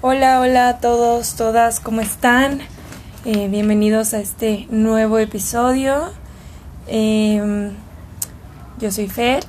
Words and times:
Hola, 0.00 0.40
hola 0.40 0.68
a 0.68 0.78
todos, 0.78 1.34
todas, 1.34 1.80
¿cómo 1.80 2.00
están? 2.00 2.60
Eh, 3.24 3.48
bienvenidos 3.48 4.14
a 4.14 4.20
este 4.20 4.68
nuevo 4.70 5.18
episodio. 5.18 6.12
Em, 6.86 7.72
yo 8.78 8.92
soy 8.92 9.08
Fer 9.08 9.42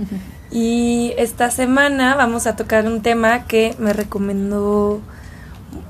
y 0.50 1.12
esta 1.18 1.52
semana 1.52 2.16
vamos 2.16 2.48
a 2.48 2.56
tocar 2.56 2.88
un 2.88 3.00
tema 3.00 3.44
que 3.46 3.76
me 3.78 3.92
recomendó 3.92 5.00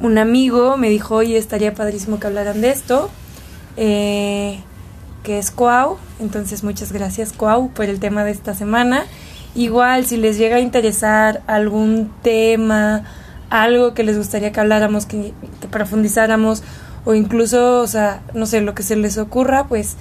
un 0.02 0.18
amigo, 0.18 0.76
me 0.76 0.90
dijo, 0.90 1.14
oye, 1.14 1.38
estaría 1.38 1.72
padrísimo 1.72 2.20
que 2.20 2.26
hablaran 2.26 2.60
de 2.60 2.68
esto, 2.68 3.08
eh, 3.78 4.60
que 5.22 5.38
es 5.38 5.50
Cuau. 5.50 5.96
Entonces, 6.20 6.62
muchas 6.64 6.92
gracias 6.92 7.32
Cuau 7.32 7.70
por 7.70 7.86
el 7.86 7.98
tema 7.98 8.24
de 8.24 8.32
esta 8.32 8.52
semana. 8.52 9.06
Igual, 9.54 10.04
si 10.04 10.18
les 10.18 10.36
llega 10.36 10.56
a 10.56 10.60
interesar 10.60 11.40
algún 11.46 12.12
tema, 12.22 13.04
algo 13.52 13.92
que 13.92 14.02
les 14.02 14.16
gustaría 14.16 14.50
que 14.50 14.60
habláramos, 14.60 15.04
que, 15.04 15.34
profundizáramos, 15.70 16.62
o 17.04 17.14
incluso, 17.14 17.80
o 17.80 17.86
sea, 17.86 18.22
no 18.32 18.46
sé, 18.46 18.62
lo 18.62 18.74
que 18.74 18.82
se 18.82 18.96
les 18.96 19.18
ocurra, 19.18 19.66
pues 19.68 19.96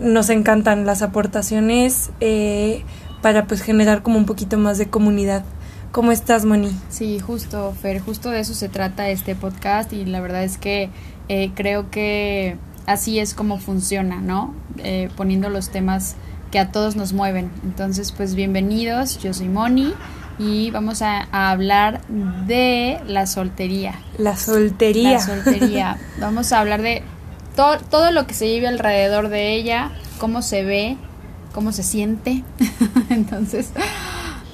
nos 0.00 0.30
encantan 0.30 0.84
las 0.84 1.02
aportaciones 1.02 2.10
eh, 2.20 2.82
para 3.22 3.46
pues 3.46 3.62
generar 3.62 4.02
como 4.02 4.18
un 4.18 4.26
poquito 4.26 4.58
más 4.58 4.78
de 4.78 4.88
comunidad. 4.88 5.44
¿Cómo 5.92 6.10
estás, 6.10 6.44
Moni? 6.44 6.72
Sí, 6.88 7.20
justo, 7.20 7.72
Fer, 7.80 8.00
justo 8.00 8.30
de 8.30 8.40
eso 8.40 8.52
se 8.54 8.68
trata 8.68 9.08
este 9.10 9.36
podcast 9.36 9.92
y 9.92 10.04
la 10.04 10.20
verdad 10.20 10.42
es 10.42 10.58
que 10.58 10.90
eh, 11.28 11.52
creo 11.54 11.90
que 11.90 12.56
así 12.86 13.20
es 13.20 13.32
como 13.32 13.58
funciona, 13.58 14.20
¿no? 14.20 14.54
Eh, 14.78 15.08
poniendo 15.16 15.50
los 15.50 15.70
temas 15.70 16.16
que 16.50 16.58
a 16.58 16.72
todos 16.72 16.96
nos 16.96 17.12
mueven. 17.12 17.50
Entonces, 17.62 18.10
pues 18.10 18.34
bienvenidos, 18.34 19.18
yo 19.18 19.32
soy 19.34 19.48
Moni 19.48 19.94
y 20.38 20.70
vamos 20.70 21.02
a, 21.02 21.28
hablar 21.32 22.00
de 22.08 23.00
la 23.06 23.26
soltería. 23.26 23.94
La 24.18 24.36
soltería. 24.36 25.12
La 25.12 25.20
soltería. 25.20 25.98
vamos 26.20 26.52
a 26.52 26.60
hablar 26.60 26.82
de 26.82 27.02
todo, 27.56 27.78
todo 27.78 28.12
lo 28.12 28.26
que 28.26 28.34
se 28.34 28.46
vive 28.46 28.68
alrededor 28.68 29.28
de 29.28 29.54
ella, 29.54 29.90
cómo 30.18 30.42
se 30.42 30.64
ve, 30.64 30.96
cómo 31.52 31.72
se 31.72 31.82
siente. 31.82 32.44
Entonces, 33.10 33.70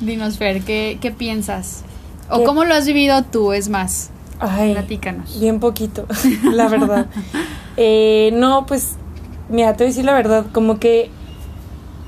dinos, 0.01 0.39
Fer, 0.39 0.63
¿qué, 0.63 0.99
qué 1.01 1.11
piensas? 1.11 1.83
¿O 2.31 2.45
cómo 2.45 2.65
lo 2.65 2.75
has 2.75 2.87
vivido 2.87 3.23
tú, 3.23 3.53
es 3.53 3.69
más? 3.69 4.11
Ay, 4.41 4.73
Platícanos. 4.73 5.39
Bien 5.39 5.61
poquito, 5.61 6.07
la 6.45 6.69
verdad. 6.69 7.07
eh, 7.77 8.31
no, 8.33 8.65
pues, 8.67 8.93
mira, 9.51 9.75
te 9.75 9.85
voy 9.85 9.89
a 9.89 9.91
decir 9.91 10.05
la 10.07 10.15
verdad, 10.15 10.47
como 10.53 10.79
que, 10.79 11.11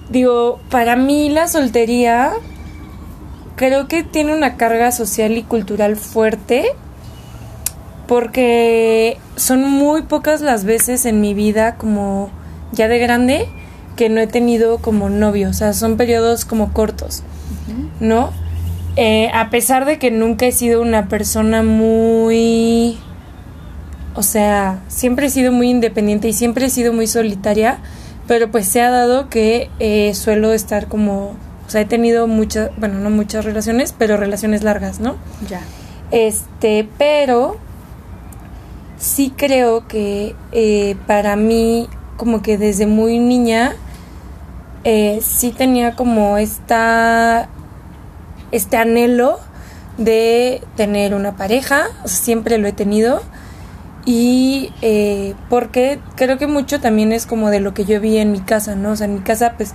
digo, 0.09 0.61
para 0.71 0.97
mí 0.97 1.29
la 1.29 1.47
soltería 1.47 2.33
creo 3.57 3.89
que 3.89 4.03
tiene 4.03 4.35
una 4.35 4.57
carga 4.57 4.93
social 4.93 5.37
y 5.37 5.43
cultural 5.43 5.97
fuerte 5.97 6.67
porque 8.07 9.19
son 9.35 9.69
muy 9.69 10.03
pocas 10.03 10.41
las 10.41 10.65
veces 10.65 11.07
en 11.07 11.21
mi 11.21 11.35
vida 11.35 11.77
como 11.77 12.31
ya 12.73 12.87
de 12.89 12.99
grande 12.99 13.49
que 13.97 14.09
no 14.09 14.21
he 14.21 14.27
tenido 14.27 14.79
como 14.79 15.09
novio, 15.09 15.49
o 15.49 15.53
sea, 15.55 15.73
son 15.73 15.97
periodos 15.97 16.45
como 16.45 16.73
cortos, 16.73 17.23
¿no? 17.99 18.31
Eh, 18.97 19.31
a 19.33 19.51
pesar 19.51 19.87
de 19.87 19.99
que 19.99 20.11
nunca 20.11 20.47
he 20.47 20.53
sido 20.53 20.83
una 20.83 21.09
persona 21.09 21.63
muy, 21.63 22.99
o 24.15 24.23
sea, 24.23 24.81
siempre 24.89 25.27
he 25.27 25.31
sido 25.31 25.51
muy 25.51 25.71
independiente 25.71 26.29
y 26.29 26.35
siempre 26.35 26.67
he 26.67 26.71
sido 26.71 26.93
muy 26.93 27.07
solitaria, 27.07 27.79
pero 28.29 28.51
pues 28.51 28.67
se 28.67 28.83
ha 28.83 28.91
dado 28.91 29.31
que 29.31 29.71
eh, 29.81 30.15
suelo 30.15 30.53
estar 30.53 30.89
como 30.89 31.35
o 31.67 31.71
sea, 31.71 31.81
he 31.81 31.85
tenido 31.85 32.27
muchas, 32.27 32.71
bueno, 32.79 33.01
no 33.01 33.11
muchas 33.11 33.45
relaciones, 33.45 33.95
pero 33.97 34.17
relaciones 34.17 34.63
largas, 34.63 35.01
¿no? 35.01 35.17
Ya. 35.49 35.61
Este, 36.13 36.89
pero 36.97 37.57
sí 38.99 39.33
creo 39.37 39.89
que 39.89 40.37
eh, 40.53 40.97
para 41.07 41.35
mí, 41.35 41.89
como 42.17 42.41
que 42.41 42.57
desde 42.57 42.87
muy 42.87 43.19
niña, 43.19 43.75
eh, 44.85 45.19
sí 45.23 45.51
tenía 45.51 45.97
como 45.97 46.39
esta, 46.39 47.49
este 48.53 48.77
anhelo 48.77 49.41
de 49.99 50.63
tener 50.77 51.15
una 51.15 51.37
pareja, 51.37 51.89
o 52.05 52.09
sea, 52.09 52.19
siempre 52.19 52.59
lo 52.59 52.69
he 52.69 52.73
tenido. 52.73 53.23
Y 54.05 54.73
eh, 54.83 55.35
porque 55.51 55.99
creo 56.15 56.39
que 56.39 56.47
mucho 56.47 56.81
también 56.81 57.11
es 57.11 57.27
como 57.27 57.51
de 57.51 57.59
lo 57.59 57.75
que 57.75 57.85
yo 57.85 58.01
vi 58.01 58.19
en 58.19 58.31
mi 58.31 58.39
casa, 58.39 58.77
¿no? 58.77 58.93
O 58.93 58.97
sea, 58.97 59.07
en 59.07 59.15
mi 59.15 59.21
casa, 59.21 59.55
pues 59.57 59.75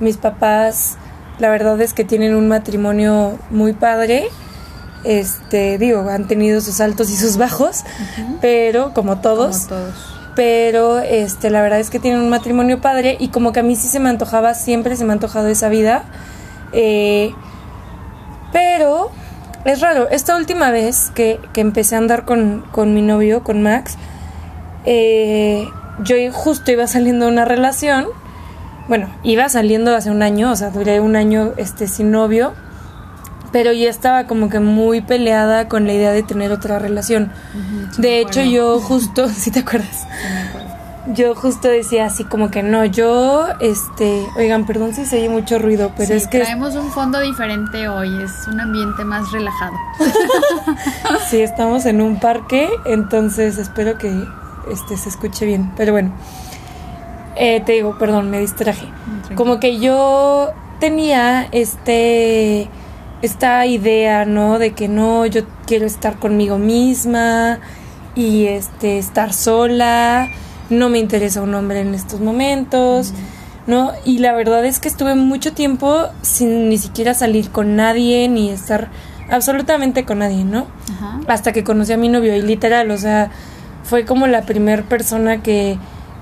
mis 0.00 0.16
papás 0.16 0.96
la 1.38 1.50
verdad 1.50 1.80
es 1.80 1.94
que 1.94 2.04
tienen 2.04 2.34
un 2.34 2.48
matrimonio 2.48 3.38
muy 3.50 3.72
padre. 3.72 4.28
Este, 5.04 5.78
digo, 5.78 6.08
han 6.08 6.26
tenido 6.26 6.60
sus 6.60 6.80
altos 6.80 7.10
y 7.10 7.16
sus 7.16 7.36
bajos, 7.36 7.84
pero 8.40 8.92
como 8.94 9.20
todos. 9.20 9.66
Como 9.66 9.68
todos. 9.68 9.94
Pero 10.34 11.00
este, 11.00 11.50
la 11.50 11.62
verdad 11.62 11.80
es 11.80 11.90
que 11.90 11.98
tienen 11.98 12.20
un 12.20 12.28
matrimonio 12.28 12.80
padre 12.80 13.16
y 13.18 13.28
como 13.28 13.52
que 13.52 13.60
a 13.60 13.62
mí 13.62 13.74
sí 13.76 13.88
se 13.88 13.98
me 14.00 14.08
antojaba, 14.08 14.54
siempre 14.54 14.96
se 14.96 15.04
me 15.04 15.10
ha 15.10 15.14
antojado 15.14 15.48
esa 15.48 15.68
vida. 15.68 16.04
Eh, 16.72 17.32
pero 18.52 19.10
es 19.64 19.80
raro, 19.80 20.08
esta 20.10 20.36
última 20.36 20.70
vez 20.70 21.10
que, 21.14 21.40
que 21.52 21.60
empecé 21.60 21.94
a 21.94 21.98
andar 21.98 22.24
con, 22.24 22.64
con, 22.72 22.94
mi 22.94 23.02
novio, 23.02 23.42
con 23.42 23.62
Max, 23.62 23.96
eh, 24.84 25.66
yo 26.04 26.16
justo 26.32 26.70
iba 26.70 26.86
saliendo 26.86 27.26
de 27.26 27.32
una 27.32 27.44
relación 27.44 28.06
bueno, 28.88 29.08
iba 29.22 29.48
saliendo 29.48 29.94
hace 29.94 30.10
un 30.10 30.22
año, 30.22 30.50
o 30.50 30.56
sea, 30.56 30.70
duré 30.70 31.00
un 31.00 31.14
año 31.14 31.52
este 31.56 31.86
sin 31.86 32.10
novio, 32.10 32.54
pero 33.52 33.72
ya 33.72 33.88
estaba 33.88 34.24
como 34.24 34.48
que 34.48 34.60
muy 34.60 35.00
peleada 35.00 35.68
con 35.68 35.86
la 35.86 35.92
idea 35.92 36.12
de 36.12 36.22
tener 36.22 36.52
otra 36.52 36.78
relación. 36.78 37.30
de 37.98 38.20
hecho, 38.20 38.42
yo 38.42 38.80
justo, 38.80 39.28
si 39.34 39.50
te 39.50 39.60
acuerdas? 39.60 40.06
yo 41.14 41.34
justo 41.34 41.68
decía 41.68 42.06
así 42.06 42.24
como 42.24 42.50
que 42.50 42.62
no, 42.62 42.84
yo, 42.84 43.46
este, 43.60 44.26
oigan, 44.36 44.66
perdón 44.66 44.94
si 44.94 45.06
se 45.06 45.18
oye 45.18 45.28
mucho 45.28 45.58
ruido, 45.58 45.92
pero 45.96 46.14
es 46.14 46.26
que... 46.26 46.40
Traemos 46.40 46.74
un 46.74 46.90
fondo 46.90 47.20
diferente 47.20 47.88
hoy, 47.88 48.08
es 48.22 48.46
un 48.46 48.60
ambiente 48.60 49.04
más 49.04 49.30
relajado. 49.32 49.74
sí, 51.30 51.40
estamos 51.40 51.86
en 51.86 52.00
un 52.00 52.20
parque, 52.20 52.68
entonces 52.84 53.58
espero 53.58 53.96
que 53.96 54.12
este 54.70 54.96
se 54.96 55.08
escuche 55.08 55.46
bien, 55.46 55.72
pero 55.76 55.92
bueno. 55.92 56.12
Eh, 57.38 57.62
te 57.64 57.72
digo, 57.72 57.96
perdón, 57.98 58.30
me 58.30 58.40
distraje. 58.40 58.88
Como 59.34 59.60
que 59.60 59.78
yo 59.78 60.50
tenía 60.80 61.48
este 61.52 62.68
esta 63.22 63.66
idea, 63.66 64.24
¿no? 64.24 64.58
De 64.58 64.72
que 64.72 64.88
no, 64.88 65.26
yo 65.26 65.42
quiero 65.66 65.86
estar 65.86 66.18
conmigo 66.18 66.58
misma 66.58 67.58
y 68.14 68.46
este 68.46 68.98
estar 68.98 69.32
sola, 69.32 70.28
no 70.70 70.88
me 70.88 70.98
interesa 70.98 71.42
un 71.42 71.54
hombre 71.54 71.80
en 71.80 71.94
estos 71.94 72.20
momentos, 72.20 73.12
¿no? 73.66 73.92
Y 74.04 74.18
la 74.18 74.32
verdad 74.34 74.64
es 74.64 74.78
que 74.78 74.88
estuve 74.88 75.14
mucho 75.14 75.52
tiempo 75.52 76.06
sin 76.22 76.68
ni 76.68 76.78
siquiera 76.78 77.14
salir 77.14 77.50
con 77.50 77.76
nadie 77.76 78.28
ni 78.28 78.50
estar 78.50 78.88
absolutamente 79.30 80.04
con 80.04 80.18
nadie, 80.20 80.44
¿no? 80.44 80.66
Hasta 81.26 81.52
que 81.52 81.64
conocí 81.64 81.92
a 81.92 81.96
mi 81.96 82.08
novio 82.08 82.34
y 82.34 82.42
literal, 82.42 82.90
o 82.90 82.98
sea, 82.98 83.30
fue 83.84 84.04
como 84.04 84.26
la 84.26 84.42
primera 84.42 84.82
persona 84.82 85.42
que 85.42 85.78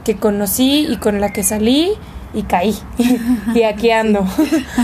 que 0.06 0.16
conocí 0.16 0.86
y 0.88 0.98
con 0.98 1.20
la 1.20 1.32
que 1.32 1.42
salí 1.42 1.90
y 2.32 2.44
caí. 2.44 2.78
y 3.54 3.64
aquí 3.64 3.90
ando. 3.90 4.24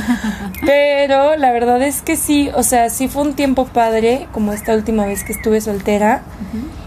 Pero 0.67 1.37
la 1.37 1.53
verdad 1.53 1.81
es 1.81 2.03
que 2.03 2.17
sí, 2.17 2.51
o 2.57 2.65
sea, 2.65 2.91
sí 2.91 3.07
fue 3.07 3.23
un 3.23 3.35
tiempo 3.35 3.67
padre, 3.67 4.27
como 4.33 4.53
esta 4.53 4.75
última 4.75 5.07
vez 5.07 5.23
que 5.23 5.33
estuve 5.33 5.61
soltera. 5.61 6.23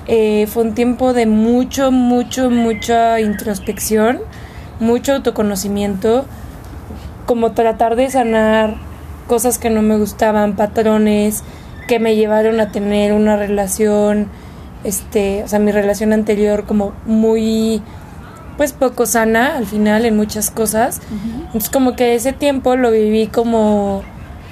Eh, 0.07 0.47
fue 0.47 0.63
un 0.63 0.73
tiempo 0.73 1.13
de 1.13 1.25
mucho, 1.27 1.91
mucho, 1.91 2.49
mucha 2.49 3.21
introspección, 3.21 4.19
mucho 4.81 5.13
autoconocimiento, 5.13 6.25
como 7.25 7.53
tratar 7.53 7.95
de 7.95 8.09
sanar 8.09 8.75
cosas 9.27 9.57
que 9.57 9.69
no 9.69 9.81
me 9.81 9.97
gustaban, 9.97 10.57
patrones 10.57 11.43
que 11.87 11.99
me 11.99 12.17
llevaron 12.17 12.59
a 12.59 12.71
tener 12.71 13.13
una 13.13 13.37
relación, 13.37 14.27
este, 14.83 15.43
o 15.43 15.47
sea, 15.47 15.59
mi 15.59 15.71
relación 15.71 16.11
anterior 16.11 16.65
como 16.65 16.91
muy 17.05 17.81
pues 18.57 18.73
poco 18.73 19.05
sana 19.05 19.57
al 19.57 19.65
final 19.65 20.05
en 20.05 20.15
muchas 20.15 20.49
cosas. 20.51 21.01
Entonces 21.47 21.69
como 21.69 21.95
que 21.95 22.15
ese 22.15 22.33
tiempo 22.33 22.75
lo 22.75 22.91
viví 22.91 23.27
como 23.27 24.03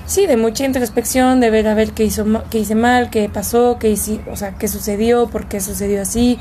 sí, 0.06 0.26
de 0.26 0.38
mucha 0.38 0.66
introspección, 0.66 1.40
de 1.40 1.50
ver 1.50 1.68
a 1.68 1.74
ver 1.74 1.92
qué 1.92 2.04
hizo 2.04 2.26
qué 2.50 2.60
hice 2.60 2.76
mal, 2.76 3.10
qué 3.10 3.30
pasó, 3.30 3.78
qué 3.80 3.90
hice, 3.90 4.22
o 4.32 4.36
sea, 4.36 4.56
qué 4.56 4.68
sucedió, 4.68 5.28
por 5.28 5.48
qué 5.48 5.60
sucedió 5.60 6.02
así, 6.02 6.40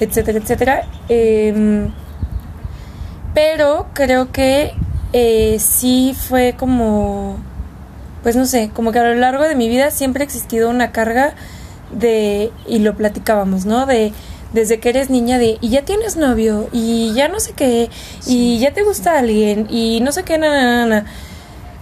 etcétera, 0.00 0.38
etcétera. 0.38 0.82
Em, 1.08 1.90
pero 3.34 3.86
creo 3.94 4.30
que 4.32 4.72
eh, 5.12 5.56
sí 5.60 6.14
fue 6.16 6.54
como 6.58 7.38
pues 8.22 8.36
no 8.36 8.46
sé, 8.46 8.70
como 8.72 8.90
que 8.90 8.98
a 8.98 9.04
lo 9.04 9.14
largo 9.14 9.44
de 9.44 9.54
mi 9.54 9.68
vida 9.68 9.90
siempre 9.90 10.22
ha 10.22 10.24
existido 10.24 10.70
una 10.70 10.92
carga 10.92 11.34
de 11.92 12.50
y 12.66 12.78
lo 12.78 12.96
platicábamos, 12.96 13.66
¿no? 13.66 13.84
De 13.84 14.12
desde 14.54 14.80
que 14.80 14.88
eres 14.88 15.10
niña 15.10 15.36
de, 15.38 15.58
y 15.60 15.68
ya 15.68 15.82
tienes 15.82 16.16
novio, 16.16 16.68
y 16.72 17.12
ya 17.14 17.28
no 17.28 17.40
sé 17.40 17.52
qué, 17.52 17.90
y 18.26 18.58
ya 18.58 18.72
te 18.72 18.82
gusta 18.82 19.18
alguien, 19.18 19.66
y 19.68 20.00
no 20.00 20.12
sé 20.12 20.22
qué, 20.22 20.38
na, 20.38 21.04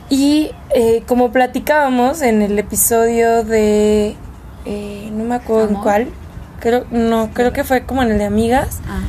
Y 0.09 0.51
eh, 0.75 1.03
como 1.07 1.31
platicábamos 1.31 2.23
en 2.23 2.43
el 2.43 2.59
episodio 2.59 3.45
de, 3.45 4.17
eh, 4.65 5.11
no 5.13 5.25
me 5.25 5.37
acuerdo 5.37 5.69
en 5.69 5.75
cuál. 5.77 6.09
Creo, 6.61 6.85
no, 6.91 7.31
creo 7.33 7.53
que 7.53 7.65
fue 7.65 7.85
como 7.87 8.03
en 8.03 8.11
el 8.13 8.19
de 8.19 8.25
amigas. 8.25 8.81
Ah, 8.87 9.01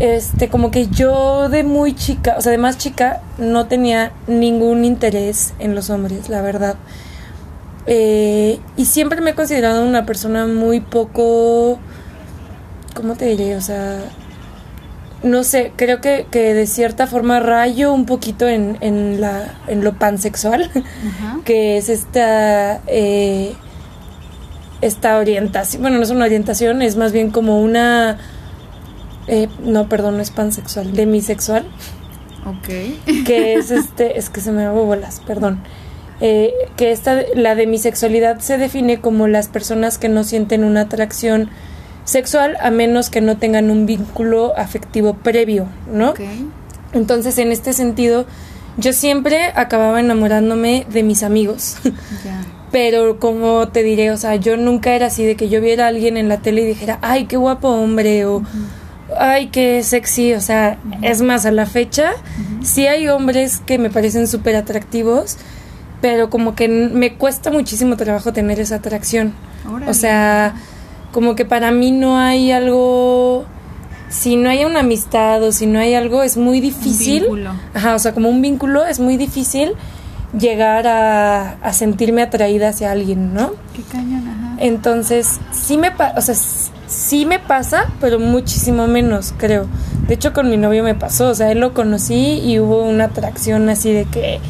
Este, 0.00 0.48
como 0.48 0.70
que 0.70 0.86
yo 0.86 1.48
de 1.48 1.64
muy 1.64 1.92
chica, 1.92 2.36
o 2.38 2.40
sea, 2.40 2.52
de 2.52 2.58
más 2.58 2.78
chica, 2.78 3.20
no 3.36 3.66
tenía 3.66 4.12
ningún 4.28 4.84
interés 4.84 5.54
en 5.58 5.74
los 5.74 5.90
hombres, 5.90 6.28
la 6.28 6.40
verdad. 6.40 6.76
Eh, 7.86 8.60
y 8.76 8.84
siempre 8.84 9.20
me 9.20 9.30
he 9.30 9.34
considerado 9.34 9.82
una 9.84 10.06
persona 10.06 10.46
muy 10.46 10.80
poco, 10.80 11.80
¿cómo 12.98 13.14
te 13.14 13.26
diré? 13.26 13.54
O 13.54 13.60
sea, 13.60 14.00
no 15.22 15.44
sé, 15.44 15.70
creo 15.76 16.00
que, 16.00 16.26
que 16.32 16.52
de 16.52 16.66
cierta 16.66 17.06
forma 17.06 17.38
rayo 17.38 17.92
un 17.92 18.06
poquito 18.06 18.48
en, 18.48 18.76
en, 18.80 19.20
la, 19.20 19.54
en 19.68 19.84
lo 19.84 19.94
pansexual, 19.94 20.68
que 21.44 21.76
es 21.76 21.88
esta, 21.88 22.80
eh, 22.88 23.54
esta 24.80 25.16
orientación, 25.18 25.82
bueno, 25.82 25.98
no 25.98 26.02
es 26.02 26.10
una 26.10 26.24
orientación, 26.24 26.82
es 26.82 26.96
más 26.96 27.12
bien 27.12 27.30
como 27.30 27.62
una, 27.62 28.18
eh, 29.28 29.48
no, 29.62 29.88
perdón, 29.88 30.16
no 30.16 30.22
es 30.22 30.32
pansexual, 30.32 30.92
demisexual, 30.92 31.66
Ok. 32.46 32.68
que 33.26 33.54
es 33.54 33.70
este, 33.70 34.18
es 34.18 34.28
que 34.28 34.40
se 34.40 34.50
me 34.50 34.64
hago 34.64 34.84
bolas, 34.86 35.22
perdón. 35.24 35.60
Eh, 36.20 36.52
que 36.76 36.90
esta, 36.90 37.22
la 37.36 37.54
demisexualidad 37.54 38.40
se 38.40 38.58
define 38.58 39.00
como 39.00 39.28
las 39.28 39.46
personas 39.46 39.98
que 39.98 40.08
no 40.08 40.24
sienten 40.24 40.64
una 40.64 40.82
atracción 40.82 41.48
sexual 42.08 42.56
a 42.62 42.70
menos 42.70 43.10
que 43.10 43.20
no 43.20 43.36
tengan 43.36 43.70
un 43.70 43.84
vínculo 43.84 44.56
afectivo 44.56 45.12
previo, 45.12 45.66
¿no? 45.92 46.14
Entonces, 46.94 47.36
en 47.36 47.52
este 47.52 47.74
sentido, 47.74 48.24
yo 48.78 48.94
siempre 48.94 49.52
acababa 49.54 50.00
enamorándome 50.00 50.86
de 50.90 51.02
mis 51.02 51.22
amigos. 51.22 51.76
Pero 52.72 53.18
como 53.18 53.68
te 53.68 53.82
diré, 53.82 54.10
o 54.10 54.16
sea, 54.16 54.36
yo 54.36 54.56
nunca 54.56 54.94
era 54.94 55.06
así 55.06 55.22
de 55.22 55.36
que 55.36 55.50
yo 55.50 55.60
viera 55.60 55.84
a 55.84 55.88
alguien 55.88 56.16
en 56.16 56.30
la 56.30 56.38
tele 56.38 56.62
y 56.62 56.66
dijera, 56.66 56.98
ay, 57.02 57.26
qué 57.26 57.36
guapo 57.36 57.68
hombre, 57.68 58.24
o 58.24 58.42
ay, 59.18 59.48
qué 59.48 59.82
sexy, 59.82 60.32
o 60.32 60.40
sea, 60.40 60.78
es 61.02 61.20
más, 61.20 61.44
a 61.44 61.50
la 61.50 61.66
fecha, 61.66 62.12
sí 62.62 62.86
hay 62.86 63.08
hombres 63.08 63.60
que 63.64 63.78
me 63.78 63.90
parecen 63.90 64.26
súper 64.26 64.56
atractivos, 64.56 65.36
pero 66.00 66.30
como 66.30 66.54
que 66.54 66.68
me 66.68 67.14
cuesta 67.14 67.50
muchísimo 67.50 67.96
trabajo 67.96 68.32
tener 68.32 68.60
esa 68.60 68.76
atracción. 68.76 69.32
Órale. 69.66 69.90
O 69.90 69.94
sea, 69.94 70.54
como 71.12 71.34
que 71.34 71.44
para 71.44 71.70
mí 71.70 71.90
no 71.90 72.18
hay 72.18 72.52
algo, 72.52 73.44
si 74.08 74.36
no 74.36 74.50
hay 74.50 74.64
una 74.64 74.80
amistad 74.80 75.42
o 75.42 75.52
si 75.52 75.66
no 75.66 75.78
hay 75.78 75.94
algo, 75.94 76.22
es 76.22 76.36
muy 76.36 76.60
difícil. 76.60 77.20
vínculo. 77.22 77.52
Ajá, 77.74 77.94
o 77.94 77.98
sea, 77.98 78.12
como 78.14 78.28
un 78.28 78.42
vínculo 78.42 78.84
es 78.84 79.00
muy 79.00 79.16
difícil 79.16 79.72
llegar 80.38 80.86
a, 80.86 81.52
a 81.62 81.72
sentirme 81.72 82.22
atraída 82.22 82.68
hacia 82.68 82.90
alguien, 82.92 83.32
¿no? 83.34 83.52
Qué 83.74 83.82
cañón, 83.90 84.28
ajá. 84.28 84.56
Entonces, 84.58 85.40
sí 85.52 85.78
me, 85.78 85.90
pa- 85.90 86.12
o 86.16 86.20
sea, 86.20 86.34
sí 86.86 87.24
me 87.24 87.38
pasa, 87.38 87.86
pero 88.00 88.18
muchísimo 88.18 88.86
menos, 88.86 89.32
creo. 89.38 89.66
De 90.06 90.14
hecho, 90.14 90.32
con 90.34 90.50
mi 90.50 90.56
novio 90.56 90.82
me 90.84 90.94
pasó, 90.94 91.28
o 91.28 91.34
sea, 91.34 91.50
él 91.52 91.60
lo 91.60 91.72
conocí 91.74 92.40
y 92.44 92.58
hubo 92.60 92.82
una 92.82 93.04
atracción 93.04 93.68
así 93.68 93.92
de 93.92 94.04
que 94.04 94.40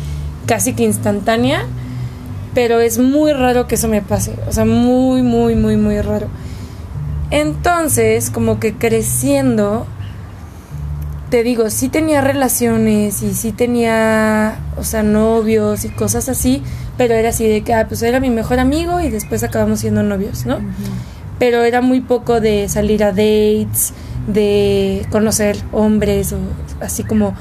casi 0.46 0.72
que 0.72 0.82
instantánea, 0.84 1.62
pero 2.54 2.80
es 2.80 2.98
muy 2.98 3.32
raro 3.32 3.66
que 3.68 3.74
eso 3.76 3.86
me 3.88 4.02
pase, 4.02 4.32
o 4.48 4.52
sea, 4.52 4.64
muy, 4.64 5.22
muy, 5.22 5.54
muy, 5.54 5.76
muy 5.76 6.00
raro. 6.00 6.26
Entonces, 7.30 8.30
como 8.30 8.58
que 8.58 8.74
creciendo, 8.74 9.86
te 11.30 11.42
digo, 11.42 11.68
sí 11.70 11.88
tenía 11.88 12.20
relaciones 12.22 13.22
y 13.22 13.34
sí 13.34 13.52
tenía, 13.52 14.58
o 14.78 14.84
sea, 14.84 15.02
novios 15.02 15.84
y 15.84 15.90
cosas 15.90 16.28
así, 16.28 16.62
pero 16.96 17.14
era 17.14 17.28
así 17.28 17.46
de 17.46 17.62
que, 17.62 17.74
ah, 17.74 17.86
pues 17.86 18.02
era 18.02 18.18
mi 18.18 18.30
mejor 18.30 18.58
amigo 18.58 19.00
y 19.00 19.10
después 19.10 19.42
acabamos 19.42 19.80
siendo 19.80 20.02
novios, 20.02 20.46
¿no? 20.46 20.58
Pero 21.38 21.62
era 21.64 21.80
muy 21.82 22.00
poco 22.00 22.40
de 22.40 22.68
salir 22.68 23.04
a 23.04 23.10
dates, 23.12 23.92
de 24.26 25.06
conocer 25.10 25.56
hombres 25.72 26.32
o 26.32 26.38
así 26.80 27.04
como, 27.04 27.34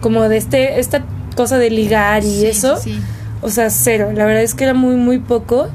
como 0.00 0.28
de 0.28 0.36
este, 0.36 0.78
esta 0.80 1.04
cosa 1.36 1.58
de 1.58 1.70
ligar 1.70 2.24
y 2.24 2.40
Sí, 2.40 2.46
eso. 2.46 2.76
sí, 2.76 2.94
sí. 2.94 3.00
O 3.40 3.50
sea, 3.50 3.70
cero. 3.70 4.10
La 4.12 4.24
verdad 4.26 4.42
es 4.42 4.54
que 4.54 4.64
era 4.64 4.74
muy, 4.74 4.96
muy 4.96 5.18
poco. 5.18 5.68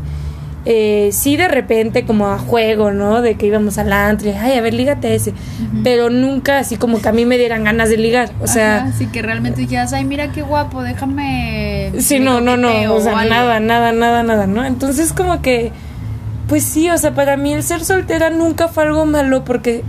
Eh, 0.65 1.10
sí, 1.12 1.36
de 1.36 1.50
repente, 1.50 2.06
como 2.06 2.27
a 2.27 2.38
juego, 2.38 2.92
¿no? 2.92 3.21
De 3.21 3.36
que 3.36 3.48
íbamos 3.48 3.77
al 3.77 3.92
antro 3.92 4.30
y, 4.30 4.31
ay, 4.31 4.54
a 4.57 4.62
ver, 4.62 4.74
lígate 4.74 5.13
ese. 5.13 5.33
Pero 5.83 6.10
nunca 6.10 6.60
así 6.60 6.77
como 6.77 7.01
que 7.01 7.10
a 7.10 7.12
mí 7.12 7.25
me 7.25 7.38
dieran 7.38 7.65
ganas 7.65 7.89
de 7.89 7.98
ligar. 7.98 8.31
O 8.39 8.48
sea, 8.48 8.83
Ajá, 8.83 8.92
sí 8.98 9.07
que 9.07 9.21
realmente 9.21 9.60
dijeras, 9.62 9.92
ay, 9.92 10.06
mira 10.06 10.31
qué 10.31 10.42
guapo, 10.42 10.81
déjame. 10.81 11.92
sí, 12.00 12.19
no, 12.19 12.39
no, 12.39 12.56
no. 12.56 12.94
O 12.94 13.01
sea, 13.01 13.19
algo". 13.19 13.30
nada, 13.30 13.60
nada, 13.60 13.92
nada, 13.92 14.24
nada, 14.24 14.48
¿no? 14.48 14.63
Entonces, 14.63 15.12
como 15.12 15.42
que, 15.42 15.74
pues 16.48 16.63
sí, 16.63 16.89
o 16.89 16.98
sea, 16.98 17.13
para 17.13 17.36
mí 17.36 17.51
el 17.54 17.63
ser 17.63 17.83
soltera 17.83 18.30
nunca 18.30 18.69
fue 18.69 18.83
algo 18.83 19.06
malo 19.06 19.44
porque, 19.44 19.83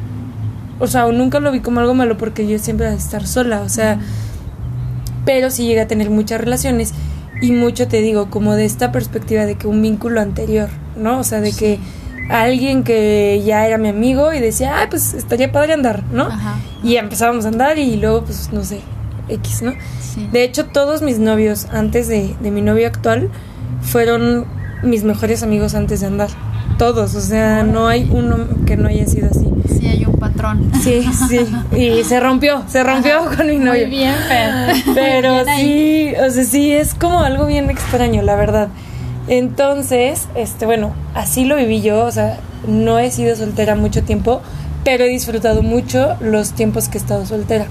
o 0.80 0.88
sea, 0.88 1.06
o 1.06 1.12
nunca 1.12 1.38
lo 1.38 1.52
vi 1.52 1.60
como 1.60 1.78
algo 1.78 1.94
malo 1.94 2.18
porque 2.18 2.48
yo 2.48 2.58
siempre 2.58 2.86
iba 2.86 2.94
a 2.94 2.98
estar 2.98 3.28
sola, 3.28 3.60
o 3.60 3.68
sea, 3.68 3.98
pero 5.24 5.50
sí 5.50 5.66
llegué 5.66 5.82
a 5.82 5.86
tener 5.86 6.10
muchas 6.10 6.40
relaciones 6.40 6.94
y 7.40 7.52
mucho 7.52 7.88
te 7.88 8.00
digo, 8.00 8.30
como 8.30 8.54
de 8.54 8.64
esta 8.64 8.92
perspectiva 8.92 9.44
de 9.44 9.56
que 9.56 9.66
un 9.66 9.82
vínculo 9.82 10.20
anterior, 10.20 10.68
¿no? 10.96 11.18
O 11.18 11.24
sea, 11.24 11.40
de 11.40 11.52
que 11.52 11.78
alguien 12.30 12.84
que 12.84 13.42
ya 13.44 13.66
era 13.66 13.78
mi 13.78 13.88
amigo 13.88 14.32
y 14.32 14.40
decía, 14.40 14.82
ah, 14.82 14.86
pues 14.88 15.14
estaría 15.14 15.52
padre 15.52 15.74
andar, 15.74 16.04
¿no? 16.12 16.24
Ajá. 16.24 16.58
Y 16.82 16.96
empezábamos 16.96 17.44
a 17.44 17.48
andar 17.48 17.78
y 17.78 17.96
luego, 17.96 18.24
pues, 18.24 18.50
no 18.52 18.64
sé, 18.64 18.80
X, 19.28 19.62
¿no? 19.62 19.72
Sí. 20.00 20.28
De 20.32 20.44
hecho, 20.44 20.66
todos 20.66 21.02
mis 21.02 21.18
novios 21.18 21.66
antes 21.72 22.08
de, 22.08 22.34
de 22.40 22.50
mi 22.50 22.62
novio 22.62 22.86
actual 22.86 23.30
fueron 23.82 24.46
mis 24.82 25.04
mejores 25.04 25.42
amigos 25.42 25.74
antes 25.74 26.00
de 26.00 26.06
andar. 26.06 26.30
Todos, 26.78 27.14
o 27.14 27.20
sea, 27.20 27.62
no 27.62 27.88
hay 27.88 28.08
uno 28.10 28.48
que 28.66 28.76
no 28.76 28.88
haya 28.88 29.06
sido 29.06 29.28
así. 29.30 29.46
Sí, 29.78 29.86
hay 29.86 30.04
un 30.04 30.14
patrón. 30.18 30.70
Sí, 30.82 31.08
sí. 31.28 31.40
Y 31.76 32.04
se 32.04 32.20
rompió, 32.20 32.62
se 32.68 32.82
rompió 32.82 33.24
con 33.36 33.46
mi 33.48 33.56
novio. 33.56 33.86
Muy 33.86 33.90
bien, 33.90 34.14
Fer. 34.28 34.74
Pero 34.94 35.44
Bien 35.44 35.56
sí, 35.56 36.12
o 36.16 36.30
sea, 36.30 36.44
sí, 36.44 36.72
es 36.72 36.94
como 36.94 37.20
algo 37.20 37.46
bien 37.46 37.70
extraño, 37.70 38.22
la 38.22 38.36
verdad. 38.36 38.68
Entonces, 39.28 40.28
este, 40.34 40.66
bueno, 40.66 40.92
así 41.14 41.44
lo 41.44 41.56
viví 41.56 41.80
yo, 41.80 42.04
o 42.04 42.10
sea, 42.10 42.38
no 42.68 42.98
he 42.98 43.10
sido 43.10 43.34
soltera 43.36 43.74
mucho 43.74 44.02
tiempo, 44.02 44.42
pero 44.84 45.04
he 45.04 45.08
disfrutado 45.08 45.62
mucho 45.62 46.16
los 46.20 46.52
tiempos 46.52 46.88
que 46.88 46.98
he 46.98 47.00
estado 47.00 47.24
soltera. 47.24 47.66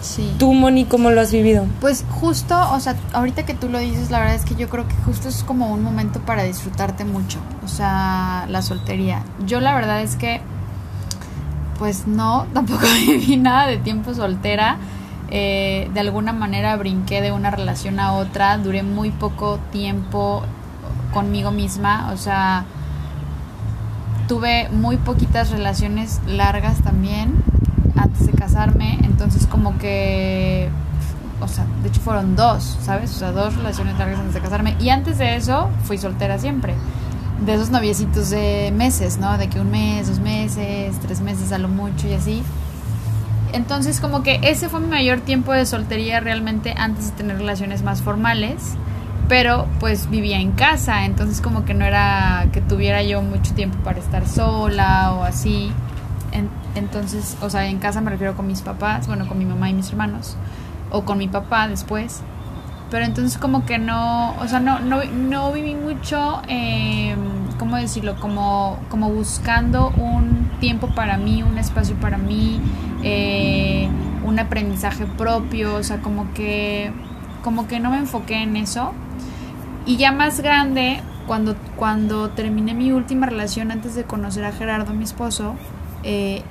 Sí. 0.00 0.34
Tú, 0.38 0.52
Moni, 0.52 0.84
¿cómo 0.84 1.10
lo 1.10 1.20
has 1.20 1.32
vivido? 1.32 1.66
Pues 1.80 2.04
justo, 2.10 2.56
o 2.72 2.80
sea, 2.80 2.96
ahorita 3.12 3.44
que 3.46 3.54
tú 3.54 3.68
lo 3.68 3.78
dices, 3.78 4.10
la 4.10 4.18
verdad 4.18 4.34
es 4.34 4.44
que 4.44 4.56
yo 4.56 4.68
creo 4.68 4.86
que 4.86 4.94
justo 5.06 5.28
es 5.28 5.44
como 5.44 5.72
un 5.72 5.82
momento 5.82 6.20
para 6.20 6.42
disfrutarte 6.42 7.04
mucho, 7.04 7.38
o 7.64 7.68
sea, 7.68 8.46
la 8.48 8.62
soltería. 8.62 9.22
Yo 9.46 9.60
la 9.60 9.74
verdad 9.74 10.02
es 10.02 10.16
que, 10.16 10.40
pues 11.82 12.06
no, 12.06 12.46
tampoco 12.54 12.86
viví 13.06 13.36
nada 13.36 13.66
de 13.66 13.76
tiempo 13.76 14.14
soltera. 14.14 14.76
Eh, 15.30 15.90
de 15.92 15.98
alguna 15.98 16.32
manera 16.32 16.76
brinqué 16.76 17.20
de 17.20 17.32
una 17.32 17.50
relación 17.50 17.98
a 17.98 18.12
otra, 18.12 18.56
duré 18.58 18.84
muy 18.84 19.10
poco 19.10 19.58
tiempo 19.72 20.44
conmigo 21.12 21.50
misma, 21.50 22.12
o 22.12 22.16
sea, 22.16 22.66
tuve 24.28 24.68
muy 24.68 24.96
poquitas 24.96 25.50
relaciones 25.50 26.20
largas 26.24 26.80
también 26.82 27.42
antes 27.96 28.26
de 28.26 28.32
casarme, 28.32 29.00
entonces 29.02 29.48
como 29.48 29.76
que 29.78 30.70
o 31.40 31.48
sea, 31.48 31.66
de 31.82 31.88
hecho 31.88 32.00
fueron 32.00 32.36
dos, 32.36 32.78
¿sabes? 32.80 33.10
O 33.10 33.18
sea, 33.18 33.32
dos 33.32 33.56
relaciones 33.56 33.98
largas 33.98 34.20
antes 34.20 34.34
de 34.34 34.40
casarme. 34.40 34.76
Y 34.78 34.90
antes 34.90 35.18
de 35.18 35.34
eso, 35.34 35.68
fui 35.82 35.98
soltera 35.98 36.38
siempre. 36.38 36.76
De 37.44 37.54
esos 37.54 37.70
noviecitos 37.70 38.30
de 38.30 38.72
meses, 38.74 39.18
¿no? 39.18 39.36
De 39.36 39.48
que 39.48 39.58
un 39.60 39.70
mes, 39.70 40.06
dos 40.06 40.20
meses, 40.20 40.96
tres 41.00 41.20
meses 41.20 41.50
a 41.52 41.58
lo 41.58 41.68
mucho 41.68 42.06
y 42.06 42.14
así. 42.14 42.42
Entonces, 43.52 44.00
como 44.00 44.22
que 44.22 44.38
ese 44.42 44.68
fue 44.68 44.80
mi 44.80 44.86
mayor 44.86 45.20
tiempo 45.20 45.52
de 45.52 45.66
soltería 45.66 46.20
realmente 46.20 46.74
antes 46.76 47.10
de 47.10 47.16
tener 47.16 47.38
relaciones 47.38 47.82
más 47.82 48.00
formales. 48.02 48.74
Pero 49.28 49.66
pues 49.80 50.10
vivía 50.10 50.38
en 50.40 50.52
casa, 50.52 51.04
entonces 51.06 51.40
como 51.40 51.64
que 51.64 51.74
no 51.74 51.84
era 51.84 52.46
que 52.52 52.60
tuviera 52.60 53.02
yo 53.02 53.22
mucho 53.22 53.54
tiempo 53.54 53.78
para 53.78 53.98
estar 53.98 54.26
sola 54.28 55.14
o 55.14 55.24
así. 55.24 55.72
En- 56.32 56.50
entonces, 56.74 57.36
o 57.40 57.48
sea, 57.48 57.66
en 57.66 57.78
casa 57.78 58.00
me 58.00 58.10
refiero 58.10 58.34
con 58.36 58.46
mis 58.46 58.60
papás, 58.62 59.06
bueno, 59.06 59.26
con 59.28 59.38
mi 59.38 59.44
mamá 59.46 59.70
y 59.70 59.74
mis 59.74 59.88
hermanos 59.90 60.36
o 60.90 61.04
con 61.04 61.18
mi 61.18 61.28
papá 61.28 61.68
después. 61.68 62.20
Pero 62.92 63.06
entonces 63.06 63.38
como 63.38 63.64
que 63.64 63.78
no, 63.78 64.36
o 64.38 64.46
sea, 64.46 64.60
no, 64.60 64.78
no, 64.78 65.02
no 65.02 65.50
viví 65.50 65.74
mucho, 65.74 66.42
eh, 66.46 67.16
¿cómo 67.58 67.78
decirlo? 67.78 68.16
Como, 68.20 68.78
como 68.90 69.08
buscando 69.08 69.88
un 69.96 70.50
tiempo 70.60 70.88
para 70.88 71.16
mí, 71.16 71.42
un 71.42 71.56
espacio 71.56 71.96
para 71.96 72.18
mí, 72.18 72.60
eh, 73.02 73.88
un 74.26 74.38
aprendizaje 74.38 75.06
propio, 75.06 75.76
o 75.76 75.82
sea, 75.82 76.02
como 76.02 76.34
que, 76.34 76.92
como 77.42 77.66
que 77.66 77.80
no 77.80 77.88
me 77.88 77.96
enfoqué 77.96 78.42
en 78.42 78.56
eso. 78.56 78.92
Y 79.86 79.96
ya 79.96 80.12
más 80.12 80.40
grande, 80.40 81.00
cuando, 81.26 81.56
cuando 81.76 82.28
terminé 82.28 82.74
mi 82.74 82.92
última 82.92 83.24
relación 83.24 83.70
antes 83.70 83.94
de 83.94 84.04
conocer 84.04 84.44
a 84.44 84.52
Gerardo, 84.52 84.92
mi 84.92 85.04
esposo, 85.04 85.54
eh, 86.02 86.42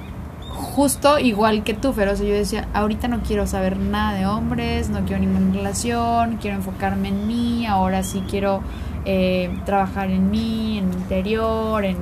justo 0.52 1.20
igual 1.20 1.64
que 1.64 1.74
tú, 1.74 1.94
pero 1.94 2.12
o 2.12 2.16
sea, 2.16 2.26
yo 2.26 2.34
decía, 2.34 2.68
ahorita 2.74 3.08
no 3.08 3.22
quiero 3.22 3.48
saber 3.48 3.78
nada 3.78 4.14
de 4.14 4.26
hombres, 4.26 4.90
no 4.90 5.06
quiero 5.06 5.22
ninguna 5.22 5.54
relación, 5.54 6.38
quiero 6.38 6.58
enfocarme 6.58 7.10
en 7.10 7.28
mí, 7.28 7.66
ahora 7.66 8.04
sí 8.04 8.24
quiero 8.30 8.62
eh, 9.06 9.58
trabajar 9.66 10.10
en 10.10 10.30
mí, 10.30 10.78
en 10.78 10.90
mi 10.90 10.96
interior, 10.96 11.86
en, 11.86 11.98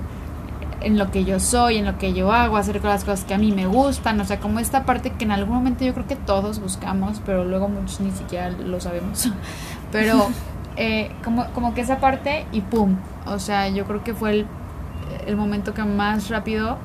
en 0.81 0.97
lo 0.97 1.11
que 1.11 1.25
yo 1.25 1.39
soy, 1.39 1.77
en 1.77 1.85
lo 1.85 1.97
que 1.97 2.13
yo 2.13 2.31
hago, 2.31 2.57
hacer 2.57 2.83
las 2.83 3.03
cosas 3.03 3.23
que 3.25 3.33
a 3.33 3.37
mí 3.37 3.51
me 3.51 3.67
gustan, 3.67 4.19
o 4.19 4.25
sea, 4.25 4.39
como 4.39 4.59
esta 4.59 4.83
parte 4.83 5.11
que 5.11 5.25
en 5.25 5.31
algún 5.31 5.55
momento 5.55 5.85
yo 5.85 5.93
creo 5.93 6.07
que 6.07 6.15
todos 6.15 6.59
buscamos, 6.59 7.21
pero 7.25 7.45
luego 7.45 7.69
muchos 7.69 7.99
ni 8.01 8.11
siquiera 8.11 8.49
lo 8.49 8.79
sabemos, 8.79 9.29
pero 9.91 10.27
eh, 10.75 11.11
como, 11.23 11.45
como 11.53 11.73
que 11.73 11.81
esa 11.81 11.99
parte 11.99 12.45
y 12.51 12.61
¡pum! 12.61 12.97
O 13.25 13.39
sea, 13.39 13.67
yo 13.69 13.85
creo 13.85 14.03
que 14.03 14.13
fue 14.13 14.31
el, 14.31 14.47
el 15.27 15.35
momento 15.35 15.73
que 15.73 15.83
más 15.83 16.29
rápido 16.29 16.77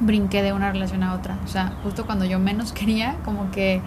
brinqué 0.00 0.42
de 0.42 0.52
una 0.52 0.72
relación 0.72 1.02
a 1.02 1.14
otra, 1.14 1.38
o 1.44 1.48
sea, 1.48 1.74
justo 1.82 2.06
cuando 2.06 2.24
yo 2.24 2.38
menos 2.38 2.72
quería, 2.74 3.16
como 3.24 3.50
que 3.50 3.80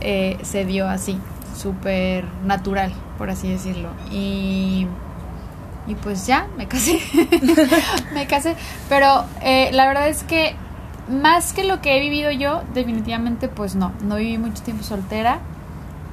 eh, 0.00 0.38
se 0.42 0.64
dio 0.64 0.88
así, 0.88 1.18
súper 1.56 2.24
natural, 2.44 2.92
por 3.18 3.30
así 3.30 3.48
decirlo, 3.48 3.90
y 4.10 4.86
y 5.86 5.96
pues 5.96 6.26
ya, 6.26 6.46
me 6.56 6.68
casé. 6.68 7.00
me 8.14 8.26
casé. 8.28 8.54
Pero 8.88 9.24
eh, 9.42 9.70
la 9.72 9.88
verdad 9.88 10.08
es 10.08 10.22
que 10.22 10.54
más 11.08 11.52
que 11.52 11.64
lo 11.64 11.80
que 11.80 11.96
he 11.96 12.00
vivido 12.00 12.30
yo, 12.30 12.62
definitivamente 12.74 13.48
pues 13.48 13.74
no. 13.74 13.92
No 14.02 14.16
viví 14.16 14.38
mucho 14.38 14.62
tiempo 14.62 14.84
soltera. 14.84 15.40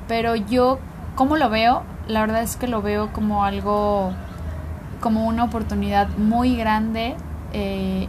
Pero 0.08 0.36
yo, 0.36 0.80
¿cómo 1.16 1.38
lo 1.38 1.50
veo? 1.50 1.84
La 2.08 2.22
verdad 2.22 2.42
es 2.42 2.56
que 2.56 2.68
lo 2.68 2.82
veo 2.82 3.14
como 3.14 3.44
algo, 3.44 4.14
como 5.00 5.28
una 5.28 5.44
oportunidad 5.44 6.10
muy 6.18 6.56
grande. 6.56 7.16
Eh, 7.54 8.08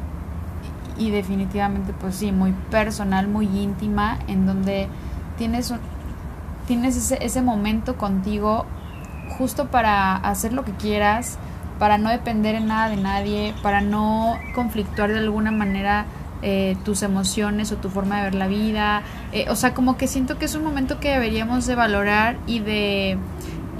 y 0.99 1.11
definitivamente 1.11 1.93
pues 1.93 2.17
sí, 2.17 2.33
muy 2.33 2.53
personal, 2.71 3.29
muy 3.29 3.47
íntima, 3.47 4.19
en 4.27 4.47
donde 4.47 4.89
tienes, 5.37 5.73
tienes 6.67 6.97
ese, 6.97 7.25
ese 7.25 7.43
momento 7.43 7.97
contigo 7.97 8.67
justo 9.39 9.69
para 9.69 10.17
hacer 10.17 10.53
lo 10.53 10.65
que 10.65 10.73
quieras, 10.73 11.39
para 11.79 11.99
no 11.99 12.11
depender 12.11 12.55
en 12.55 12.67
nada 12.67 12.89
de 12.89 12.97
nadie, 12.97 13.55
para 13.63 13.81
no 13.81 14.37
conflictuar 14.55 15.11
de 15.13 15.19
alguna 15.19 15.51
manera 15.51 16.07
eh, 16.41 16.77
tus 16.85 17.03
emociones 17.03 17.73
o 17.73 17.77
tu 17.77 17.89
forma 17.91 18.19
de 18.19 18.23
ver 18.25 18.35
la 18.35 18.47
vida. 18.47 19.03
Eh, 19.33 19.47
o 19.51 19.57
sea, 19.57 19.75
como 19.75 19.97
que 19.97 20.07
siento 20.07 20.39
que 20.39 20.45
es 20.45 20.55
un 20.55 20.63
momento 20.63 21.01
que 21.01 21.11
deberíamos 21.11 21.67
de 21.67 21.75
valorar 21.75 22.37
y 22.47 22.61
de 22.61 23.19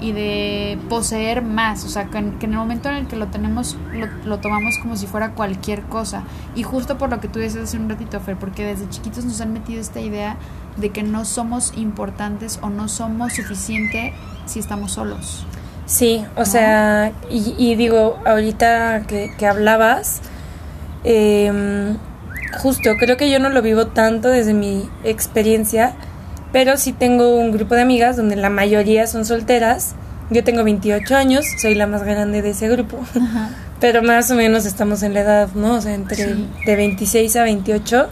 y 0.01 0.11
de 0.11 0.77
poseer 0.89 1.41
más, 1.41 1.83
o 1.85 1.89
sea, 1.89 2.05
que 2.05 2.17
en, 2.17 2.37
el 2.41 2.49
momento 2.49 2.89
en 2.89 2.95
el 2.95 3.07
que 3.07 3.15
lo 3.15 3.27
tenemos, 3.27 3.77
lo, 3.93 4.07
lo, 4.25 4.39
tomamos 4.39 4.77
como 4.81 4.95
si 4.95 5.07
fuera 5.07 5.31
cualquier 5.31 5.83
cosa. 5.83 6.23
Y 6.55 6.63
justo 6.63 6.97
por 6.97 7.09
lo 7.09 7.19
que 7.19 7.27
tú 7.27 7.39
dices 7.39 7.63
hace 7.63 7.77
un 7.77 7.89
ratito, 7.89 8.19
Fer, 8.19 8.37
porque 8.37 8.63
desde 8.65 8.89
chiquitos 8.89 9.25
nos 9.25 9.41
han 9.41 9.53
metido 9.53 9.81
esta 9.81 9.99
idea 9.99 10.37
de 10.77 10.89
que 10.89 11.03
no 11.03 11.25
somos 11.25 11.73
importantes 11.75 12.59
o 12.61 12.69
no 12.69 12.87
somos 12.87 13.33
suficiente 13.33 14.13
si 14.45 14.59
estamos 14.59 14.93
solos. 14.93 15.45
Sí, 15.85 16.23
o 16.35 16.45
sea, 16.45 17.11
y, 17.31 17.73
digo, 17.73 18.19
ahorita 18.23 19.05
que, 19.07 19.47
hablabas, 19.47 20.21
em, 21.03 21.97
justo, 22.61 22.91
creo 22.99 23.17
que 23.17 23.31
yo 23.31 23.39
no 23.39 23.49
lo 23.49 23.63
vivo 23.63 23.87
tanto 23.87 24.29
desde 24.29 24.53
mi 24.53 24.87
experiencia, 25.03 25.95
pero 26.51 26.77
sí 26.77 26.93
tengo 26.93 27.35
un 27.35 27.51
grupo 27.51 27.75
de 27.75 27.81
amigas 27.81 28.17
donde 28.17 28.35
la 28.35 28.49
mayoría 28.49 29.07
son 29.07 29.25
solteras. 29.25 29.95
Yo 30.29 30.43
tengo 30.43 30.63
28 30.63 31.15
años, 31.15 31.45
soy 31.59 31.75
la 31.75 31.87
más 31.87 32.03
grande 32.03 32.41
de 32.41 32.51
ese 32.51 32.67
grupo, 32.69 32.99
pero 33.79 34.03
más 34.03 34.29
o 34.31 34.35
menos 34.35 34.65
estamos 34.65 35.03
en 35.03 35.13
la 35.13 35.21
edad, 35.21 35.49
¿no? 35.55 35.75
O 35.75 35.81
sea, 35.81 35.93
entre 35.93 36.35
de 36.65 36.75
26 36.75 37.35
a 37.35 37.43
28. 37.43 38.09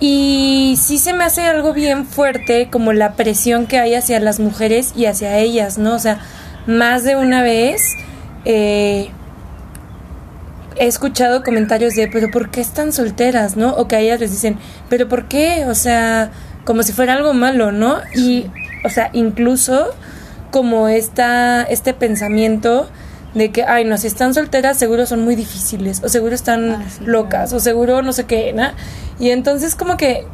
Y 0.00 0.78
sí 0.80 0.98
se 0.98 1.12
me 1.12 1.24
hace 1.24 1.44
algo 1.44 1.72
bien 1.72 2.06
fuerte 2.06 2.68
como 2.70 2.92
la 2.92 3.14
presión 3.14 3.66
que 3.66 3.78
hay 3.78 3.94
hacia 3.94 4.20
las 4.20 4.38
mujeres 4.38 4.92
y 4.94 5.06
hacia 5.06 5.38
ellas, 5.38 5.76
¿no? 5.76 5.94
O 5.94 5.98
sea, 5.98 6.20
más 6.66 7.02
de 7.02 7.16
una 7.16 7.42
vez 7.42 7.82
eh, 8.44 9.10
he 10.78 10.86
escuchado 10.86 11.42
comentarios 11.42 11.94
de, 11.94 12.08
pero 12.08 12.30
¿por 12.30 12.50
qué 12.50 12.60
están 12.60 12.92
solteras, 12.92 13.56
no? 13.56 13.74
O 13.74 13.88
que 13.88 13.96
a 13.96 14.00
ellas 14.00 14.20
les 14.20 14.30
dicen, 14.30 14.58
pero 14.88 15.08
¿por 15.08 15.26
qué? 15.26 15.66
O 15.66 15.74
sea, 15.74 16.30
como 16.68 16.82
si 16.82 16.92
fuera 16.92 17.14
algo 17.14 17.32
malo, 17.32 17.72
¿no? 17.72 17.96
Y, 18.14 18.44
o 18.84 18.90
sea, 18.90 19.08
incluso 19.14 19.86
como 20.50 20.88
esta, 20.88 21.62
este 21.62 21.94
pensamiento 21.94 22.90
de 23.32 23.50
que, 23.50 23.64
ay, 23.64 23.86
no, 23.86 23.96
si 23.96 24.06
están 24.06 24.34
solteras 24.34 24.76
seguro 24.76 25.06
son 25.06 25.24
muy 25.24 25.34
difíciles, 25.34 26.02
o 26.04 26.10
seguro 26.10 26.34
están 26.34 26.72
ah, 26.72 26.84
locas, 27.06 27.54
o 27.54 27.58
seguro 27.58 28.02
no 28.02 28.12
sé 28.12 28.26
qué, 28.26 28.52
¿no? 28.52 28.68
Y 29.18 29.30
entonces 29.30 29.74
como 29.76 29.96
que 29.96 30.26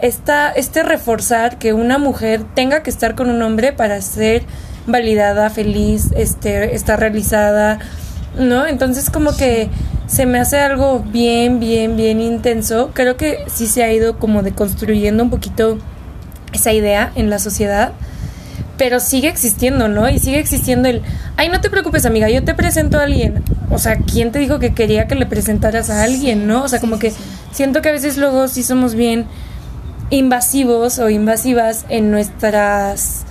esta, 0.00 0.50
este 0.50 0.82
reforzar 0.82 1.58
que 1.58 1.72
una 1.72 1.96
mujer 1.98 2.42
tenga 2.56 2.82
que 2.82 2.90
estar 2.90 3.14
con 3.14 3.30
un 3.30 3.40
hombre 3.40 3.72
para 3.72 4.00
ser 4.00 4.42
validada, 4.88 5.48
feliz, 5.48 6.08
este, 6.16 6.74
está 6.74 6.96
realizada, 6.96 7.78
¿no? 8.36 8.66
Entonces 8.66 9.10
como 9.10 9.36
que 9.36 9.70
se 10.08 10.24
me 10.24 10.40
hace 10.40 10.58
algo 10.58 11.00
bien, 11.00 11.60
bien, 11.60 11.96
bien 11.96 12.20
intenso. 12.20 12.90
Creo 12.94 13.16
que 13.16 13.44
sí 13.46 13.66
se 13.66 13.84
ha 13.84 13.92
ido 13.92 14.18
como 14.18 14.42
deconstruyendo 14.42 15.22
un 15.22 15.30
poquito 15.30 15.78
esa 16.52 16.72
idea 16.72 17.12
en 17.14 17.28
la 17.28 17.38
sociedad, 17.38 17.92
pero 18.78 19.00
sigue 19.00 19.28
existiendo, 19.28 19.86
¿no? 19.88 20.08
Y 20.08 20.18
sigue 20.18 20.38
existiendo 20.38 20.88
el, 20.88 21.02
ay, 21.36 21.50
no 21.50 21.60
te 21.60 21.68
preocupes, 21.68 22.06
amiga, 22.06 22.30
yo 22.30 22.42
te 22.42 22.54
presento 22.54 22.98
a 22.98 23.02
alguien. 23.02 23.44
O 23.70 23.78
sea, 23.78 23.98
¿quién 23.98 24.32
te 24.32 24.38
dijo 24.38 24.58
que 24.58 24.72
quería 24.72 25.06
que 25.06 25.14
le 25.14 25.26
presentaras 25.26 25.90
a 25.90 26.02
alguien, 26.02 26.46
no? 26.46 26.64
O 26.64 26.68
sea, 26.68 26.80
como 26.80 26.98
que 26.98 27.12
siento 27.52 27.82
que 27.82 27.90
a 27.90 27.92
veces 27.92 28.16
luego 28.16 28.48
sí 28.48 28.62
somos 28.62 28.94
bien 28.94 29.26
invasivos 30.08 30.98
o 31.00 31.10
invasivas 31.10 31.84
en 31.90 32.10
nuestras 32.10 33.26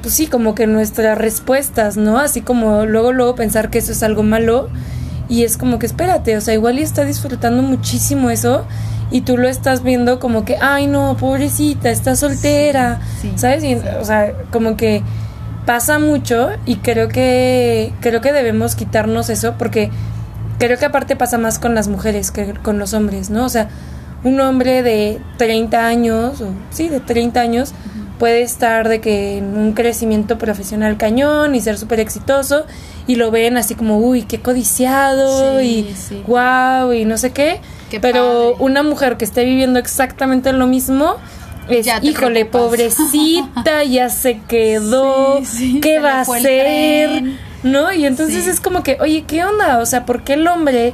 pues 0.00 0.14
sí, 0.14 0.26
como 0.26 0.54
que 0.54 0.66
nuestras 0.66 1.16
respuestas, 1.16 1.96
¿no? 1.96 2.18
Así 2.18 2.42
como 2.42 2.84
luego, 2.84 3.12
luego 3.12 3.34
pensar 3.34 3.70
que 3.70 3.78
eso 3.78 3.92
es 3.92 4.02
algo 4.02 4.22
malo 4.22 4.68
y 5.28 5.44
es 5.44 5.56
como 5.56 5.78
que 5.78 5.86
espérate, 5.86 6.36
o 6.36 6.40
sea, 6.40 6.54
igual 6.54 6.78
y 6.78 6.82
está 6.82 7.04
disfrutando 7.04 7.62
muchísimo 7.62 8.30
eso 8.30 8.64
y 9.10 9.22
tú 9.22 9.36
lo 9.36 9.48
estás 9.48 9.82
viendo 9.82 10.18
como 10.18 10.44
que, 10.44 10.56
ay 10.60 10.86
no, 10.86 11.16
pobrecita, 11.16 11.90
está 11.90 12.16
soltera, 12.16 13.00
¿sabes? 13.36 13.64
o 14.00 14.04
sea, 14.04 14.32
como 14.50 14.76
que 14.76 15.02
pasa 15.66 15.98
mucho 15.98 16.50
y 16.66 16.76
creo 16.76 17.08
que, 17.08 17.92
creo 18.00 18.20
que 18.20 18.32
debemos 18.32 18.74
quitarnos 18.74 19.30
eso 19.30 19.54
porque 19.58 19.90
creo 20.58 20.78
que 20.78 20.84
aparte 20.84 21.16
pasa 21.16 21.38
más 21.38 21.58
con 21.58 21.74
las 21.74 21.88
mujeres 21.88 22.30
que 22.30 22.54
con 22.54 22.78
los 22.78 22.94
hombres, 22.94 23.30
¿no? 23.30 23.44
O 23.44 23.48
sea, 23.48 23.68
un 24.24 24.40
hombre 24.40 24.82
de 24.82 25.20
30 25.36 25.86
años, 25.86 26.40
o, 26.40 26.48
sí, 26.70 26.88
de 26.88 27.00
30 27.00 27.40
años, 27.40 27.74
puede 28.18 28.42
estar 28.42 28.88
de 28.88 29.00
que 29.00 29.38
en 29.38 29.56
un 29.56 29.72
crecimiento 29.72 30.38
profesional 30.38 30.96
cañón 30.96 31.54
y 31.54 31.60
ser 31.60 31.78
súper 31.78 32.00
exitoso 32.00 32.64
y 33.06 33.16
lo 33.16 33.30
ven 33.30 33.56
así 33.56 33.74
como, 33.74 33.98
uy, 33.98 34.22
qué 34.22 34.40
codiciado 34.40 35.60
y 35.60 35.94
wow 36.26 36.92
y 36.92 37.04
no 37.04 37.18
sé 37.18 37.32
qué. 37.32 37.60
Pero 38.00 38.56
una 38.56 38.82
mujer 38.82 39.16
que 39.16 39.24
esté 39.24 39.44
viviendo 39.44 39.78
exactamente 39.78 40.52
lo 40.52 40.66
mismo 40.66 41.16
es, 41.68 41.86
híjole, 42.02 42.44
pobrecita, 42.44 43.84
ya 43.88 44.08
se 44.08 44.40
quedó, 44.48 45.40
¿qué 45.80 45.98
va 45.98 46.18
a 46.18 46.20
hacer? 46.22 47.22
¿No? 47.62 47.92
Y 47.92 48.04
entonces 48.04 48.46
es 48.46 48.60
como 48.60 48.82
que, 48.82 48.98
oye, 49.00 49.24
¿qué 49.26 49.44
onda? 49.44 49.78
O 49.78 49.86
sea, 49.86 50.04
¿por 50.04 50.22
qué 50.22 50.34
el 50.34 50.46
hombre 50.46 50.92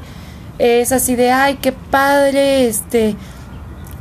es 0.59 0.93
así 0.93 1.17
de, 1.17 1.33
ay, 1.33 1.59
qué 1.61 1.73
padre, 1.73 2.67
este 2.67 3.17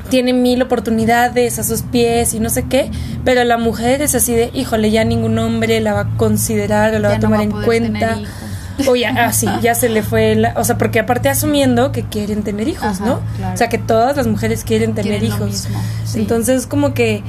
tiene 0.10 0.34
mil 0.34 0.62
oportunidades 0.62 1.60
a 1.60 1.64
sus 1.64 1.82
pies 1.82 2.34
y 2.34 2.40
no 2.40 2.50
sé 2.50 2.64
qué, 2.64 2.92
pero 3.24 3.44
la 3.44 3.58
mujer 3.58 4.02
es 4.02 4.16
así 4.16 4.34
de, 4.34 4.50
híjole, 4.54 4.92
ya 4.92 5.04
ningún 5.04 5.38
hombre 5.40 5.80
la 5.80 5.94
va 5.94 6.02
a 6.02 6.18
considerar 6.18 6.94
o 6.96 7.00
la 7.00 7.10
va 7.10 7.16
a 7.16 7.20
tomar 7.20 7.42
en 7.42 7.52
cuenta. 7.52 8.18
O 8.88 8.96
ya, 8.96 9.10
así, 9.26 9.46
ah, 9.46 9.60
ya 9.62 9.76
se 9.76 9.90
le 9.90 10.04
fue, 10.04 10.36
la, 10.36 10.54
o 10.56 10.64
sea, 10.64 10.78
porque 10.78 11.00
aparte 11.00 11.28
asumiendo 11.28 11.92
que 11.92 12.04
quieren 12.04 12.44
tener 12.44 12.70
hijos, 12.70 13.02
¿no? 13.02 13.20
O 13.54 13.58
sea, 13.58 13.68
que 13.68 13.78
todas 13.78 14.16
las 14.16 14.26
mujeres 14.26 14.64
quieren 14.64 14.96
tener 14.96 15.22
hijos. 15.24 15.68
Entonces, 16.16 16.66
como 16.66 16.94
que, 16.94 17.22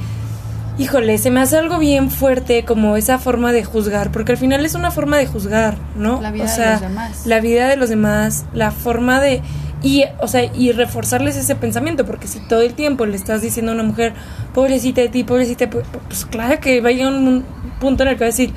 híjole, 0.77 1.17
se 1.17 1.29
me 1.29 1.41
hace 1.41 1.57
algo 1.57 1.77
bien 1.77 2.09
fuerte 2.09 2.63
como 2.63 2.95
esa 2.95 3.19
forma 3.19 3.51
de 3.51 3.65
juzgar, 3.65 4.11
porque 4.13 4.31
al 4.31 4.37
final 4.37 4.65
es 4.65 4.75
una 4.75 4.91
forma 4.91 5.17
de 5.17 5.27
juzgar, 5.27 5.77
¿no? 5.97 6.21
La 6.21 6.31
vida 6.31 6.45
de 6.45 6.71
los 6.71 6.81
demás. 6.81 7.25
La 7.25 7.39
vida 7.41 7.67
de 7.67 7.75
los 7.75 7.89
demás, 7.89 8.45
la 8.53 8.71
forma 8.71 9.19
de 9.19 9.41
y, 9.83 10.03
o 10.19 10.27
sea, 10.27 10.43
y 10.43 10.71
reforzarles 10.71 11.35
ese 11.35 11.55
pensamiento, 11.55 12.05
porque 12.05 12.27
si 12.27 12.39
todo 12.39 12.61
el 12.61 12.73
tiempo 12.73 13.05
le 13.05 13.15
estás 13.15 13.41
diciendo 13.41 13.71
a 13.71 13.75
una 13.75 13.83
mujer, 13.83 14.13
pobrecita 14.53 15.01
de 15.01 15.09
ti, 15.09 15.23
pobrecita, 15.23 15.69
pues, 15.69 15.85
pues 16.07 16.25
claro 16.25 16.59
que 16.59 16.81
va 16.81 16.89
a 16.89 16.91
llegar 16.91 17.13
un 17.13 17.43
punto 17.79 18.03
en 18.03 18.09
el 18.09 18.15
que 18.15 18.19
va 18.19 18.27
a 18.27 18.29
decir, 18.29 18.53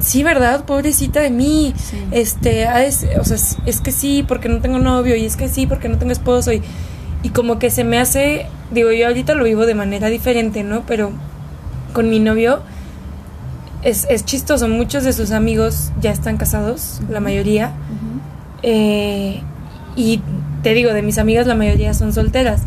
sí, 0.00 0.22
¿verdad? 0.22 0.64
Pobrecita 0.64 1.20
de 1.20 1.30
mí, 1.30 1.74
este, 2.10 2.66
o 3.18 3.24
sea, 3.24 3.36
es, 3.66 3.80
que 3.80 3.92
sí, 3.92 4.24
porque 4.26 4.48
no 4.48 4.60
tengo 4.60 4.78
novio, 4.78 5.16
y 5.16 5.24
es 5.24 5.36
que 5.36 5.48
sí, 5.48 5.66
porque 5.66 5.88
no 5.88 5.98
tengo 5.98 6.12
esposo, 6.12 6.52
y, 6.52 6.62
y 7.22 7.28
como 7.30 7.58
que 7.58 7.70
se 7.70 7.84
me 7.84 7.98
hace, 7.98 8.46
digo, 8.72 8.90
yo 8.90 9.06
ahorita 9.06 9.34
lo 9.34 9.44
vivo 9.44 9.64
de 9.64 9.74
manera 9.74 10.08
diferente, 10.08 10.64
¿no? 10.64 10.82
Pero 10.86 11.12
con 11.92 12.10
mi 12.10 12.18
novio 12.18 12.60
es, 13.82 14.06
es 14.10 14.24
chistoso, 14.24 14.68
muchos 14.68 15.04
de 15.04 15.12
sus 15.12 15.30
amigos 15.30 15.92
ya 16.00 16.10
están 16.10 16.36
casados, 16.36 17.00
la 17.08 17.20
mayoría, 17.20 17.72
eh, 18.62 19.40
y 19.96 20.20
te 20.62 20.74
digo, 20.74 20.92
de 20.92 21.02
mis 21.02 21.18
amigas 21.18 21.46
la 21.46 21.54
mayoría 21.54 21.94
son 21.94 22.12
solteras. 22.12 22.62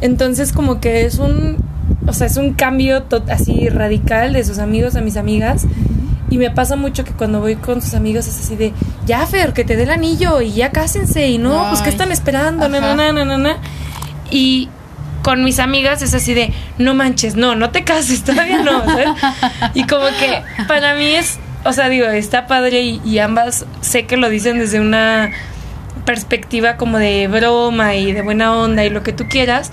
Entonces 0.00 0.52
como 0.52 0.80
que 0.80 1.04
es 1.04 1.18
un, 1.18 1.56
o 2.06 2.12
sea, 2.12 2.26
es 2.26 2.36
un 2.36 2.54
cambio 2.54 3.04
así 3.28 3.68
radical 3.68 4.32
de 4.32 4.44
sus 4.44 4.58
amigos 4.58 4.96
a 4.96 5.00
mis 5.00 5.16
amigas. 5.16 5.66
y 6.30 6.36
me 6.36 6.50
pasa 6.50 6.76
mucho 6.76 7.04
que 7.04 7.12
cuando 7.12 7.40
voy 7.40 7.56
con 7.56 7.80
sus 7.80 7.94
amigos 7.94 8.26
es 8.26 8.38
así 8.38 8.54
de, 8.54 8.72
ya 9.06 9.26
Fer, 9.26 9.54
que 9.54 9.64
te 9.64 9.76
dé 9.76 9.84
el 9.84 9.90
anillo 9.90 10.42
y 10.42 10.52
ya 10.52 10.70
cásense 10.70 11.28
y 11.28 11.38
no, 11.38 11.66
pues 11.70 11.80
que 11.80 11.88
están 11.88 12.12
esperando, 12.12 12.68
na, 12.68 12.80
na, 12.80 13.12
na. 13.24 13.56
Y 14.30 14.68
con 15.22 15.44
mis 15.44 15.58
amigas 15.58 16.02
es 16.02 16.14
así 16.14 16.34
de, 16.34 16.52
no 16.78 16.94
manches, 16.94 17.36
no, 17.36 17.54
no 17.54 17.70
te 17.70 17.84
cases, 17.84 18.24
todavía 18.24 18.62
no. 18.62 18.84
¿sabes? 18.84 19.08
Y 19.74 19.84
como 19.84 20.06
que 20.18 20.42
para 20.66 20.94
mí 20.94 21.14
es, 21.14 21.38
o 21.64 21.72
sea, 21.72 21.88
digo, 21.88 22.06
está 22.06 22.46
padre 22.46 22.80
y, 22.82 23.18
ambas 23.18 23.66
sé 23.80 24.06
que 24.06 24.16
lo 24.16 24.30
dicen 24.30 24.58
desde 24.58 24.80
una 24.80 25.30
perspectiva 26.08 26.78
como 26.78 26.96
de 26.96 27.28
broma 27.28 27.94
y 27.94 28.12
de 28.12 28.22
buena 28.22 28.56
onda 28.56 28.82
y 28.82 28.88
lo 28.88 29.02
que 29.02 29.12
tú 29.12 29.28
quieras. 29.28 29.70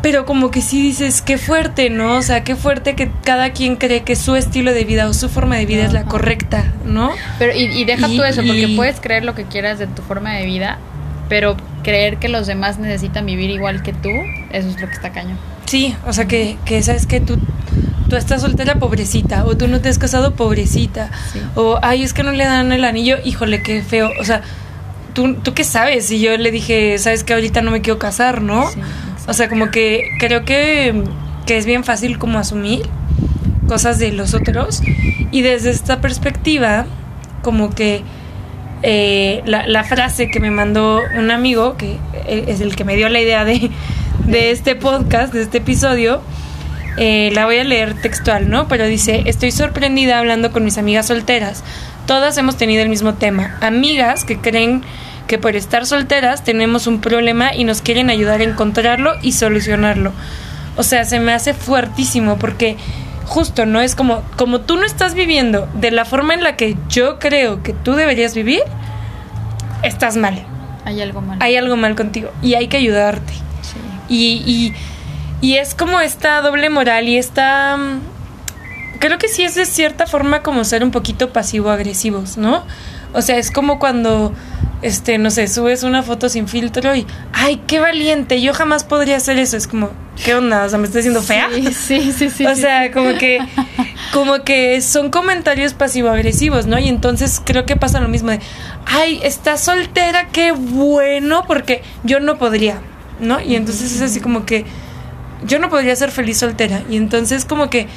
Pero 0.00 0.24
como 0.24 0.52
que 0.52 0.60
sí 0.60 0.80
dices, 0.80 1.20
qué 1.20 1.36
fuerte, 1.36 1.90
¿no? 1.90 2.14
O 2.14 2.22
sea, 2.22 2.44
qué 2.44 2.54
fuerte 2.54 2.94
que 2.94 3.10
cada 3.24 3.50
quien 3.50 3.74
cree 3.74 4.04
que 4.04 4.14
su 4.14 4.36
estilo 4.36 4.72
de 4.72 4.84
vida 4.84 5.08
o 5.08 5.14
su 5.14 5.28
forma 5.28 5.56
de 5.56 5.66
vida 5.66 5.84
es 5.84 5.92
la 5.92 6.04
correcta, 6.04 6.72
¿no? 6.84 7.10
Pero 7.40 7.52
y, 7.56 7.84
deja 7.84 8.06
tú 8.06 8.22
eso, 8.22 8.42
porque 8.46 8.72
puedes 8.76 9.00
creer 9.00 9.24
lo 9.24 9.34
que 9.34 9.42
quieras 9.46 9.80
de 9.80 9.88
tu 9.88 10.00
forma 10.00 10.32
de 10.34 10.46
vida, 10.46 10.78
pero 11.28 11.56
creer 11.82 12.18
que 12.18 12.28
los 12.28 12.46
demás 12.46 12.78
necesitan 12.78 13.26
vivir 13.26 13.50
igual 13.50 13.82
que 13.82 13.92
tú, 13.92 14.10
eso 14.52 14.68
es 14.68 14.80
lo 14.80 14.86
que 14.86 14.94
está 14.94 15.10
cañón. 15.10 15.38
Sí, 15.64 15.96
o 16.06 16.12
sea 16.12 16.26
que, 16.26 16.56
que 16.64 16.80
sabes 16.84 17.04
que 17.06 17.18
tú, 17.18 17.36
tú 18.08 18.14
estás 18.14 18.42
soltera 18.42 18.76
pobrecita, 18.76 19.44
o 19.44 19.56
tú 19.56 19.66
no 19.66 19.80
te 19.80 19.88
has 19.88 19.98
casado 19.98 20.36
pobrecita, 20.36 21.10
o 21.56 21.80
ay, 21.82 22.04
es 22.04 22.12
que 22.12 22.22
no 22.22 22.30
le 22.30 22.44
dan 22.44 22.70
el 22.70 22.84
anillo, 22.84 23.16
híjole, 23.24 23.60
qué 23.60 23.82
feo. 23.82 24.12
O 24.20 24.24
sea, 24.24 24.42
¿tú, 25.16 25.34
tú 25.34 25.54
qué 25.54 25.64
sabes? 25.64 26.10
Y 26.10 26.20
yo 26.20 26.36
le 26.36 26.50
dije, 26.50 26.98
sabes 26.98 27.24
que 27.24 27.32
ahorita 27.32 27.62
no 27.62 27.70
me 27.70 27.80
quiero 27.80 27.98
casar, 27.98 28.42
¿no? 28.42 28.66
o 29.26 29.32
sea, 29.32 29.48
como 29.48 29.70
que 29.70 30.10
creo 30.20 30.44
que, 30.44 31.02
que 31.46 31.56
es 31.56 31.64
bien 31.66 31.82
fácil 31.82 32.18
como 32.18 32.38
asumir 32.38 32.82
cosas 33.66 33.98
de 33.98 34.12
los 34.12 34.34
otros, 34.34 34.82
y 35.32 35.40
desde 35.40 35.70
esta 35.70 36.00
perspectiva, 36.00 36.86
como 37.42 37.74
que 37.74 38.02
eh, 38.82 39.42
la, 39.46 39.82
frase 39.84 40.30
que 40.30 40.38
me 40.38 40.50
mandó 40.50 41.02
un 41.16 41.30
amigo, 41.30 41.76
que 41.76 41.96
eh, 42.26 42.44
es 42.46 42.60
el 42.60 42.76
que 42.76 42.84
me 42.84 42.94
dio 42.94 43.08
la 43.08 43.20
idea 43.20 43.44
de, 43.44 43.70
este 44.28 44.76
podcast, 44.76 45.32
de 45.32 45.42
este 45.42 45.58
episodio, 45.58 46.20
eh, 46.98 47.30
la 47.34 47.46
voy 47.46 47.58
a 47.58 47.64
leer 47.64 47.94
textual, 47.94 48.48
¿no? 48.48 48.68
Pero 48.68 48.86
dice, 48.86 49.22
estoy 49.26 49.50
sorprendida 49.50 50.18
hablando 50.18 50.52
con 50.52 50.64
mis 50.64 50.78
amigas 50.78 51.06
solteras. 51.06 51.64
Todas 52.06 52.38
hemos 52.38 52.56
tenido 52.56 52.82
el 52.82 52.88
mismo 52.88 53.14
tema. 53.14 53.58
Amigas 53.60 54.24
que 54.24 54.38
creen 54.38 54.82
que 55.26 55.38
por 55.38 55.56
estar 55.56 55.86
solteras 55.86 56.44
tenemos 56.44 56.86
un 56.86 57.00
problema 57.00 57.54
y 57.54 57.64
nos 57.64 57.82
quieren 57.82 58.10
ayudar 58.10 58.40
a 58.40 58.44
encontrarlo 58.44 59.14
y 59.22 59.32
solucionarlo. 59.32 60.12
O 60.76 60.82
sea, 60.82 61.04
se 61.04 61.20
me 61.20 61.32
hace 61.32 61.54
fuertísimo 61.54 62.36
porque 62.38 62.76
justo, 63.24 63.66
¿no? 63.66 63.80
Es 63.80 63.94
como, 63.94 64.22
como 64.36 64.60
tú 64.60 64.76
no 64.76 64.84
estás 64.84 65.14
viviendo 65.14 65.68
de 65.74 65.90
la 65.90 66.04
forma 66.04 66.34
en 66.34 66.42
la 66.42 66.56
que 66.56 66.76
yo 66.88 67.18
creo 67.18 67.62
que 67.62 67.72
tú 67.72 67.94
deberías 67.94 68.34
vivir, 68.34 68.62
estás 69.82 70.16
mal. 70.16 70.44
Hay 70.84 71.00
algo 71.00 71.20
mal. 71.20 71.38
Hay 71.40 71.56
algo 71.56 71.76
mal 71.76 71.96
contigo 71.96 72.30
y 72.42 72.54
hay 72.54 72.68
que 72.68 72.76
ayudarte. 72.76 73.32
Sí. 73.32 73.78
Y, 74.08 74.42
y, 74.46 74.74
y 75.40 75.56
es 75.56 75.74
como 75.74 76.00
esta 76.00 76.40
doble 76.40 76.70
moral 76.70 77.08
y 77.08 77.18
esta... 77.18 77.76
Mm, 77.76 78.00
creo 79.00 79.18
que 79.18 79.28
sí 79.28 79.42
es 79.42 79.54
de 79.54 79.66
cierta 79.66 80.06
forma 80.06 80.42
como 80.42 80.64
ser 80.64 80.84
un 80.84 80.90
poquito 80.90 81.32
pasivo-agresivos, 81.32 82.36
¿no? 82.36 82.64
O 83.12 83.22
sea, 83.22 83.36
es 83.38 83.50
como 83.50 83.78
cuando 83.78 84.32
este, 84.82 85.18
no 85.18 85.30
sé, 85.30 85.48
subes 85.48 85.82
una 85.82 86.02
foto 86.02 86.28
sin 86.28 86.48
filtro 86.48 86.94
y, 86.94 87.06
ay, 87.32 87.62
qué 87.66 87.80
valiente, 87.80 88.40
yo 88.40 88.52
jamás 88.52 88.84
podría 88.84 89.16
hacer 89.16 89.38
eso. 89.38 89.56
Es 89.56 89.66
como, 89.66 89.90
¿qué 90.24 90.34
onda? 90.34 90.64
O 90.64 90.68
sea, 90.68 90.78
¿me 90.78 90.84
estás 90.84 91.04
diciendo 91.04 91.22
fea? 91.22 91.48
Sí, 91.72 92.12
sí, 92.12 92.30
sí. 92.30 92.46
o 92.46 92.54
sea, 92.54 92.92
como 92.92 93.14
que, 93.14 93.38
como 94.12 94.42
que 94.44 94.80
son 94.82 95.10
comentarios 95.10 95.74
pasivo-agresivos, 95.74 96.66
¿no? 96.66 96.78
Y 96.78 96.88
entonces 96.88 97.40
creo 97.44 97.64
que 97.64 97.76
pasa 97.76 98.00
lo 98.00 98.08
mismo 98.08 98.30
de, 98.30 98.40
ay, 98.84 99.20
estás 99.22 99.62
soltera, 99.62 100.28
qué 100.28 100.52
bueno, 100.52 101.44
porque 101.46 101.82
yo 102.04 102.20
no 102.20 102.38
podría, 102.38 102.80
¿no? 103.20 103.40
Y 103.40 103.56
entonces 103.56 103.92
es 103.92 104.02
así 104.02 104.20
como 104.20 104.44
que, 104.44 104.64
yo 105.46 105.58
no 105.58 105.68
podría 105.70 105.94
ser 105.96 106.10
feliz 106.10 106.38
soltera. 106.38 106.82
Y 106.90 106.96
entonces 106.96 107.44
como 107.44 107.70
que, 107.70 107.88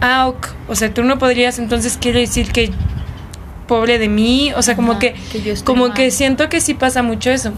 ah, 0.00 0.32
o 0.68 0.74
sea, 0.74 0.92
tú 0.92 1.02
no 1.04 1.18
podrías, 1.18 1.58
entonces 1.58 1.98
quiere 2.00 2.20
decir 2.20 2.52
que 2.52 2.70
pobre 3.66 3.98
de 3.98 4.08
mí, 4.08 4.52
o 4.56 4.62
sea, 4.62 4.76
como 4.76 4.98
que, 4.98 5.14
como 5.64 5.94
que 5.94 6.10
siento 6.10 6.48
que 6.48 6.60
sí 6.60 6.74
pasa 6.74 7.02
mucho 7.02 7.30
eso. 7.30 7.52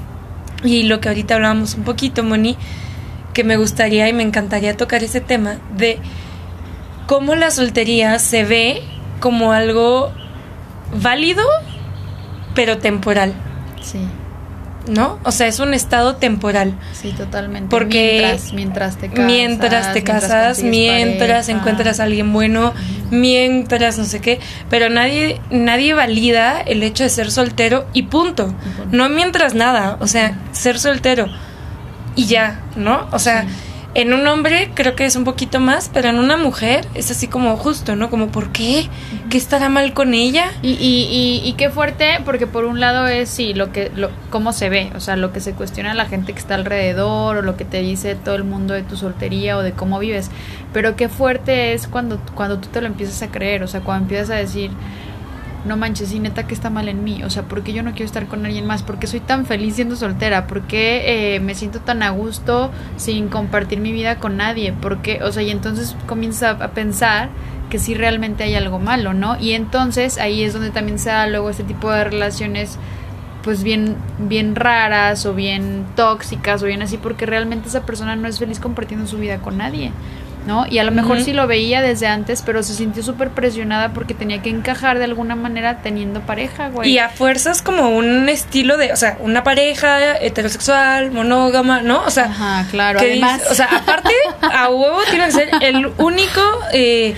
Y 0.65 0.85
lo 0.85 1.01
que 1.01 1.09
ahorita 1.09 1.35
hablábamos 1.35 1.75
un 1.75 1.85
poquito, 1.85 2.23
Moni, 2.23 2.57
que 3.33 3.45
me 3.45 3.57
gustaría 3.57 4.09
y 4.09 4.13
me 4.13 4.23
encantaría 4.23 4.77
tocar 4.77 5.05
ese 5.05 5.21
tema 5.21 5.59
de 5.77 5.99
cómo 7.07 7.35
la 7.35 7.51
soltería 7.51 8.19
se 8.19 8.45
ve 8.45 8.83
como 9.21 9.53
algo 9.53 10.13
válido, 11.03 11.45
pero 12.55 12.79
temporal. 12.79 13.35
Sí. 13.83 13.99
¿No? 14.87 15.19
O 15.25 15.33
sea, 15.33 15.47
es 15.47 15.59
un 15.59 15.75
estado 15.75 16.17
temporal. 16.17 16.75
Sí, 16.93 17.13
totalmente. 17.13 17.69
Porque 17.69 18.21
mientras, 18.53 18.53
mientras 18.53 18.97
te 18.97 19.09
casas, 19.09 19.27
mientras 19.27 19.93
te 19.93 20.03
casas, 20.03 20.63
mientras, 20.63 21.49
encuentras 21.49 22.01
a 22.01 22.05
alguien 22.05 22.33
bueno, 22.33 22.73
mientras 23.11 23.99
no 23.99 24.05
sé 24.05 24.21
qué, 24.21 24.41
pero 24.71 24.89
nadie 24.89 25.41
nadie 25.51 25.95
valida 25.95 26.61
el 26.61 26.83
hecho 26.83 27.05
de 27.05 27.11
ser 27.11 27.31
soltero 27.31 27.87
y 27.93 28.05
punto. 28.05 28.55
No 28.91 29.09
mientras 29.09 29.55
nada, 29.55 29.97
o 30.01 30.07
sea, 30.07 30.39
ser 30.53 30.79
soltero 30.79 31.29
y 32.15 32.27
ya, 32.27 32.61
¿no? 32.77 33.07
O 33.13 33.19
sea, 33.19 33.47
en 33.97 34.13
un 34.13 34.27
hombre 34.27 34.71
creo 34.75 34.95
que 34.95 35.07
es 35.07 35.17
un 35.17 35.25
poquito 35.25 35.59
más, 35.59 35.91
pero 35.91 36.11
en 36.11 36.19
una 36.19 36.37
mujer 36.37 36.87
es 36.93 37.11
así 37.11 37.29
como 37.29 37.57
justo, 37.57 37.97
¿no? 37.97 38.11
Como, 38.11 38.27
¿por 38.29 38.53
qué? 38.53 38.91
¿Qué 39.31 39.39
estará 39.39 39.71
mal 39.71 39.95
con 39.95 40.13
ella? 40.13 40.53
Y, 40.61 40.73
y, 40.73 41.41
y, 41.43 41.53
qué 41.55 41.71
fuerte, 41.71 42.19
porque 42.27 42.47
por 42.47 42.67
un 42.67 42.79
lado 42.79 43.07
es, 43.07 43.31
sí, 43.31 43.55
lo 43.55 43.73
que, 43.73 43.91
lo, 43.97 44.11
cómo 44.29 44.53
se 44.53 44.69
ve, 44.69 44.93
o 44.95 45.01
sea, 45.01 45.17
lo 45.17 45.33
que 45.33 45.41
se 45.41 45.53
cuestiona 45.53 45.95
la 45.95 46.05
gente 46.05 46.35
que 46.35 46.39
está 46.39 46.57
alrededor, 46.57 47.39
o 47.39 47.43
lo 47.43 47.57
que 47.57 47.65
te 47.65 47.81
dice 47.81 48.17
todo 48.17 48.35
el 48.35 48.45
mundo 48.45 48.75
de 48.75 48.83
tu 48.83 48.99
soltería, 48.99 49.57
o 49.57 49.63
de 49.63 49.73
cómo 49.73 49.99
vives, 49.99 50.31
pero 50.75 50.95
qué 50.95 51.09
fuerte 51.09 51.73
es 51.73 51.87
cuando, 51.87 52.21
cuando 52.35 52.59
tú 52.59 52.69
te 52.69 52.83
lo 52.83 52.89
empiezas 52.89 53.23
a 53.23 53.29
creer, 53.29 53.63
o 53.63 53.67
sea, 53.67 53.81
cuando 53.81 54.05
empiezas 54.05 54.29
a 54.29 54.35
decir 54.35 54.73
no 55.67 55.77
manches, 55.77 56.13
y 56.13 56.21
neta 56.21 56.47
que 56.47 56.55
está 56.55 56.71
mal 56.71 56.89
en 56.89 57.05
mí, 57.05 57.23
o 57.25 57.31
sea, 57.31 57.43
¿por 57.43 57.63
qué 57.63 57.73
yo 57.73 57.83
no 57.83 57.91
quiero 57.91 58.07
estar 58.07 58.27
con 58.27 58.47
alguien 58.47 58.67
más? 58.67 58.83
¿Por 58.83 58.99
qué 58.99 59.07
soy 59.07 59.21
tan 59.21 59.47
feliz 59.47 59.75
siendo 59.75 59.97
soltera? 59.97 60.47
¿Por 60.47 60.63
qué 60.63 61.35
eh, 61.35 61.41
me 61.41 61.55
siento 61.55 61.81
tan 61.81 62.03
a 62.03 62.11
gusto 62.11 62.71
sin 62.97 63.29
compartir 63.29 63.81
mi 63.81 63.93
vida 63.93 64.17
con 64.19 64.37
nadie? 64.37 64.73
¿Por 64.73 65.03
qué? 65.03 65.23
O 65.23 65.33
sea, 65.33 65.43
y 65.43 65.51
entonces 65.51 65.97
comienza 66.07 66.51
a 66.51 66.71
pensar 66.71 67.29
que 67.71 67.79
sí 67.79 67.95
realmente 67.95 68.45
hay 68.45 68.55
algo 68.55 68.79
malo, 68.79 69.13
¿no? 69.13 69.39
Y 69.41 69.53
entonces 69.53 70.19
ahí 70.19 70.43
es 70.43 70.53
donde 70.53 70.71
también 70.71 70.99
se 70.99 71.11
da 71.11 71.27
luego 71.27 71.51
este 71.51 71.65
tipo 71.65 71.91
de 71.91 72.05
relaciones 72.05 72.79
pues 73.43 73.63
bien 73.63 73.97
bien 74.19 74.57
raras 74.57 75.25
o 75.25 75.33
bien 75.33 75.87
tóxicas 75.95 76.65
o 76.65 76.67
bien 76.67 76.83
así 76.83 76.97
porque 76.97 77.27
realmente 77.27 77.69
esa 77.69 77.87
persona 77.87 78.17
no 78.17 78.27
es 78.27 78.41
feliz 78.41 78.59
compartiendo 78.59 79.07
su 79.07 79.19
vida 79.19 79.39
con 79.39 79.59
nadie. 79.59 79.93
¿No? 80.47 80.65
Y 80.69 80.79
a 80.79 80.85
lo 80.85 80.93
mejor 80.93 81.21
sí 81.21 81.33
lo 81.33 81.47
veía 81.47 81.83
desde 81.83 82.07
antes, 82.07 82.43
pero 82.47 82.63
se 82.63 82.75
sintió 82.75 83.03
súper 83.03 83.31
presionada 83.31 83.93
porque 83.93 84.15
tenía 84.15 84.41
que 84.43 84.49
encajar 84.49 84.99
de 84.99 85.05
alguna 85.05 85.35
manera 85.35 85.83
teniendo 85.83 86.21
pareja, 86.21 86.69
güey. 86.69 86.91
Y 86.93 86.99
a 86.99 87.09
fuerzas 87.09 87.63
como 87.63 87.91
un 87.91 88.29
estilo 88.29 88.77
de, 88.77 88.93
o 88.93 88.97
sea, 88.97 89.19
una 89.21 89.43
pareja 89.43 90.17
heterosexual, 90.17 91.11
monógama, 91.11 91.83
¿no? 91.83 92.03
O 92.05 92.11
sea, 92.11 92.25
Ajá, 92.27 92.67
claro, 92.71 93.01
además. 93.01 93.43
o 93.51 93.55
sea, 93.55 93.67
aparte, 93.67 94.15
a 94.41 94.69
huevo 94.71 95.01
tiene 95.11 95.27
que 95.27 95.33
ser 95.33 95.51
el 95.61 95.87
único... 95.99 96.41
Eh, 96.73 97.15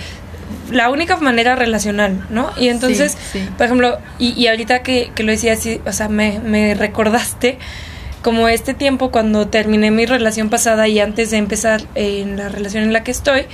la 0.71 0.91
única 0.91 1.17
manera 1.17 1.55
relacional, 1.55 2.27
¿no? 2.29 2.51
Y 2.55 2.67
entonces, 2.67 3.17
por 3.57 3.65
ejemplo, 3.65 3.97
y, 4.19 4.33
y 4.39 4.47
ahorita 4.49 4.83
que, 4.83 5.11
que, 5.15 5.23
lo 5.23 5.31
decía 5.31 5.53
así, 5.53 5.81
o 5.83 5.91
sea, 5.91 6.09
me, 6.09 6.39
me 6.39 6.75
recordaste 6.75 7.57
como 8.21 8.47
este 8.47 8.73
tiempo 8.73 9.11
cuando 9.11 9.47
terminé 9.47 9.91
mi 9.91 10.05
relación 10.05 10.49
pasada 10.49 10.87
y 10.87 10.99
antes 10.99 11.31
de 11.31 11.37
empezar 11.37 11.81
en 11.95 12.37
la 12.37 12.49
relación 12.49 12.83
en 12.83 12.93
la 12.93 13.03
que 13.03 13.11
estoy, 13.11 13.45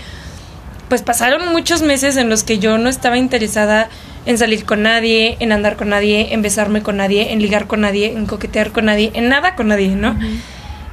pues 0.89 1.01
pasaron 1.01 1.51
muchos 1.51 1.81
meses 1.81 2.17
en 2.17 2.29
los 2.29 2.43
que 2.43 2.59
yo 2.59 2.77
no 2.77 2.89
estaba 2.89 3.17
interesada 3.17 3.89
en 4.25 4.37
salir 4.37 4.65
con 4.65 4.83
nadie, 4.83 5.37
en 5.39 5.51
andar 5.51 5.75
con 5.75 5.89
nadie, 5.89 6.33
en 6.33 6.41
besarme 6.41 6.81
con 6.81 6.97
nadie, 6.97 7.31
en 7.31 7.41
ligar 7.41 7.67
con 7.67 7.81
nadie, 7.81 8.11
en 8.11 8.25
coquetear 8.25 8.71
con 8.71 8.85
nadie, 8.85 9.11
en 9.13 9.29
nada 9.29 9.55
con 9.55 9.67
nadie, 9.67 9.89
¿no? 9.89 10.17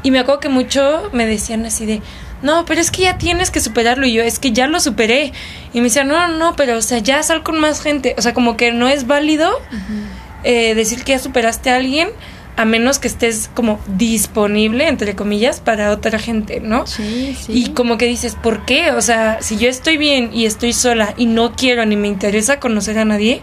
Y 0.03 0.11
me 0.11 0.19
acuerdo 0.19 0.41
que 0.41 0.49
mucho 0.49 1.09
me 1.13 1.27
decían 1.27 1.65
así 1.65 1.87
de, 1.87 2.03
no, 2.43 2.65
pero 2.65 2.81
es 2.81 2.91
que 2.91 3.03
ya 3.03 3.19
tienes 3.19 3.51
que 3.51 3.61
superarlo. 3.61 4.07
Y 4.07 4.13
yo, 4.13 4.23
es 4.23 4.39
que 4.39 4.53
ya 4.53 4.67
lo 4.67 4.81
superé. 4.81 5.33
Y 5.73 5.79
me 5.79 5.85
decían, 5.85 6.09
no, 6.09 6.27
no, 6.27 6.37
no, 6.37 6.57
pero 6.57 6.77
o 6.77 6.83
sea, 6.83 6.99
ya 6.99 7.23
sal 7.23 7.43
con 7.43 7.59
más 7.59 7.81
gente. 7.81 8.15
O 8.19 8.23
sea, 8.23 8.35
como 8.35 8.57
que 8.57 8.73
no 8.73 8.89
es 8.89 9.07
válido 9.07 9.51
eh, 10.43 10.75
decir 10.75 11.05
que 11.05 11.13
ya 11.13 11.19
superaste 11.19 11.71
a 11.71 11.77
alguien 11.77 12.09
a 12.57 12.65
menos 12.65 12.99
que 12.99 13.09
estés 13.09 13.51
como 13.55 13.81
disponible, 13.97 14.89
entre 14.89 15.17
comillas, 15.17 15.61
para 15.61 15.91
otra 15.91 16.19
gente, 16.19 16.61
¿no? 16.61 16.87
Sí, 16.87 17.37
sí. 17.41 17.53
Y 17.53 17.71
como 17.71 17.97
que 17.97 18.07
dices, 18.07 18.35
¿por 18.35 18.65
qué? 18.65 18.91
O 18.93 19.01
sea, 19.01 19.39
si 19.41 19.57
yo 19.57 19.69
estoy 19.69 19.97
bien 19.97 20.31
y 20.33 20.45
estoy 20.45 20.73
sola 20.73 21.15
y 21.17 21.27
no 21.27 21.53
quiero 21.53 21.85
ni 21.87 21.97
me 21.97 22.09
interesa 22.09 22.61
conocer 22.61 22.99
a 22.99 23.05
nadie, 23.05 23.43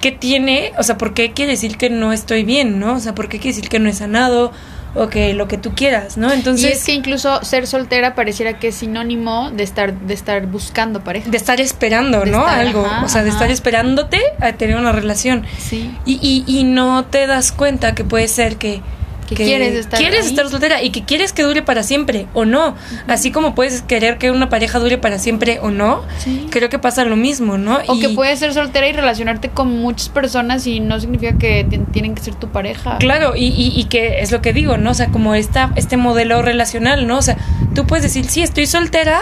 ¿qué 0.00 0.12
tiene? 0.12 0.72
O 0.78 0.82
sea, 0.82 0.98
¿por 0.98 1.14
qué 1.14 1.32
quiere 1.32 1.52
decir 1.52 1.78
que 1.78 1.88
no 1.88 2.12
estoy 2.12 2.44
bien, 2.44 2.78
no? 2.78 2.94
O 2.94 3.00
sea, 3.00 3.14
¿por 3.14 3.28
qué 3.28 3.38
quiere 3.38 3.56
decir 3.56 3.70
que 3.70 3.78
no 3.78 3.88
he 3.88 3.94
sanado? 3.94 4.52
O 4.94 5.08
que 5.08 5.34
lo 5.34 5.48
que 5.48 5.58
tú 5.58 5.74
quieras, 5.74 6.16
¿no? 6.16 6.32
Entonces... 6.32 6.70
Y 6.70 6.72
es 6.72 6.84
que 6.84 6.92
incluso 6.92 7.44
ser 7.44 7.66
soltera 7.66 8.14
pareciera 8.14 8.58
que 8.58 8.68
es 8.68 8.76
sinónimo 8.76 9.50
de 9.50 9.62
estar, 9.62 9.92
de 9.92 10.14
estar 10.14 10.46
buscando 10.46 11.02
pareja. 11.02 11.30
De 11.30 11.36
estar 11.36 11.60
esperando, 11.60 12.24
¿no? 12.24 12.46
Algo, 12.46 12.86
o 13.02 13.08
sea, 13.08 13.22
de 13.22 13.30
estar 13.30 13.50
esperándote 13.50 14.20
a 14.40 14.52
tener 14.52 14.76
una 14.76 14.92
relación. 14.92 15.44
Sí. 15.58 15.96
Y, 16.04 16.18
y, 16.22 16.44
y 16.46 16.64
no 16.64 17.04
te 17.04 17.26
das 17.26 17.52
cuenta 17.52 17.94
que 17.94 18.04
puede 18.04 18.28
ser 18.28 18.56
que 18.56 18.82
que, 19.26 19.34
quieres 19.34 19.74
estar 19.74 19.98
quieres 19.98 20.26
estar 20.26 20.48
soltera 20.48 20.82
y 20.82 20.90
que 20.90 21.04
quieres 21.04 21.32
que 21.32 21.42
dure 21.42 21.62
para 21.62 21.82
siempre 21.82 22.26
o 22.34 22.44
no 22.44 22.74
así 23.06 23.30
como 23.30 23.54
puedes 23.54 23.82
querer 23.82 24.18
que 24.18 24.30
una 24.30 24.48
pareja 24.48 24.78
dure 24.78 24.98
para 24.98 25.18
siempre 25.18 25.58
o 25.60 25.70
no 25.70 26.02
creo 26.50 26.68
que 26.68 26.78
pasa 26.78 27.04
lo 27.04 27.16
mismo 27.16 27.58
no 27.58 27.78
o 27.86 27.98
que 27.98 28.10
puedes 28.10 28.38
ser 28.38 28.54
soltera 28.54 28.88
y 28.88 28.92
relacionarte 28.92 29.48
con 29.48 29.80
muchas 29.80 30.08
personas 30.08 30.66
y 30.66 30.80
no 30.80 31.00
significa 31.00 31.38
que 31.38 31.66
tienen 31.92 32.14
que 32.14 32.22
ser 32.22 32.34
tu 32.34 32.48
pareja. 32.48 32.98
Claro 32.98 33.34
y, 33.36 33.46
y, 33.46 33.84
que 33.84 34.20
es 34.20 34.32
lo 34.32 34.42
que 34.42 34.52
digo 34.52 34.76
no 34.76 34.90
o 34.90 34.94
sea 34.94 35.08
como 35.08 35.34
esta 35.34 35.72
este 35.76 35.96
modelo 35.96 36.42
relacional 36.42 37.06
no 37.06 37.18
o 37.18 37.22
sea 37.22 37.36
tú 37.74 37.86
puedes 37.86 38.02
decir 38.02 38.24
sí 38.26 38.42
estoy 38.42 38.66
soltera 38.66 39.20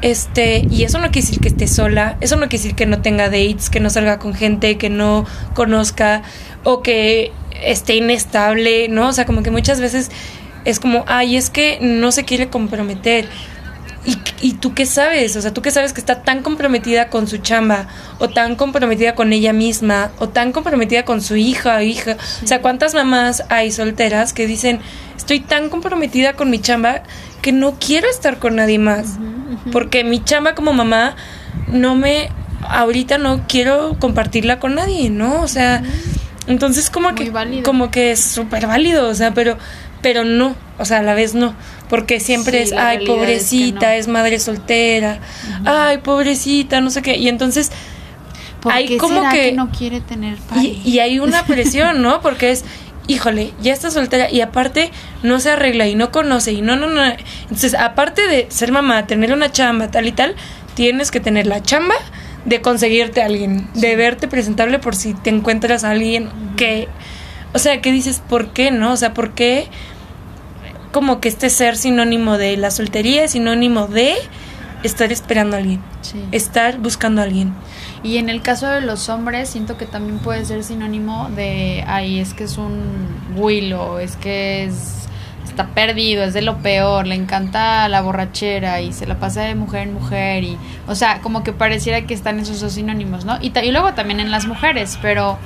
este, 0.00 0.64
y 0.70 0.84
eso 0.84 0.98
no 0.98 1.10
quiere 1.10 1.26
decir 1.26 1.40
que 1.40 1.48
esté 1.48 1.66
sola, 1.66 2.16
eso 2.20 2.36
no 2.36 2.42
quiere 2.42 2.62
decir 2.62 2.74
que 2.76 2.86
no 2.86 3.02
tenga 3.02 3.24
dates, 3.24 3.68
que 3.68 3.80
no 3.80 3.90
salga 3.90 4.18
con 4.18 4.32
gente, 4.32 4.78
que 4.78 4.90
no 4.90 5.26
conozca 5.54 6.22
o 6.62 6.82
que 6.82 7.32
esté 7.62 7.96
inestable, 7.96 8.88
¿no? 8.88 9.08
O 9.08 9.12
sea, 9.12 9.26
como 9.26 9.42
que 9.42 9.50
muchas 9.50 9.80
veces 9.80 10.10
es 10.64 10.80
como, 10.80 11.04
ay, 11.06 11.36
es 11.36 11.50
que 11.50 11.78
no 11.80 12.12
se 12.12 12.24
quiere 12.24 12.48
comprometer. 12.48 13.26
¿Y, 14.04 14.16
¿Y, 14.40 14.52
tú 14.54 14.74
qué 14.74 14.86
sabes? 14.86 15.36
O 15.36 15.42
sea, 15.42 15.52
tú 15.52 15.60
qué 15.60 15.70
sabes 15.70 15.92
que 15.92 16.00
está 16.00 16.22
tan 16.22 16.42
comprometida 16.42 17.08
con 17.08 17.26
su 17.26 17.38
chamba, 17.38 17.88
o 18.18 18.28
tan 18.28 18.54
comprometida 18.56 19.14
con 19.14 19.32
ella 19.32 19.52
misma, 19.52 20.12
o 20.18 20.28
tan 20.28 20.52
comprometida 20.52 21.04
con 21.04 21.20
su 21.20 21.36
hija 21.36 21.76
o 21.76 21.80
hija. 21.80 22.16
O 22.42 22.46
sea, 22.46 22.62
¿cuántas 22.62 22.94
mamás 22.94 23.44
hay 23.48 23.70
solteras 23.70 24.32
que 24.32 24.46
dicen, 24.46 24.80
estoy 25.16 25.40
tan 25.40 25.68
comprometida 25.68 26.34
con 26.34 26.48
mi 26.48 26.58
chamba 26.58 27.02
que 27.42 27.52
no 27.52 27.74
quiero 27.78 28.08
estar 28.08 28.38
con 28.38 28.56
nadie 28.56 28.78
más? 28.78 29.18
Porque 29.72 30.04
mi 30.04 30.22
chamba 30.22 30.54
como 30.54 30.72
mamá 30.72 31.16
no 31.66 31.94
me, 31.94 32.30
ahorita 32.62 33.18
no 33.18 33.44
quiero 33.48 33.96
compartirla 33.98 34.58
con 34.58 34.74
nadie, 34.74 35.10
¿no? 35.10 35.42
O 35.42 35.48
sea... 35.48 35.82
Entonces 36.48 36.90
como 36.90 37.14
que 37.14 37.30
como 37.62 37.90
que 37.90 38.10
es 38.10 38.20
súper 38.20 38.66
válido, 38.66 39.08
o 39.08 39.14
sea, 39.14 39.32
pero 39.34 39.58
pero 40.00 40.24
no, 40.24 40.56
o 40.78 40.84
sea, 40.84 40.98
a 40.98 41.02
la 41.02 41.14
vez 41.14 41.34
no, 41.34 41.54
porque 41.88 42.20
siempre 42.20 42.62
es, 42.62 42.72
ay, 42.72 43.04
pobrecita, 43.04 43.96
es, 43.96 44.08
madre 44.08 44.38
soltera, 44.38 45.20
ay, 45.64 45.98
pobrecita, 45.98 46.80
no 46.80 46.90
sé 46.90 47.02
qué, 47.02 47.16
y 47.16 47.28
entonces 47.28 47.70
hay 48.64 48.96
como 48.96 49.28
que, 49.30 49.52
no 49.52 49.70
quiere 49.70 50.00
tener 50.00 50.38
y, 50.60 50.80
y, 50.84 50.98
hay 51.00 51.18
una 51.18 51.44
presión, 51.44 52.02
¿no? 52.02 52.20
Porque 52.22 52.50
es, 52.50 52.64
híjole, 53.06 53.52
ya 53.60 53.72
está 53.72 53.90
soltera 53.90 54.30
y 54.30 54.40
aparte 54.40 54.90
no 55.22 55.40
se 55.40 55.50
arregla 55.50 55.86
y 55.86 55.94
no 55.94 56.10
conoce 56.10 56.52
y 56.52 56.62
no, 56.62 56.76
no, 56.76 56.88
no, 56.88 57.02
entonces 57.04 57.74
aparte 57.74 58.26
de 58.26 58.46
ser 58.50 58.72
mamá, 58.72 59.06
tener 59.06 59.32
una 59.32 59.50
chamba, 59.50 59.90
tal 59.90 60.06
y 60.06 60.12
tal, 60.12 60.34
tienes 60.74 61.10
que 61.10 61.20
tener 61.20 61.46
la 61.46 61.62
chamba, 61.62 61.94
de 62.48 62.62
conseguirte 62.62 63.20
a 63.20 63.26
alguien, 63.26 63.68
de 63.74 63.94
verte 63.94 64.26
presentable 64.26 64.78
por 64.78 64.96
si 64.96 65.12
te 65.12 65.30
encuentras 65.30 65.84
a 65.84 65.90
alguien 65.90 66.30
que, 66.56 66.88
o 67.52 67.58
sea, 67.58 67.80
que 67.82 67.92
dices, 67.92 68.22
¿por 68.26 68.52
qué 68.52 68.70
no? 68.70 68.92
O 68.92 68.96
sea, 68.96 69.12
¿por 69.12 69.32
qué 69.32 69.68
como 70.90 71.20
que 71.20 71.28
este 71.28 71.50
ser 71.50 71.76
sinónimo 71.76 72.38
de 72.38 72.56
la 72.56 72.70
soltería, 72.70 73.28
sinónimo 73.28 73.86
de 73.86 74.14
estar 74.82 75.12
esperando 75.12 75.56
a 75.56 75.58
alguien, 75.58 75.82
estar 76.32 76.78
buscando 76.78 77.20
a 77.20 77.24
alguien? 77.24 77.52
Y 78.02 78.16
en 78.16 78.30
el 78.30 78.40
caso 78.40 78.66
de 78.68 78.80
los 78.80 79.10
hombres, 79.10 79.50
siento 79.50 79.76
que 79.76 79.84
también 79.84 80.18
puede 80.18 80.44
ser 80.46 80.64
sinónimo 80.64 81.28
de, 81.36 81.84
ay, 81.86 82.20
es 82.20 82.32
que 82.32 82.44
es 82.44 82.56
un 82.56 83.08
Willow, 83.36 83.98
es 83.98 84.16
que 84.16 84.64
es 84.64 85.07
está 85.58 85.74
perdido, 85.74 86.22
es 86.22 86.34
de 86.34 86.42
lo 86.42 86.58
peor, 86.58 87.08
le 87.08 87.16
encanta 87.16 87.88
la 87.88 88.00
borrachera 88.00 88.80
y 88.80 88.92
se 88.92 89.06
la 89.06 89.18
pasa 89.18 89.42
de 89.42 89.56
mujer 89.56 89.88
en 89.88 89.94
mujer 89.94 90.44
y, 90.44 90.56
o 90.86 90.94
sea, 90.94 91.20
como 91.20 91.42
que 91.42 91.52
pareciera 91.52 92.02
que 92.02 92.14
están 92.14 92.38
esos 92.38 92.60
dos 92.60 92.74
sinónimos, 92.74 93.24
¿no? 93.24 93.38
Y, 93.40 93.52
y 93.58 93.72
luego 93.72 93.92
también 93.94 94.20
en 94.20 94.30
las 94.30 94.46
mujeres, 94.46 95.00
pero, 95.02 95.36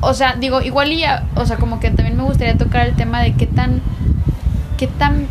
o 0.00 0.14
sea, 0.14 0.36
digo, 0.36 0.62
igual 0.62 0.92
y, 0.92 1.04
o 1.34 1.44
sea, 1.44 1.58
como 1.58 1.78
que 1.78 1.90
también 1.90 2.16
me 2.16 2.22
gustaría 2.22 2.56
tocar 2.56 2.86
el 2.86 2.96
tema 2.96 3.20
de 3.20 3.34
qué 3.34 3.46
tan, 3.46 3.82
qué 4.78 4.86
tan, 4.86 5.26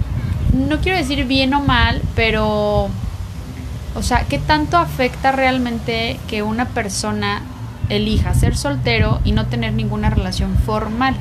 no 0.54 0.78
quiero 0.78 1.00
decir 1.00 1.26
bien 1.26 1.56
o 1.56 1.62
mal, 1.62 2.00
pero, 2.16 2.90
o 3.96 4.02
sea, 4.04 4.26
qué 4.30 4.38
tanto 4.38 4.78
afecta 4.78 5.32
realmente 5.32 6.20
que 6.28 6.44
una 6.44 6.66
persona 6.66 7.42
elija 7.90 8.36
ser 8.36 8.56
soltero 8.56 9.22
y 9.24 9.32
no 9.32 9.48
tener 9.48 9.74
ninguna 9.74 10.12
relación 10.12 10.56
formal. 10.56 11.16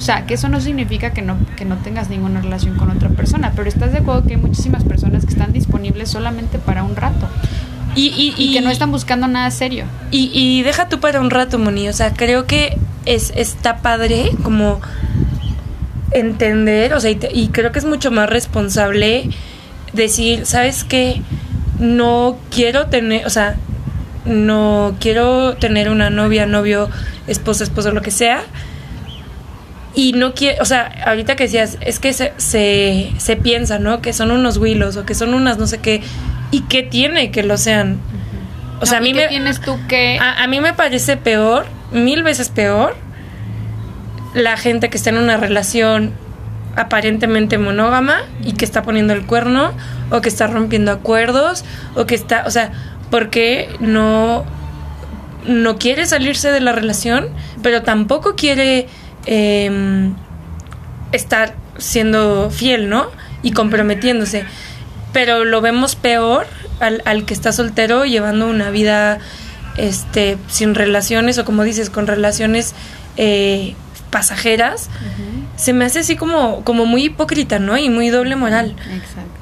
O 0.00 0.02
sea, 0.02 0.24
que 0.24 0.32
eso 0.32 0.48
no 0.48 0.62
significa 0.62 1.10
que 1.10 1.20
no, 1.20 1.36
que 1.56 1.66
no 1.66 1.76
tengas 1.76 2.08
ninguna 2.08 2.40
relación 2.40 2.78
con 2.78 2.90
otra 2.90 3.10
persona, 3.10 3.52
pero 3.54 3.68
estás 3.68 3.92
de 3.92 3.98
acuerdo 3.98 4.24
que 4.24 4.32
hay 4.32 4.40
muchísimas 4.40 4.82
personas 4.82 5.26
que 5.26 5.30
están 5.30 5.52
disponibles 5.52 6.08
solamente 6.08 6.58
para 6.58 6.82
un 6.82 6.96
rato. 6.96 7.28
Y, 7.94 8.34
y, 8.38 8.54
que 8.54 8.62
no 8.62 8.70
están 8.70 8.92
buscando 8.92 9.28
nada 9.28 9.50
serio. 9.50 9.84
Y, 10.10 10.30
y 10.32 10.62
deja 10.62 10.88
tú 10.88 11.00
para 11.00 11.20
un 11.20 11.28
rato, 11.28 11.58
Moni. 11.58 11.86
O 11.90 11.92
sea, 11.92 12.14
creo 12.14 12.46
que 12.46 12.78
es, 13.04 13.30
está 13.36 13.82
padre 13.82 14.30
como 14.42 14.80
entender, 16.12 16.94
o 16.94 17.00
sea, 17.00 17.10
y, 17.10 17.48
creo 17.48 17.70
que 17.70 17.78
es 17.78 17.84
mucho 17.84 18.10
más 18.10 18.30
responsable 18.30 19.28
decir, 19.92 20.46
¿sabes 20.46 20.82
qué? 20.82 21.20
No 21.78 22.38
quiero 22.50 22.86
tener, 22.86 23.26
o 23.26 23.30
sea, 23.30 23.56
no 24.24 24.96
quiero 24.98 25.56
tener 25.56 25.90
una 25.90 26.08
novia, 26.08 26.46
novio, 26.46 26.88
esposa, 27.26 27.64
esposo, 27.64 27.90
lo 27.90 28.00
que 28.00 28.10
sea 28.12 28.44
y 30.00 30.14
no 30.14 30.32
quiere, 30.32 30.62
o 30.62 30.64
sea, 30.64 30.90
ahorita 31.04 31.36
que 31.36 31.44
decías, 31.44 31.76
es 31.82 31.98
que 31.98 32.14
se, 32.14 32.32
se, 32.38 33.36
piensa, 33.36 33.78
¿no? 33.78 34.00
Que 34.00 34.14
son 34.14 34.30
unos 34.30 34.56
willos 34.56 34.96
o 34.96 35.04
que 35.04 35.14
son 35.14 35.34
unas 35.34 35.58
no 35.58 35.66
sé 35.66 35.76
qué. 35.76 36.00
¿Y 36.50 36.62
qué 36.62 36.82
tiene 36.82 37.30
que 37.30 37.42
lo 37.42 37.58
sean? 37.58 38.00
O 38.80 38.86
sea, 38.86 38.96
a 38.96 39.00
mí 39.02 39.12
me... 39.12 39.28
tienes 39.28 39.60
tú 39.60 39.78
que...? 39.88 40.18
A, 40.18 40.46
mí 40.46 40.58
me 40.58 40.72
parece 40.72 41.18
peor, 41.18 41.66
mil 41.92 42.22
veces 42.22 42.48
peor, 42.48 42.96
la 44.32 44.56
gente 44.56 44.88
que 44.88 44.96
está 44.96 45.10
en 45.10 45.18
una 45.18 45.36
relación 45.36 46.14
aparentemente 46.76 47.58
monógama 47.58 48.22
y 48.42 48.54
que 48.54 48.64
está 48.64 48.82
poniendo 48.82 49.12
el 49.12 49.26
cuerno 49.26 49.74
o 50.10 50.22
que 50.22 50.30
está 50.30 50.46
rompiendo 50.46 50.92
acuerdos 50.92 51.62
o 51.94 52.06
que 52.06 52.14
está, 52.14 52.44
o 52.46 52.50
sea, 52.50 52.72
porque 53.10 53.68
no 53.80 54.46
no 55.46 55.76
quiere 55.76 56.06
salirse 56.06 56.50
de 56.50 56.60
la 56.60 56.72
relación, 56.72 57.28
pero 57.62 57.82
tampoco 57.82 58.34
quiere 58.34 58.88
eh, 59.26 60.10
estar 61.12 61.54
siendo 61.78 62.50
fiel, 62.50 62.88
¿no? 62.88 63.06
Y 63.42 63.52
comprometiéndose. 63.52 64.44
Pero 65.12 65.44
lo 65.44 65.60
vemos 65.60 65.96
peor 65.96 66.46
al, 66.78 67.02
al 67.04 67.24
que 67.24 67.34
está 67.34 67.52
soltero 67.52 68.04
llevando 68.04 68.46
una 68.48 68.70
vida 68.70 69.18
este, 69.76 70.36
sin 70.48 70.74
relaciones 70.74 71.38
o 71.38 71.44
como 71.44 71.62
dices, 71.64 71.90
con 71.90 72.06
relaciones 72.06 72.74
eh, 73.16 73.74
pasajeras. 74.10 74.90
Se 75.56 75.72
me 75.72 75.84
hace 75.84 76.00
así 76.00 76.16
como, 76.16 76.64
como 76.64 76.86
muy 76.86 77.04
hipócrita, 77.04 77.58
¿no? 77.58 77.76
Y 77.76 77.90
muy 77.90 78.10
doble 78.10 78.36
moral. 78.36 78.74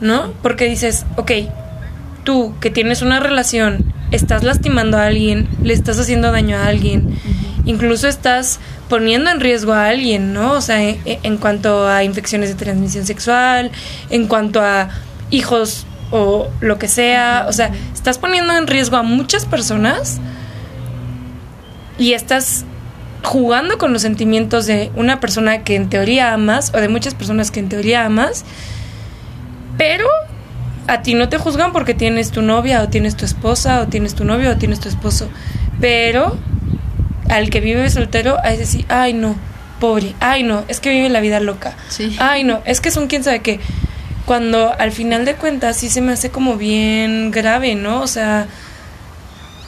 ¿No? 0.01 0.33
Porque 0.43 0.67
dices, 0.67 1.07
ok, 1.17 1.33
tú 2.25 2.55
que 2.61 2.71
tienes 2.71 3.03
una 3.03 3.21
relación, 3.21 3.93
estás 4.11 4.43
lastimando 4.43 4.99
a 4.99 5.07
alguien, 5.07 5.49
le 5.63 5.75
estás 5.75 5.99
haciendo 5.99 6.31
daño 6.33 6.57
a 6.57 6.67
alguien, 6.67 7.19
incluso 7.65 8.09
estás 8.09 8.61
poniendo 8.89 9.31
en 9.31 9.41
riesgo 9.41 9.73
a 9.73 9.89
alguien, 9.89 10.33
¿no? 10.33 10.53
O 10.53 10.61
sea, 10.61 10.83
en, 10.83 11.37
cuanto 11.37 11.87
a 11.89 12.05
infecciones 12.05 12.49
de 12.49 12.55
transmisión 12.55 13.05
sexual, 13.05 13.71
en 14.11 14.27
cuanto 14.27 14.61
a 14.61 14.89
hijos 15.31 15.87
o 16.11 16.49
lo 16.61 16.79
que 16.79 16.89
sea, 16.89 17.47
o 17.49 17.53
sea, 17.53 17.71
estás 17.93 18.19
poniendo 18.19 18.57
en 18.57 18.67
riesgo 18.67 18.97
a 18.97 19.03
muchas 19.03 19.45
personas 19.45 20.19
y 21.99 22.15
estás 22.15 22.65
jugando 23.23 23.77
con 23.79 23.93
los 23.93 24.03
sentimientos 24.03 24.67
de 24.67 24.91
una 24.95 25.21
persona 25.21 25.65
que 25.65 25.75
en 25.75 25.91
teoría 25.91 26.33
amas 26.33 26.73
o 26.75 26.79
de 26.79 26.89
muchas 26.89 27.15
personas 27.15 27.51
que 27.51 27.61
en 27.61 27.69
teoría 27.69 28.07
amas, 28.07 28.45
pero 29.77 30.07
a 30.87 31.03
ti 31.03 31.15
no 31.15 31.29
te 31.29 31.37
juzgan 31.37 31.73
porque 31.73 31.93
tienes 31.93 32.31
tu 32.31 32.41
novia 32.41 32.83
o 32.83 32.89
tienes 32.89 33.17
tu 33.17 33.27
esposa 33.27 33.81
o 33.83 33.89
tienes 33.89 34.15
tu 34.15 34.25
novio 34.25 34.53
o 34.53 34.57
tienes 34.57 34.81
tu 34.81 34.89
esposo, 34.89 35.29
pero 35.81 36.39
al 37.29 37.51
que 37.51 37.61
vive 37.61 37.89
soltero, 37.91 38.37
a 38.43 38.51
decir, 38.51 38.85
ay 38.89 39.13
no, 39.13 39.37
pobre, 39.81 40.15
ay 40.21 40.43
no, 40.43 40.65
es 40.69 40.81
que 40.81 40.91
vive 40.91 41.09
la 41.09 41.21
vida 41.21 41.41
loca, 41.41 41.77
sí. 41.89 42.17
ay 42.19 42.45
no, 42.45 42.61
es 42.65 42.81
que 42.81 42.89
es 42.89 42.97
un 42.97 43.07
quién 43.07 43.25
sabe 43.25 43.41
qué. 43.41 43.61
Cuando 44.25 44.75
al 44.79 44.93
final 44.93 45.25
de 45.25 45.37
cuentas 45.37 45.79
sí 45.79 45.89
se 45.89 46.03
me 46.03 46.13
hace 46.13 46.31
como 46.31 46.57
bien 46.57 47.31
grave, 47.31 47.75
¿no? 47.75 48.03
O 48.03 48.07
sea, 48.07 48.47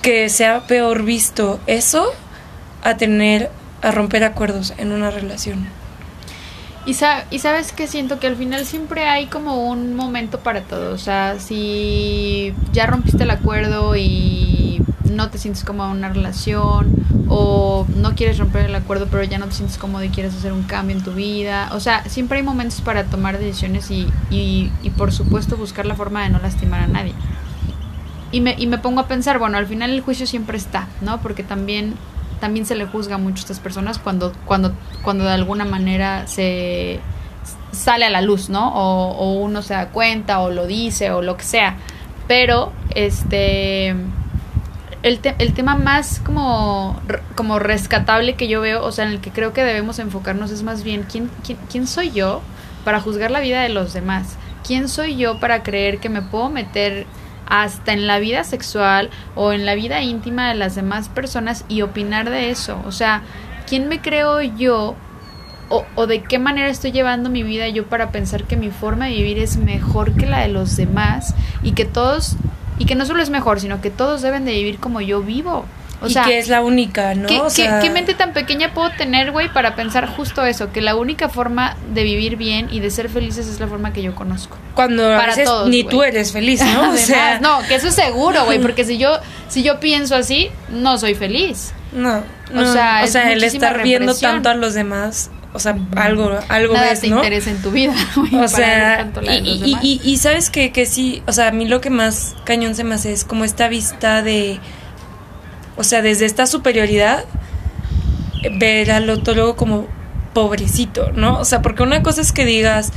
que 0.02 0.28
sea 0.28 0.66
peor 0.66 1.02
visto 1.02 1.60
eso 1.66 2.12
a 2.82 2.96
tener, 2.96 3.50
a 3.82 3.90
romper 3.90 4.24
acuerdos 4.24 4.74
en 4.76 4.92
una 4.92 5.10
relación. 5.10 5.66
Y, 6.86 6.96
y 7.30 7.38
sabes 7.38 7.72
que 7.72 7.86
siento 7.86 8.18
que 8.18 8.26
al 8.26 8.36
final 8.36 8.64
siempre 8.64 9.04
hay 9.04 9.26
como 9.26 9.68
un 9.68 9.94
momento 9.94 10.40
para 10.40 10.62
todo. 10.62 10.94
O 10.94 10.98
sea, 10.98 11.38
si 11.38 12.54
ya 12.72 12.86
rompiste 12.86 13.24
el 13.24 13.30
acuerdo 13.30 13.96
y 13.96 14.59
no 15.10 15.30
te 15.30 15.38
sientes 15.38 15.64
cómodo 15.64 15.90
en 15.90 15.98
una 15.98 16.08
relación 16.08 16.94
o 17.28 17.86
no 17.96 18.14
quieres 18.14 18.38
romper 18.38 18.66
el 18.66 18.74
acuerdo 18.74 19.06
pero 19.10 19.22
ya 19.24 19.38
no 19.38 19.46
te 19.46 19.52
sientes 19.52 19.78
cómodo 19.78 20.04
y 20.04 20.08
quieres 20.08 20.34
hacer 20.34 20.52
un 20.52 20.62
cambio 20.62 20.96
en 20.96 21.02
tu 21.02 21.12
vida. 21.12 21.70
O 21.72 21.80
sea, 21.80 22.04
siempre 22.08 22.38
hay 22.38 22.44
momentos 22.44 22.80
para 22.80 23.04
tomar 23.04 23.38
decisiones 23.38 23.90
y, 23.90 24.06
y, 24.30 24.70
y 24.82 24.90
por 24.90 25.12
supuesto 25.12 25.56
buscar 25.56 25.86
la 25.86 25.94
forma 25.94 26.22
de 26.22 26.30
no 26.30 26.38
lastimar 26.38 26.80
a 26.80 26.86
nadie. 26.86 27.14
Y 28.32 28.40
me, 28.40 28.54
y 28.58 28.66
me 28.66 28.78
pongo 28.78 29.00
a 29.00 29.08
pensar, 29.08 29.38
bueno, 29.38 29.58
al 29.58 29.66
final 29.66 29.90
el 29.90 30.00
juicio 30.00 30.26
siempre 30.26 30.56
está, 30.56 30.88
¿no? 31.00 31.20
Porque 31.20 31.42
también 31.42 31.94
también 32.40 32.64
se 32.64 32.74
le 32.74 32.86
juzga 32.86 33.18
mucho 33.18 33.38
a 33.38 33.40
estas 33.40 33.60
personas 33.60 33.98
cuando, 33.98 34.32
cuando, 34.46 34.72
cuando 35.02 35.24
de 35.24 35.32
alguna 35.32 35.66
manera 35.66 36.26
se 36.26 36.98
sale 37.70 38.06
a 38.06 38.10
la 38.10 38.22
luz, 38.22 38.48
¿no? 38.48 38.72
O, 38.74 39.10
o 39.12 39.34
uno 39.34 39.62
se 39.62 39.74
da 39.74 39.88
cuenta 39.90 40.40
o 40.40 40.50
lo 40.50 40.66
dice 40.66 41.10
o 41.10 41.22
lo 41.22 41.36
que 41.36 41.44
sea. 41.44 41.76
Pero, 42.26 42.72
este, 42.94 43.94
el, 45.02 45.20
el 45.38 45.54
tema 45.54 45.76
más 45.76 46.20
como, 46.20 47.00
como 47.34 47.58
rescatable 47.58 48.34
que 48.34 48.48
yo 48.48 48.60
veo, 48.60 48.84
o 48.84 48.92
sea, 48.92 49.06
en 49.06 49.12
el 49.12 49.20
que 49.20 49.30
creo 49.30 49.52
que 49.52 49.64
debemos 49.64 49.98
enfocarnos 49.98 50.50
es 50.50 50.62
más 50.62 50.82
bien, 50.82 51.04
¿quién, 51.10 51.30
quién, 51.44 51.58
quién 51.70 51.86
soy 51.86 52.10
yo 52.10 52.42
para 52.84 53.00
juzgar 53.00 53.30
la 53.30 53.40
vida 53.40 53.62
de 53.62 53.68
los 53.68 53.92
demás? 53.92 54.36
¿Quién 54.66 54.88
soy 54.88 55.16
yo 55.16 55.40
para 55.40 55.62
creer 55.62 55.98
que 55.98 56.08
me 56.08 56.22
puedo 56.22 56.50
meter 56.50 57.06
hasta 57.50 57.92
en 57.92 58.06
la 58.06 58.18
vida 58.20 58.44
sexual 58.44 59.10
o 59.34 59.52
en 59.52 59.66
la 59.66 59.74
vida 59.74 60.00
íntima 60.00 60.48
de 60.48 60.54
las 60.54 60.76
demás 60.76 61.08
personas 61.08 61.64
y 61.68 61.82
opinar 61.82 62.30
de 62.30 62.50
eso. 62.50 62.80
O 62.86 62.92
sea, 62.92 63.22
¿quién 63.66 63.88
me 63.88 64.00
creo 64.00 64.40
yo 64.40 64.94
o, 65.68 65.84
o, 65.96 66.06
de 66.06 66.22
qué 66.22 66.38
manera 66.38 66.68
estoy 66.68 66.92
llevando 66.92 67.28
mi 67.28 67.42
vida 67.42 67.68
yo 67.68 67.86
para 67.86 68.10
pensar 68.12 68.44
que 68.44 68.56
mi 68.56 68.70
forma 68.70 69.06
de 69.06 69.14
vivir 69.14 69.38
es 69.38 69.56
mejor 69.56 70.14
que 70.14 70.26
la 70.26 70.40
de 70.40 70.48
los 70.48 70.76
demás 70.76 71.34
y 71.62 71.72
que 71.72 71.84
todos, 71.84 72.36
y 72.80 72.86
que 72.86 72.94
no 72.94 73.04
solo 73.04 73.22
es 73.22 73.28
mejor, 73.28 73.60
sino 73.60 73.82
que 73.82 73.90
todos 73.90 74.22
deben 74.22 74.46
de 74.46 74.52
vivir 74.52 74.78
como 74.78 75.02
yo 75.02 75.20
vivo? 75.20 75.66
O 76.00 76.06
y 76.06 76.14
sea, 76.14 76.24
que 76.24 76.38
es 76.38 76.48
la 76.48 76.62
única, 76.62 77.14
¿no? 77.14 77.28
¿qué, 77.28 77.38
o 77.38 77.50
sea... 77.50 77.78
¿qué, 77.78 77.88
¿qué, 77.88 77.92
mente 77.92 78.14
tan 78.14 78.32
pequeña 78.32 78.72
puedo 78.72 78.88
tener, 78.92 79.32
güey, 79.32 79.52
para 79.52 79.76
pensar 79.76 80.08
justo 80.08 80.46
eso? 80.46 80.72
Que 80.72 80.80
la 80.80 80.96
única 80.96 81.28
forma 81.28 81.76
de 81.92 82.04
vivir 82.04 82.36
bien 82.36 82.68
y 82.72 82.80
de 82.80 82.90
ser 82.90 83.10
felices 83.10 83.46
es 83.46 83.60
la 83.60 83.66
forma 83.66 83.92
que 83.92 84.00
yo 84.00 84.14
conozco. 84.14 84.56
Cuando 84.74 85.02
para 85.02 85.24
a 85.24 85.26
veces 85.26 85.44
todos, 85.44 85.68
ni 85.68 85.82
wey. 85.82 85.88
tú 85.90 86.02
eres 86.02 86.32
feliz, 86.32 86.62
¿no? 86.62 86.68
Además, 86.84 87.02
o 87.02 87.06
sea... 87.06 87.40
no, 87.40 87.58
que 87.68 87.74
eso 87.74 87.88
es 87.88 87.94
seguro, 87.94 88.46
güey, 88.46 88.58
porque 88.62 88.86
si 88.86 88.96
yo, 88.96 89.18
si 89.48 89.62
yo 89.62 89.78
pienso 89.78 90.16
así, 90.16 90.50
no 90.70 90.96
soy 90.96 91.14
feliz. 91.14 91.74
No, 91.92 92.22
no 92.50 92.62
o 92.62 92.72
sea, 92.72 93.02
o 93.04 93.06
sea 93.06 93.30
el 93.30 93.44
estar 93.44 93.82
viendo 93.82 94.14
tanto 94.14 94.48
a 94.48 94.54
los 94.54 94.72
demás 94.72 95.30
o 95.52 95.58
sea, 95.58 95.76
algo, 95.96 96.30
algo 96.48 96.74
Nada 96.74 96.90
ves, 96.90 97.00
te 97.00 97.08
¿no? 97.08 97.16
interesa 97.16 97.50
en 97.50 97.62
tu 97.62 97.70
vida. 97.70 97.94
O 98.32 98.48
sea, 98.48 99.10
y, 99.22 99.28
y, 99.28 99.76
y, 99.82 100.00
y, 100.04 100.16
sabes 100.18 100.50
que, 100.50 100.72
que 100.72 100.86
sí, 100.86 101.22
o 101.26 101.32
sea, 101.32 101.48
a 101.48 101.50
mí 101.50 101.66
lo 101.66 101.80
que 101.80 101.90
más 101.90 102.36
cañón 102.44 102.74
se 102.74 102.84
me 102.84 102.94
hace 102.94 103.12
es 103.12 103.24
como 103.24 103.44
esta 103.44 103.68
vista 103.68 104.22
de, 104.22 104.60
o 105.76 105.84
sea, 105.84 106.02
desde 106.02 106.26
esta 106.26 106.46
superioridad, 106.46 107.24
ver 108.58 108.92
al 108.92 109.10
otro 109.10 109.56
como 109.56 109.86
pobrecito, 110.32 111.10
¿no? 111.12 111.38
O 111.40 111.44
sea, 111.44 111.62
porque 111.62 111.82
una 111.82 112.02
cosa 112.02 112.20
es 112.20 112.32
que 112.32 112.44
digas, 112.44 112.92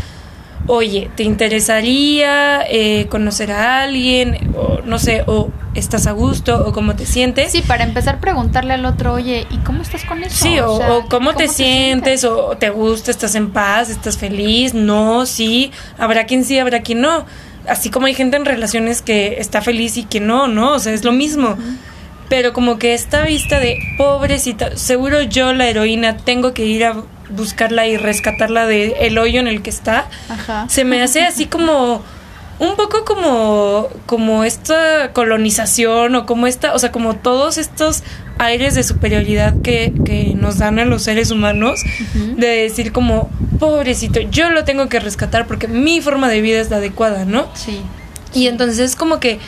oye, 0.67 1.09
¿te 1.15 1.23
interesaría 1.23 2.61
eh, 2.69 3.07
conocer 3.09 3.51
a 3.51 3.81
alguien? 3.81 4.53
O 4.55 4.81
no 4.85 4.99
sé, 4.99 5.23
o 5.25 5.49
estás 5.73 6.07
a 6.07 6.11
gusto, 6.11 6.65
o 6.67 6.73
cómo 6.73 6.95
te 6.95 7.05
sientes. 7.05 7.51
Sí, 7.51 7.61
para 7.61 7.83
empezar, 7.83 8.19
preguntarle 8.19 8.73
al 8.73 8.85
otro, 8.85 9.13
oye, 9.13 9.47
¿y 9.49 9.57
cómo 9.57 9.81
estás 9.81 10.03
con 10.05 10.23
eso? 10.23 10.43
Sí, 10.43 10.59
o, 10.59 10.73
o, 10.73 10.77
sea, 10.77 10.93
o 10.93 10.99
cómo, 11.01 11.09
¿cómo, 11.09 11.33
te, 11.33 11.47
te 11.47 11.53
sientes? 11.53 12.21
sientes, 12.21 12.23
o 12.25 12.57
te 12.57 12.69
gusta, 12.69 13.11
estás 13.11 13.35
en 13.35 13.51
paz, 13.51 13.89
estás 13.89 14.17
feliz, 14.17 14.73
no, 14.73 15.25
sí, 15.25 15.71
habrá 15.97 16.25
quien 16.25 16.45
sí, 16.45 16.59
habrá 16.59 16.81
quien 16.81 17.01
no. 17.01 17.25
Así 17.67 17.89
como 17.89 18.07
hay 18.07 18.13
gente 18.13 18.35
en 18.35 18.45
relaciones 18.45 19.01
que 19.01 19.35
está 19.39 19.61
feliz 19.61 19.95
y 19.97 20.03
que 20.03 20.19
no, 20.19 20.47
¿no? 20.47 20.73
O 20.73 20.79
sea, 20.79 20.93
es 20.93 21.03
lo 21.03 21.11
mismo. 21.11 21.49
Uh 21.49 21.55
-huh 21.55 21.77
pero 22.33 22.51
como 22.51 22.79
que 22.79 22.95
esta 22.95 23.21
vista 23.25 23.59
de 23.59 23.77
pobrecita, 23.95 24.75
seguro 24.75 25.21
yo 25.21 25.53
la 25.53 25.67
heroína 25.67 26.17
tengo 26.17 26.51
que 26.51 26.65
ir 26.65 26.83
a 26.83 27.03
buscarla 27.29 27.85
y 27.85 27.95
rescatarla 27.95 28.65
de 28.65 28.95
el 29.01 29.19
hoyo 29.19 29.39
en 29.39 29.47
el 29.47 29.61
que 29.61 29.69
está. 29.69 30.07
Ajá. 30.29 30.65
Se 30.67 30.83
me 30.83 31.03
hace 31.03 31.21
así 31.21 31.45
como 31.45 32.01
un 32.63 32.75
poco 32.75 33.03
como 33.05 33.89
como 34.05 34.43
esta 34.43 35.11
colonización 35.13 36.15
o 36.15 36.25
como 36.25 36.47
esta, 36.47 36.73
o 36.73 36.79
sea, 36.79 36.91
como 36.91 37.15
todos 37.15 37.57
estos 37.57 38.03
aires 38.37 38.75
de 38.75 38.83
superioridad 38.83 39.53
que, 39.61 39.93
que 40.05 40.33
nos 40.35 40.57
dan 40.57 40.79
a 40.79 40.85
los 40.85 41.03
seres 41.03 41.31
humanos 41.31 41.79
uh 41.83 42.17
-huh. 42.17 42.35
de 42.35 42.47
decir 42.47 42.91
como 42.91 43.29
pobrecito, 43.59 44.19
yo 44.21 44.49
lo 44.49 44.63
tengo 44.63 44.87
que 44.87 44.99
rescatar 44.99 45.45
porque 45.45 45.67
mi 45.67 46.01
forma 46.01 46.29
de 46.29 46.41
vida 46.41 46.59
es 46.59 46.69
la 46.69 46.77
adecuada, 46.77 47.25
¿no? 47.25 47.47
Sí. 47.53 47.81
Y 48.33 48.47
entonces 48.47 48.79
es 48.79 48.95
como 48.95 49.19
que 49.19 49.39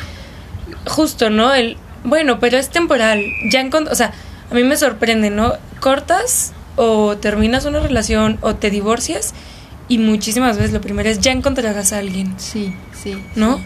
justo, 0.85 1.29
¿no? 1.29 1.53
El 1.53 1.77
bueno, 2.03 2.39
pero 2.39 2.57
es 2.57 2.69
temporal. 2.69 3.23
Ya 3.51 3.67
o 3.91 3.95
sea, 3.95 4.13
a 4.51 4.53
mí 4.53 4.63
me 4.63 4.77
sorprende, 4.77 5.29
¿no? 5.31 5.53
Cortas 5.79 6.53
o 6.75 7.17
terminas 7.17 7.65
una 7.65 7.79
relación 7.79 8.37
o 8.41 8.55
te 8.55 8.69
divorcias 8.69 9.33
y 9.87 9.97
muchísimas 9.97 10.57
veces 10.57 10.73
lo 10.73 10.81
primero 10.81 11.09
es 11.09 11.19
ya 11.19 11.31
encontrarás 11.31 11.93
a 11.93 11.99
alguien. 11.99 12.33
Sí, 12.37 12.73
sí. 12.93 13.17
¿No? 13.35 13.57
Sí. 13.57 13.63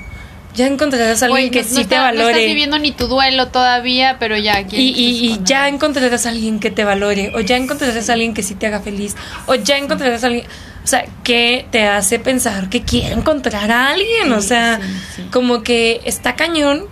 Ya 0.56 0.68
encontrarás 0.68 1.22
a 1.22 1.28
alguien 1.28 1.44
Oye, 1.44 1.52
que 1.52 1.62
no, 1.62 1.70
sí 1.70 1.84
no 1.84 1.88
te 1.88 1.98
valore. 1.98 2.24
No 2.24 2.30
estás 2.30 2.46
viviendo 2.46 2.80
ni 2.80 2.92
tu 2.92 3.08
duelo 3.08 3.50
todavía, 3.50 4.18
pero 4.20 4.36
ya. 4.36 4.62
Y, 4.62 4.78
y, 4.78 5.32
y 5.32 5.40
ya 5.44 5.68
encontrarás 5.68 6.26
a 6.26 6.30
alguien 6.30 6.60
que 6.60 6.72
te 6.72 6.84
valore, 6.84 7.32
o 7.36 7.40
ya 7.40 7.56
encontrarás 7.56 8.10
a 8.10 8.14
alguien 8.14 8.34
que 8.34 8.44
sí 8.44 8.56
te 8.56 8.68
haga 8.68 8.80
feliz, 8.80 9.16
o 9.46 9.56
ya 9.56 9.78
encontrarás 9.78 10.24
a 10.24 10.28
alguien, 10.28 10.46
o 10.84 10.88
sea, 10.88 11.06
que 11.24 11.68
te 11.72 11.88
hace 11.88 12.20
pensar 12.20 12.68
que 12.70 12.82
quiere 12.82 13.14
encontrar 13.14 13.72
a 13.72 13.92
alguien, 13.92 14.26
sí, 14.26 14.32
o 14.32 14.42
sea, 14.42 14.80
sí, 15.16 15.24
como 15.32 15.62
que 15.62 16.02
está 16.06 16.36
cañón 16.36 16.86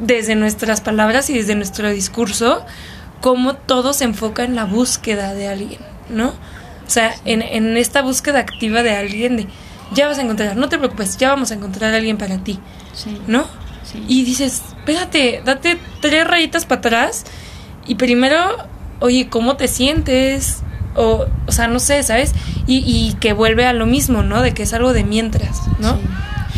desde 0.00 0.34
nuestras 0.34 0.80
palabras 0.80 1.30
y 1.30 1.34
desde 1.34 1.54
nuestro 1.54 1.88
discurso, 1.90 2.66
cómo 3.20 3.54
todo 3.54 3.92
se 3.92 4.04
enfoca 4.04 4.42
en 4.44 4.56
la 4.56 4.64
búsqueda 4.64 5.32
de 5.32 5.48
alguien, 5.48 5.80
¿no? 6.10 6.34
O 6.86 6.90
sea, 6.90 7.14
en, 7.24 7.42
en, 7.42 7.76
esta 7.76 8.02
búsqueda 8.02 8.38
activa 8.38 8.82
de 8.82 8.94
alguien 8.94 9.36
de, 9.36 9.46
ya 9.92 10.06
vas 10.06 10.18
a 10.18 10.22
encontrar, 10.22 10.56
no 10.56 10.68
te 10.68 10.78
preocupes, 10.78 11.16
ya 11.16 11.30
vamos 11.30 11.50
a 11.50 11.54
encontrar 11.54 11.92
a 11.92 11.96
alguien 11.96 12.16
para 12.16 12.38
ti, 12.38 12.60
sí. 12.94 13.20
¿no? 13.26 13.46
Sí. 13.82 14.04
Y 14.08 14.24
dices, 14.24 14.62
espérate, 14.78 15.42
date 15.44 15.78
tres 16.00 16.26
rayitas 16.26 16.64
para 16.64 16.78
atrás 16.78 17.24
y 17.86 17.96
primero, 17.96 18.56
oye, 19.00 19.28
¿cómo 19.28 19.56
te 19.56 19.68
sientes? 19.68 20.62
O, 20.94 21.26
o 21.46 21.52
sea, 21.52 21.68
no 21.68 21.78
sé, 21.78 22.02
¿sabes? 22.02 22.32
Y, 22.66 22.78
y 22.86 23.14
que 23.20 23.32
vuelve 23.32 23.66
a 23.66 23.72
lo 23.72 23.86
mismo, 23.86 24.22
¿no? 24.22 24.42
De 24.42 24.54
que 24.54 24.62
es 24.62 24.72
algo 24.72 24.92
de 24.92 25.04
mientras, 25.04 25.60
¿no? 25.78 25.98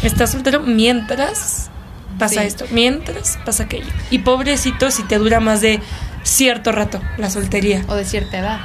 Estás 0.03 0.33
soltero 0.33 0.61
mientras 0.61 1.71
pasa 2.19 2.43
sí. 2.43 2.47
esto, 2.47 2.64
mientras 2.71 3.38
pasa 3.45 3.64
aquello. 3.64 3.87
Y 4.11 4.21
pobrecito 4.21 4.91
si 4.91 5.03
te 5.03 5.19
dura 5.19 5.41
más 5.41 5.61
de 5.61 5.81
cierto 6.23 6.73
rato 6.73 7.01
la 7.17 7.31
soltería. 7.31 7.85
O 7.88 7.95
de 7.95 8.05
cierta 8.05 8.38
edad. 8.38 8.61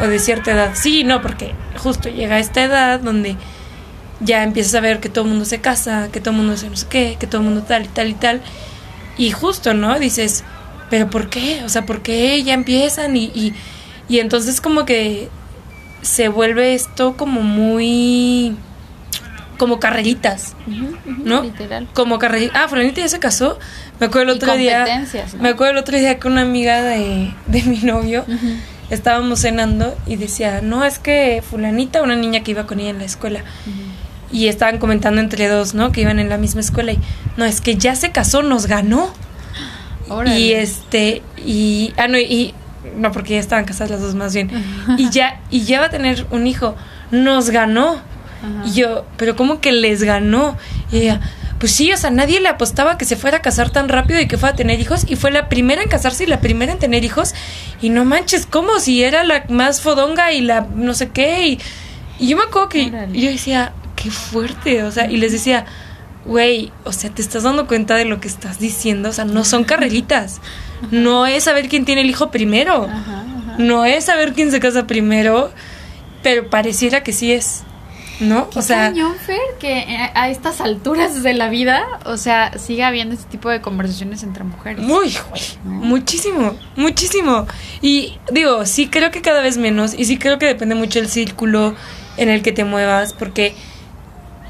O 0.00 0.06
de 0.08 0.18
cierta 0.18 0.52
edad. 0.52 0.70
Sí, 0.74 1.04
no, 1.04 1.22
porque 1.22 1.54
justo 1.76 2.08
llega 2.08 2.38
esta 2.38 2.64
edad 2.64 3.00
donde 3.00 3.36
ya 4.20 4.42
empiezas 4.42 4.74
a 4.74 4.80
ver 4.80 5.00
que 5.00 5.08
todo 5.08 5.24
el 5.24 5.30
mundo 5.30 5.44
se 5.44 5.60
casa, 5.60 6.08
que 6.12 6.20
todo 6.20 6.30
el 6.30 6.38
mundo 6.38 6.56
se 6.56 6.68
no 6.68 6.76
sé 6.76 6.86
qué, 6.88 7.16
que 7.18 7.26
todo 7.26 7.40
el 7.42 7.46
mundo 7.46 7.62
tal 7.62 7.84
y 7.84 7.88
tal 7.88 8.08
y 8.08 8.14
tal. 8.14 8.40
Y 9.16 9.30
justo, 9.30 9.74
¿no? 9.74 9.98
Dices, 9.98 10.42
pero 10.90 11.08
¿por 11.10 11.28
qué? 11.30 11.62
O 11.64 11.68
sea, 11.68 11.86
¿por 11.86 12.02
qué 12.02 12.42
ya 12.42 12.54
empiezan? 12.54 13.16
Y, 13.16 13.24
y, 13.34 13.54
y 14.08 14.18
entonces 14.18 14.60
como 14.60 14.84
que 14.84 15.28
se 16.02 16.28
vuelve 16.28 16.74
esto 16.74 17.16
como 17.16 17.42
muy 17.42 18.56
como 19.56 19.78
carreritas, 19.78 20.56
uh 20.66 20.70
-huh, 20.70 20.82
uh 20.82 21.10
-huh, 21.10 21.24
¿no? 21.24 21.42
Literal. 21.42 21.86
Como 21.94 22.18
carreritas. 22.18 22.56
Ah, 22.60 22.68
Fulanita 22.68 23.00
ya 23.00 23.08
se 23.08 23.20
casó. 23.20 23.58
Me 24.00 24.06
acuerdo 24.06 24.32
el 24.32 24.36
otro 24.38 24.56
día. 24.56 24.84
¿no? 24.84 25.42
Me 25.42 25.50
acuerdo 25.50 25.72
el 25.74 25.78
otro 25.78 25.96
día 25.96 26.18
con 26.18 26.32
una 26.32 26.42
amiga 26.42 26.82
de, 26.82 27.32
de 27.46 27.62
mi 27.62 27.78
novio. 27.78 28.24
Uh 28.26 28.32
-huh. 28.32 28.56
Estábamos 28.90 29.40
cenando 29.40 29.96
y 30.06 30.16
decía, 30.16 30.60
no, 30.62 30.84
es 30.84 30.98
que 30.98 31.42
Fulanita, 31.48 32.02
una 32.02 32.16
niña 32.16 32.40
que 32.40 32.50
iba 32.50 32.66
con 32.66 32.80
ella 32.80 32.90
en 32.90 32.98
la 32.98 33.04
escuela. 33.04 33.42
Y 34.30 34.48
estaban 34.48 34.78
comentando 34.78 35.20
entre 35.20 35.48
dos, 35.48 35.74
¿no? 35.74 35.92
Que 35.92 36.00
iban 36.02 36.18
en 36.18 36.28
la 36.28 36.38
misma 36.38 36.60
escuela. 36.60 36.92
Y 36.92 36.98
no, 37.36 37.44
es 37.44 37.60
que 37.60 37.76
ya 37.76 37.94
se 37.94 38.10
casó, 38.10 38.42
nos 38.42 38.66
ganó. 38.66 39.12
Órale. 40.08 40.38
Y 40.38 40.52
este, 40.52 41.22
y. 41.44 41.92
Ah, 41.96 42.08
no, 42.08 42.18
y. 42.18 42.54
No, 42.96 43.12
porque 43.12 43.34
ya 43.34 43.40
estaban 43.40 43.64
casadas 43.64 43.90
las 43.90 44.00
dos 44.00 44.14
más 44.14 44.34
bien. 44.34 44.50
y 44.98 45.08
ya, 45.10 45.40
y 45.50 45.64
ya 45.64 45.80
va 45.80 45.86
a 45.86 45.90
tener 45.90 46.26
un 46.30 46.46
hijo. 46.46 46.74
Nos 47.10 47.50
ganó. 47.50 47.92
Ajá. 47.92 48.66
Y 48.66 48.72
yo, 48.72 49.06
pero 49.16 49.36
¿cómo 49.36 49.60
que 49.60 49.72
les 49.72 50.02
ganó? 50.02 50.56
Y 50.90 50.98
ella, 50.98 51.20
pues 51.64 51.76
sí, 51.76 51.90
o 51.94 51.96
sea, 51.96 52.10
nadie 52.10 52.40
le 52.40 52.48
apostaba 52.50 52.98
que 52.98 53.06
se 53.06 53.16
fuera 53.16 53.38
a 53.38 53.40
casar 53.40 53.70
tan 53.70 53.88
rápido 53.88 54.20
y 54.20 54.28
que 54.28 54.36
fuera 54.36 54.52
a 54.52 54.54
tener 54.54 54.80
hijos. 54.80 55.06
Y 55.08 55.16
fue 55.16 55.30
la 55.30 55.48
primera 55.48 55.82
en 55.82 55.88
casarse 55.88 56.24
y 56.24 56.26
la 56.26 56.40
primera 56.40 56.72
en 56.72 56.78
tener 56.78 57.06
hijos. 57.06 57.34
Y 57.80 57.88
no 57.88 58.04
manches, 58.04 58.44
¿cómo? 58.44 58.80
Si 58.80 59.02
era 59.02 59.24
la 59.24 59.46
más 59.48 59.80
fodonga 59.80 60.30
y 60.32 60.42
la 60.42 60.68
no 60.74 60.92
sé 60.92 61.08
qué. 61.08 61.48
Y, 61.48 61.60
y 62.18 62.28
yo 62.28 62.36
me 62.36 62.42
acuerdo 62.42 62.68
que 62.68 62.90
yo 63.14 63.30
decía, 63.30 63.72
qué 63.96 64.10
fuerte. 64.10 64.82
O 64.82 64.92
sea, 64.92 65.10
y 65.10 65.16
les 65.16 65.32
decía, 65.32 65.64
güey, 66.26 66.70
o 66.84 66.92
sea, 66.92 67.08
te 67.08 67.22
estás 67.22 67.44
dando 67.44 67.66
cuenta 67.66 67.94
de 67.94 68.04
lo 68.04 68.20
que 68.20 68.28
estás 68.28 68.58
diciendo. 68.58 69.08
O 69.08 69.12
sea, 69.14 69.24
no 69.24 69.42
son 69.42 69.64
carreritas. 69.64 70.42
No 70.90 71.24
es 71.24 71.44
saber 71.44 71.70
quién 71.70 71.86
tiene 71.86 72.02
el 72.02 72.10
hijo 72.10 72.30
primero. 72.30 72.84
Ajá, 72.84 73.24
no 73.56 73.86
es 73.86 74.04
saber 74.04 74.34
quién 74.34 74.50
se 74.50 74.60
casa 74.60 74.86
primero. 74.86 75.50
Pero 76.22 76.50
pareciera 76.50 77.02
que 77.02 77.14
sí 77.14 77.32
es. 77.32 77.62
¿No? 78.24 78.48
o 78.54 78.62
sea, 78.62 78.88
cañón, 78.88 79.14
Fer, 79.16 79.38
que 79.58 80.10
a 80.14 80.28
estas 80.28 80.60
alturas 80.60 81.22
de 81.22 81.34
la 81.34 81.48
vida, 81.48 81.84
o 82.04 82.16
sea, 82.16 82.58
siga 82.58 82.88
habiendo 82.88 83.14
este 83.14 83.28
tipo 83.30 83.50
de 83.50 83.60
conversaciones 83.60 84.22
entre 84.22 84.44
mujeres. 84.44 84.84
Muy, 84.84 85.14
muchísimo, 85.64 86.56
muchísimo. 86.76 87.46
Y 87.80 88.18
digo, 88.32 88.66
sí 88.66 88.88
creo 88.88 89.10
que 89.10 89.22
cada 89.22 89.42
vez 89.42 89.58
menos, 89.58 89.94
y 89.94 90.04
sí 90.04 90.18
creo 90.18 90.38
que 90.38 90.46
depende 90.46 90.74
mucho 90.74 90.98
el 90.98 91.08
círculo 91.08 91.74
en 92.16 92.28
el 92.28 92.42
que 92.42 92.52
te 92.52 92.64
muevas, 92.64 93.12
porque 93.12 93.54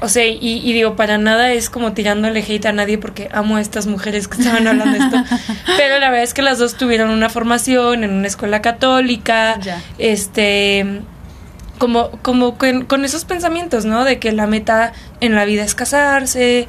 o 0.01 0.09
sea, 0.09 0.25
y, 0.25 0.73
digo, 0.73 0.95
para 0.95 1.17
nada 1.17 1.53
es 1.53 1.69
como 1.69 1.93
tirándole 1.93 2.41
hate 2.41 2.65
a 2.65 2.73
nadie 2.73 2.97
porque 2.97 3.29
amo 3.31 3.55
a 3.55 3.61
estas 3.61 3.87
mujeres 3.87 4.27
que 4.27 4.37
estaban 4.37 4.67
hablando 4.67 4.91
de 4.91 5.05
esto. 5.05 5.17
Pero 5.77 5.99
la 5.99 6.09
verdad 6.09 6.23
es 6.23 6.33
que 6.33 6.41
las 6.41 6.59
dos 6.59 6.75
tuvieron 6.75 7.09
una 7.11 7.29
formación 7.29 8.03
en 8.03 8.11
una 8.11 8.27
escuela 8.27 8.61
católica. 8.61 9.57
Este. 9.97 11.01
Como, 11.77 12.11
como 12.21 12.57
con, 12.57 13.05
esos 13.05 13.25
pensamientos, 13.25 13.85
¿no? 13.85 14.03
De 14.03 14.19
que 14.19 14.31
la 14.31 14.47
meta 14.47 14.93
en 15.19 15.35
la 15.35 15.45
vida 15.45 15.63
es 15.63 15.75
casarse. 15.75 16.67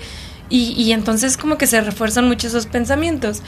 Y, 0.48 0.72
y 0.72 0.92
entonces, 0.92 1.36
como 1.36 1.58
que 1.58 1.66
se 1.66 1.80
refuerzan 1.80 2.26
mucho 2.26 2.48
esos 2.48 2.66
pensamientos. 2.66 3.42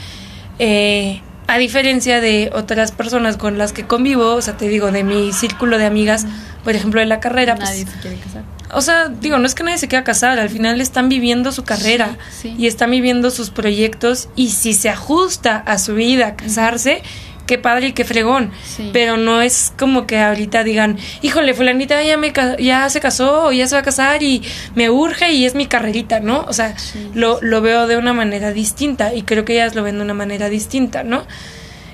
Eh, 0.59 1.21
a 1.47 1.57
diferencia 1.57 2.21
de 2.21 2.51
otras 2.53 2.91
personas 2.91 3.37
con 3.37 3.57
las 3.57 3.73
que 3.73 3.85
convivo, 3.85 4.35
o 4.35 4.41
sea, 4.41 4.55
te 4.55 4.67
digo, 4.67 4.91
de 4.91 5.03
mi 5.03 5.33
círculo 5.33 5.77
de 5.77 5.85
amigas, 5.85 6.27
por 6.63 6.75
ejemplo, 6.75 6.99
de 6.99 7.07
la 7.07 7.19
carrera. 7.19 7.55
Pues 7.55 7.69
nadie 7.69 7.85
se 7.85 7.99
quiere 7.99 8.17
casar 8.17 8.43
o 8.71 8.81
sea, 8.81 9.09
digo, 9.09 9.37
no 9.39 9.45
es 9.45 9.55
que 9.55 9.63
nadie 9.63 9.77
se 9.77 9.87
quiera 9.87 10.03
casar, 10.03 10.39
al 10.39 10.49
final 10.49 10.79
están 10.81 11.09
viviendo 11.09 11.51
su 11.51 11.63
carrera 11.63 12.17
y 12.43 12.67
están 12.67 12.91
viviendo 12.91 13.31
sus 13.31 13.49
proyectos 13.49 14.29
y 14.35 14.49
si 14.49 14.73
se 14.73 14.89
ajusta 14.89 15.57
a 15.57 15.77
su 15.79 15.95
vida 15.95 16.35
casarse, 16.35 17.01
qué 17.49 17.57
padre 17.57 17.87
y 17.87 17.93
qué 17.93 18.05
fregón. 18.05 18.51
Pero 18.93 19.17
no 19.17 19.41
es 19.41 19.73
como 19.75 20.05
que 20.05 20.19
ahorita 20.19 20.63
digan, 20.63 20.99
híjole, 21.23 21.55
fulanita 21.55 22.03
ya, 22.03 22.15
me, 22.15 22.31
ya 22.59 22.87
se 22.91 22.99
casó 23.01 23.45
o 23.45 23.51
ya 23.51 23.65
se 23.65 23.73
va 23.73 23.81
a 23.81 23.83
casar 23.83 24.21
y 24.21 24.43
me 24.75 24.91
urge 24.91 25.31
y 25.33 25.45
es 25.45 25.55
mi 25.55 25.65
carrerita, 25.65 26.19
¿no? 26.19 26.45
O 26.47 26.53
sea, 26.53 26.75
lo, 27.15 27.39
lo 27.41 27.61
veo 27.61 27.87
de 27.87 27.97
una 27.97 28.13
manera 28.13 28.51
distinta 28.51 29.15
y 29.15 29.23
creo 29.23 29.45
que 29.45 29.53
ellas 29.53 29.73
lo 29.73 29.81
ven 29.81 29.97
de 29.97 30.03
una 30.03 30.13
manera 30.13 30.47
distinta, 30.47 31.01
¿no? 31.01 31.25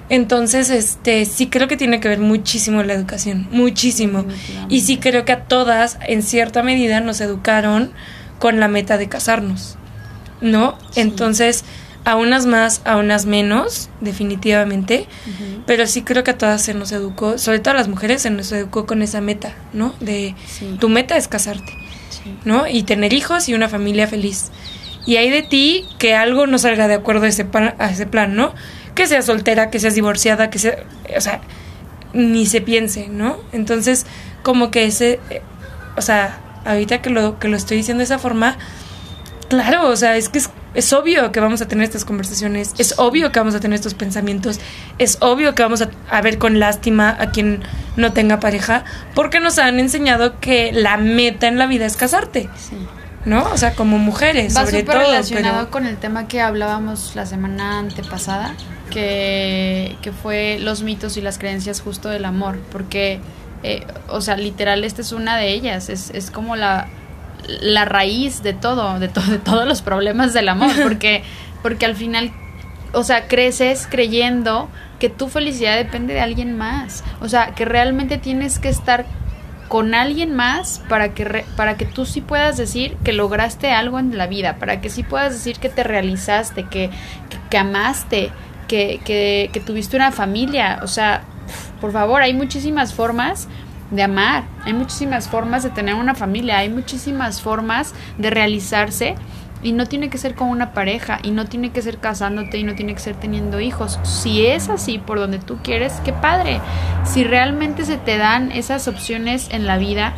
Entonces, 0.10 0.70
este, 0.70 1.24
sí 1.24 1.48
creo 1.48 1.70
que 1.70 1.78
tiene 1.78 2.02
que 2.02 2.10
ver 2.10 2.20
muchísimo 2.20 2.84
la 2.84 2.94
educación, 2.94 3.48
muchísimo. 3.50 4.26
Y 4.68 4.82
sí 4.82 4.98
creo 4.98 5.24
que 5.24 5.32
a 5.32 5.46
todas, 5.46 5.98
en 6.06 6.22
cierta 6.22 6.63
medida, 6.63 7.00
nos 7.00 7.22
educaron 7.22 7.94
con 8.39 8.60
la 8.60 8.68
meta 8.68 8.98
de 8.98 9.08
casarnos, 9.08 9.78
¿no? 10.41 10.78
Entonces, 10.98 11.63
a 12.06 12.15
unas 12.15 12.46
más, 12.46 12.82
a 12.86 12.98
unas 12.98 13.26
menos, 13.26 13.89
definitivamente, 14.02 15.08
pero 15.65 15.88
sí 15.88 16.04
creo 16.04 16.24
que 16.24 16.32
a 16.32 16.38
todas 16.38 16.62
se 16.62 16.74
nos 16.74 16.91
educó, 16.91 17.38
sobre 17.38 17.60
todo 17.60 17.74
a 17.74 17.78
las 17.78 17.88
mujeres 17.88 18.22
se 18.22 18.30
nos 18.30 18.52
educó 18.52 18.86
con 18.86 19.02
esa 19.02 19.22
meta, 19.22 19.54
¿no? 19.74 19.94
De 20.00 20.36
tu 20.80 20.88
meta 20.88 21.18
es 21.18 21.28
casarte, 21.28 21.74
¿no? 22.46 22.68
Y 22.68 22.84
tener 22.84 23.13
hijos 23.13 23.50
y 23.50 23.54
una 23.54 23.70
familia 23.70 24.08
feliz. 24.08 24.52
Y 25.08 25.18
hay 25.18 25.30
de 25.30 25.44
ti 25.44 25.86
que 26.00 26.15
algo 26.15 26.48
no 26.48 26.58
salga 26.58 26.88
de 26.88 26.96
acuerdo 26.96 27.26
a 27.26 27.28
ese, 27.28 27.46
a 27.78 27.89
ese 27.89 28.06
plan, 28.08 28.36
¿no? 28.36 28.54
que 28.96 29.06
sea 29.08 29.22
soltera, 29.22 29.70
que 29.70 29.80
seas 29.80 29.94
divorciada, 29.94 30.50
que 30.50 30.58
sea, 30.58 30.78
o 31.15 31.22
sea, 31.22 31.41
ni 32.13 32.46
se 32.46 32.62
piense, 32.62 33.10
¿no? 33.10 33.38
Entonces, 33.52 34.06
como 34.41 34.72
que 34.72 34.86
ese, 34.86 35.20
o 35.98 36.02
sea, 36.02 36.39
ahorita 36.65 37.02
que 37.02 37.10
lo, 37.10 37.38
que 37.38 37.50
lo 37.50 37.58
estoy 37.58 37.78
diciendo 37.78 38.00
de 38.00 38.06
esa 38.06 38.18
forma, 38.18 38.58
claro, 39.50 39.89
o 39.89 39.96
sea, 39.98 40.15
es 40.15 40.30
que 40.30 40.39
es, 40.39 40.50
obvio 40.93 41.31
que 41.31 41.39
vamos 41.39 41.61
a 41.61 41.67
tener 41.67 41.83
estas 41.83 42.05
conversaciones, 42.05 42.73
es 42.77 42.95
obvio 42.97 43.31
que 43.31 43.39
vamos 43.39 43.55
a 43.55 43.59
tener 43.59 43.75
estos 43.75 43.93
pensamientos, 43.93 44.59
es 44.97 45.17
obvio 45.21 45.55
que 45.55 45.63
vamos 45.63 45.81
a, 45.81 45.89
a 46.09 46.21
ver 46.21 46.38
con 46.38 46.59
lástima 46.59 47.15
a 47.19 47.31
quien 47.31 47.63
no 47.95 48.13
tenga 48.13 48.39
pareja, 48.39 48.83
porque 49.13 49.39
nos 49.39 49.57
han 49.59 49.79
enseñado 49.79 50.39
que 50.39 50.71
la 50.71 50.97
meta 50.97 51.47
en 51.47 51.57
la 51.57 51.67
vida 51.67 51.85
es 51.85 51.95
casarte. 51.95 52.49
Sí. 52.57 52.75
¿no? 53.25 53.43
O 53.51 53.57
sea, 53.57 53.73
como 53.73 53.97
mujeres, 53.97 54.55
Va 54.55 54.65
sobre 54.65 54.83
todo. 54.83 54.99
relacionado 54.99 55.69
con 55.71 55.85
el 55.85 55.97
tema 55.97 56.27
que 56.27 56.41
hablábamos 56.41 57.15
la 57.15 57.25
semana 57.25 57.79
antepasada, 57.79 58.53
que, 58.91 59.97
que 60.01 60.11
fue 60.11 60.57
los 60.59 60.83
mitos 60.83 61.17
y 61.17 61.21
las 61.21 61.39
creencias 61.39 61.81
justo 61.81 62.09
del 62.09 62.25
amor, 62.25 62.59
porque, 62.71 63.19
eh, 63.63 63.85
o 64.07 64.21
sea, 64.21 64.38
literal, 64.38 64.83
esta 64.83 65.01
es 65.01 65.11
una 65.11 65.38
de 65.38 65.49
ellas, 65.51 65.89
es, 65.89 66.11
es 66.11 66.29
como 66.29 66.55
la, 66.55 66.88
la 67.47 67.86
raíz 67.86 68.43
de 68.43 68.53
todo, 68.53 68.99
de, 68.99 69.08
de 69.08 69.39
todos 69.39 69.67
los 69.67 69.81
problemas 69.81 70.34
del 70.34 70.49
amor, 70.49 70.71
porque, 70.84 71.23
porque 71.62 71.86
al 71.86 71.95
final, 71.95 72.31
o 72.93 73.03
sea, 73.03 73.27
creces 73.27 73.88
creyendo 73.89 74.69
que 74.99 75.10
tu 75.10 75.27
felicidad 75.27 75.75
depende 75.75 76.13
de 76.13 76.21
alguien 76.21 76.58
más, 76.58 77.03
o 77.21 77.29
sea, 77.29 77.53
que 77.55 77.65
realmente 77.65 78.17
tienes 78.17 78.60
que 78.60 78.69
estar 78.69 79.05
con 79.67 79.95
alguien 79.95 80.36
más 80.36 80.81
para 80.88 81.13
que, 81.13 81.43
para 81.55 81.75
que 81.75 81.86
tú 81.86 82.05
sí 82.05 82.21
puedas 82.21 82.55
decir 82.55 82.97
que 83.03 83.13
lograste 83.13 83.71
algo 83.71 83.99
en 83.99 84.15
la 84.17 84.27
vida, 84.27 84.58
para 84.58 84.79
que 84.79 84.89
sí 84.89 85.03
puedas 85.03 85.34
decir 85.34 85.58
que 85.58 85.69
te 85.69 85.84
realizaste, 85.84 86.65
que, 86.65 86.91
que, 87.49 87.58
amaste, 87.58 88.31
que, 88.67 89.01
que, 89.03 89.49
que 89.51 89.60
tuviste 89.60 89.95
una 89.95 90.12
familia. 90.12 90.79
O 90.84 90.88
sea, 90.88 91.23
por 91.81 91.91
favor, 91.91 92.21
hay 92.21 92.34
muchísimas 92.34 92.93
formas 92.93 93.47
de 93.95 94.03
amar, 94.03 94.45
hay 94.63 94.73
muchísimas 94.73 95.29
formas 95.29 95.63
de 95.63 95.69
tener 95.69 95.95
una 95.95 96.15
familia, 96.15 96.60
hay 96.60 96.69
muchísimas 96.69 97.41
formas 97.41 97.93
de 98.17 98.29
realizarse 98.29 99.15
y 99.63 99.71
no 99.71 99.88
tiene 99.88 100.10
que 100.10 100.19
ser 100.19 100.36
con 100.36 100.49
una 100.49 100.73
pareja, 100.73 101.17
y 101.23 101.31
no 101.31 101.45
tiene 101.45 101.71
que 101.71 101.81
ser 101.81 101.97
casándote, 101.97 102.60
y 102.60 102.63
no 102.63 102.75
tiene 102.75 102.93
que 102.93 102.99
ser 102.99 103.15
teniendo 103.15 103.60
hijos. 103.60 103.99
Si 104.03 104.45
es 104.45 104.69
así 104.69 104.99
por 104.99 105.17
donde 105.17 105.39
tú 105.39 105.58
quieres, 105.63 105.93
qué 106.05 106.13
padre. 106.13 106.60
Si 107.03 107.23
realmente 107.23 107.84
se 107.84 107.97
te 107.97 108.17
dan 108.17 108.51
esas 108.51 108.88
opciones 108.88 109.47
en 109.49 109.65
la 109.65 109.77
vida, 109.77 110.13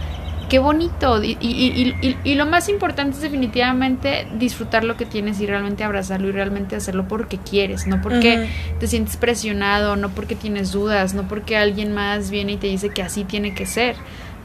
qué 0.49 0.59
bonito. 0.59 1.23
Y, 1.23 1.37
y, 1.39 1.95
y, 2.01 2.17
y, 2.23 2.35
lo 2.35 2.45
más 2.45 2.69
importante 2.69 3.15
es 3.15 3.21
definitivamente 3.21 4.27
disfrutar 4.37 4.83
lo 4.83 4.97
que 4.97 5.05
tienes 5.05 5.39
y 5.39 5.47
realmente 5.47 5.83
abrazarlo 5.83 6.29
y 6.29 6.31
realmente 6.31 6.75
hacerlo 6.75 7.07
porque 7.07 7.37
quieres, 7.37 7.87
no 7.87 8.01
porque 8.01 8.49
te 8.79 8.87
sientes 8.87 9.17
presionado, 9.17 9.95
no 9.95 10.09
porque 10.09 10.35
tienes 10.35 10.71
dudas, 10.71 11.13
no 11.13 11.27
porque 11.27 11.57
alguien 11.57 11.93
más 11.93 12.29
viene 12.29 12.53
y 12.53 12.57
te 12.57 12.67
dice 12.67 12.89
que 12.89 13.01
así 13.01 13.23
tiene 13.23 13.53
que 13.53 13.65
ser, 13.65 13.95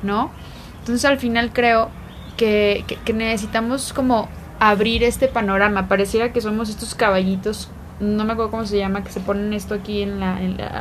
¿no? 0.03 0.31
Entonces 0.81 1.05
al 1.05 1.19
final 1.19 1.53
creo 1.53 1.91
que, 2.37 2.85
que 3.05 3.13
necesitamos 3.13 3.93
como 3.93 4.29
abrir 4.59 5.03
este 5.03 5.29
panorama. 5.29 5.89
Pareciera 5.89 6.33
que 6.33 6.41
somos 6.41 6.69
estos 6.69 6.95
caballitos, 6.95 7.69
no 8.03 8.25
me 8.25 8.33
acuerdo 8.33 8.51
cómo 8.51 8.67
se 8.67 8.77
llama, 8.79 9.05
que 9.05 9.13
se 9.13 9.21
ponen 9.21 9.53
esto 9.53 9.75
aquí 9.75 10.03
en 10.03 10.19
la, 10.19 10.37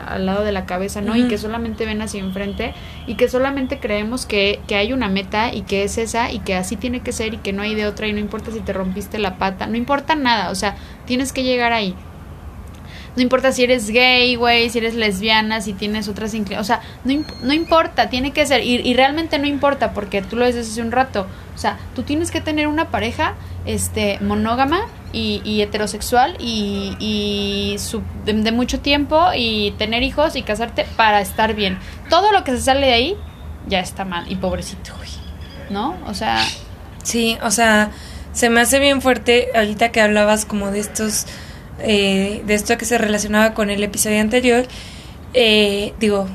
al 0.07 0.25
lado 0.25 0.43
de 0.43 0.51
la 0.51 0.65
cabeza, 0.65 1.01
¿no? 1.01 1.15
Y 1.15 1.27
que 1.27 1.37
solamente 1.37 1.85
ven 1.85 2.01
hacia 2.01 2.19
enfrente 2.19 2.73
y 3.05 3.13
que 3.13 3.29
solamente 3.29 3.79
creemos 3.79 4.25
que, 4.25 4.59
que 4.67 4.75
hay 4.75 4.91
una 4.91 5.07
meta 5.07 5.53
y 5.53 5.61
que 5.61 5.83
es 5.83 5.99
esa 5.99 6.31
y 6.31 6.39
que 6.39 6.55
así 6.55 6.77
tiene 6.77 7.01
que 7.01 7.11
ser 7.11 7.35
y 7.35 7.37
que 7.37 7.53
no 7.53 7.61
hay 7.61 7.75
de 7.75 7.85
otra 7.85 8.07
y 8.07 8.13
no 8.13 8.19
importa 8.19 8.51
si 8.51 8.59
te 8.59 8.73
rompiste 8.73 9.19
la 9.19 9.37
pata, 9.37 9.67
no 9.67 9.77
importa 9.77 10.15
nada, 10.15 10.49
o 10.49 10.55
sea, 10.55 10.75
tienes 11.05 11.31
que 11.31 11.43
llegar 11.43 11.73
ahí. 11.73 11.95
No 13.15 13.21
importa 13.21 13.51
si 13.51 13.63
eres 13.65 13.89
gay, 13.89 14.35
güey, 14.35 14.69
si 14.69 14.79
eres 14.79 14.95
lesbiana, 14.95 15.61
si 15.61 15.73
tienes 15.73 16.07
otras 16.07 16.33
inclinaciones. 16.33 16.61
O 16.61 16.67
sea, 16.67 16.81
no, 17.03 17.23
no 17.43 17.53
importa, 17.53 18.09
tiene 18.09 18.31
que 18.31 18.45
ser. 18.45 18.63
Y, 18.63 18.77
y, 18.77 18.93
realmente 18.93 19.37
no 19.37 19.47
importa 19.47 19.93
porque 19.93 20.21
tú 20.21 20.37
lo 20.37 20.45
dices 20.45 20.69
hace 20.69 20.81
un 20.81 20.93
rato. 20.93 21.27
O 21.53 21.57
sea, 21.57 21.77
tú 21.93 22.03
tienes 22.03 22.31
que 22.31 22.39
tener 22.39 22.67
una 22.67 22.89
pareja 22.89 23.33
este, 23.65 24.17
monógama 24.21 24.87
y, 25.13 25.61
heterosexual 25.61 26.35
y, 26.39 26.95
y 26.99 27.77
de, 28.25 28.51
mucho 28.51 28.79
tiempo 28.79 29.27
y 29.35 29.71
tener 29.77 30.03
hijos 30.03 30.35
y 30.35 30.43
casarte 30.43 30.85
para 30.95 31.21
estar 31.21 31.53
bien. 31.53 31.77
Todo 32.09 32.31
lo 32.31 32.43
que 32.43 32.51
se 32.51 32.61
sale 32.61 32.87
de 32.87 32.93
ahí 32.93 33.17
ya 33.67 33.79
está 33.79 34.05
mal. 34.05 34.31
Y 34.31 34.35
pobrecito, 34.35 34.93
güey. 34.97 35.09
¿No? 35.69 35.97
O 36.07 36.13
sea... 36.13 36.43
Sí, 37.03 37.37
o 37.41 37.49
sea, 37.49 37.91
se 38.31 38.49
me 38.49 38.61
hace 38.61 38.79
bien 38.79 39.01
fuerte 39.01 39.49
ahorita 39.55 39.91
que 39.91 40.01
hablabas 40.01 40.45
como 40.45 40.69
de 40.69 40.79
estos 40.79 41.25
eh, 41.83 42.43
de 42.45 42.53
esto 42.53 42.77
que 42.77 42.85
se 42.85 42.97
relacionaba 42.97 43.53
con 43.53 43.69
el 43.69 43.83
episodio 43.83 44.21
anterior, 44.21 44.65
eh, 45.33 45.93
digo, 45.99 46.27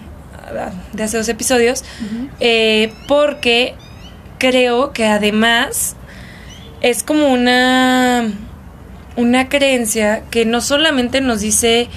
de 0.93 1.03
hace 1.03 1.17
dos 1.17 1.29
episodios, 1.29 1.85
eh, 2.41 2.93
porque 3.07 3.75
creo 4.39 4.93
que 4.93 5.07
además 5.07 5.95
es 6.81 7.03
como 7.03 7.29
una, 7.29 8.29
una 9.16 9.48
creencia 9.48 10.22
que 10.31 10.44
no 10.44 10.61
solamente 10.61 11.20
nos 11.20 11.40
dice 11.40 11.88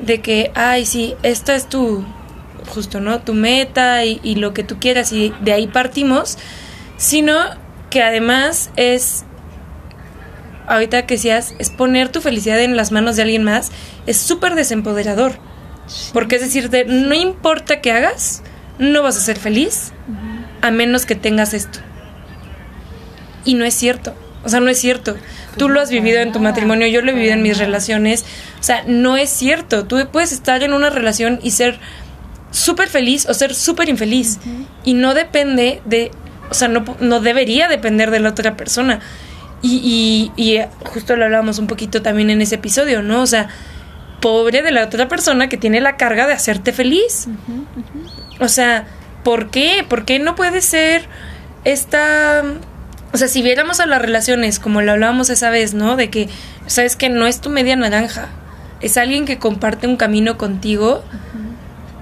de 0.00 0.20
que, 0.20 0.50
ay, 0.54 0.86
sí, 0.86 1.14
esta 1.22 1.54
es 1.54 1.68
tu, 1.68 2.04
justo, 2.68 3.00
¿no? 3.00 3.20
Tu 3.20 3.34
meta 3.34 4.04
y, 4.04 4.20
y 4.22 4.36
lo 4.36 4.52
que 4.54 4.64
tú 4.64 4.78
quieras 4.78 5.12
y 5.12 5.32
de 5.40 5.52
ahí 5.52 5.66
partimos, 5.66 6.38
sino 6.96 7.34
que 7.90 8.02
además 8.02 8.70
es 8.76 9.24
ahorita 10.70 11.04
que 11.04 11.14
decías, 11.14 11.54
es 11.58 11.68
poner 11.68 12.10
tu 12.10 12.20
felicidad 12.20 12.60
en 12.60 12.76
las 12.76 12.92
manos 12.92 13.16
de 13.16 13.22
alguien 13.22 13.42
más, 13.42 13.72
es 14.06 14.16
súper 14.16 14.54
desempoderador. 14.54 15.32
Porque 16.12 16.36
es 16.36 16.42
decirte, 16.42 16.84
no 16.84 17.14
importa 17.14 17.80
qué 17.80 17.90
hagas, 17.90 18.42
no 18.78 19.02
vas 19.02 19.16
a 19.16 19.20
ser 19.20 19.36
feliz 19.36 19.92
a 20.62 20.70
menos 20.70 21.06
que 21.06 21.16
tengas 21.16 21.54
esto. 21.54 21.80
Y 23.44 23.54
no 23.54 23.64
es 23.64 23.74
cierto. 23.74 24.14
O 24.44 24.48
sea, 24.48 24.60
no 24.60 24.70
es 24.70 24.78
cierto. 24.78 25.16
Tú 25.56 25.68
lo 25.68 25.80
has 25.80 25.90
vivido 25.90 26.20
en 26.20 26.32
tu 26.32 26.40
matrimonio, 26.40 26.86
yo 26.86 27.02
lo 27.02 27.10
he 27.10 27.14
vivido 27.14 27.34
en 27.34 27.42
mis 27.42 27.58
relaciones. 27.58 28.24
O 28.58 28.62
sea, 28.62 28.84
no 28.86 29.16
es 29.16 29.30
cierto. 29.30 29.84
Tú 29.84 29.98
puedes 30.10 30.32
estar 30.32 30.62
en 30.62 30.72
una 30.72 30.90
relación 30.90 31.40
y 31.42 31.50
ser 31.50 31.78
súper 32.50 32.88
feliz 32.88 33.26
o 33.28 33.34
ser 33.34 33.54
súper 33.54 33.88
infeliz. 33.88 34.38
Y 34.84 34.94
no 34.94 35.14
depende 35.14 35.82
de 35.84 36.10
o 36.50 36.54
sea, 36.54 36.68
no, 36.68 36.84
no 37.00 37.20
debería 37.20 37.68
depender 37.68 38.10
de 38.10 38.20
la 38.20 38.30
otra 38.30 38.56
persona. 38.56 39.00
Y, 39.62 40.32
y, 40.36 40.42
y 40.42 40.60
justo 40.84 41.16
lo 41.16 41.24
hablábamos 41.24 41.58
un 41.58 41.66
poquito 41.66 42.02
también 42.02 42.28
en 42.30 42.40
ese 42.40 42.56
episodio, 42.56 43.02
¿no? 43.02 43.22
O 43.22 43.26
sea, 43.26 43.48
pobre 44.20 44.62
de 44.62 44.72
la 44.72 44.84
otra 44.84 45.08
persona 45.08 45.48
que 45.48 45.56
tiene 45.56 45.80
la 45.80 45.96
carga 45.96 46.26
de 46.26 46.32
hacerte 46.32 46.72
feliz. 46.72 47.28
O 48.40 48.48
sea, 48.48 48.86
¿por 49.22 49.50
qué? 49.50 49.84
¿Por 49.88 50.04
qué 50.04 50.18
no 50.18 50.34
puede 50.34 50.60
ser 50.60 51.06
esta... 51.64 52.42
O 53.12 53.18
sea, 53.18 53.28
si 53.28 53.42
viéramos 53.42 53.80
a 53.80 53.86
las 53.86 54.00
relaciones 54.00 54.58
como 54.58 54.82
lo 54.82 54.92
hablábamos 54.92 55.30
esa 55.30 55.50
vez, 55.50 55.74
¿no? 55.74 55.96
De 55.96 56.10
que, 56.10 56.28
sabes 56.66 56.96
que 56.96 57.08
no 57.08 57.26
es 57.26 57.40
tu 57.40 57.50
media 57.50 57.76
naranja, 57.76 58.28
es 58.80 58.96
alguien 58.96 59.24
que 59.24 59.38
comparte 59.38 59.86
un 59.86 59.96
camino 59.96 60.38
contigo. 60.38 61.02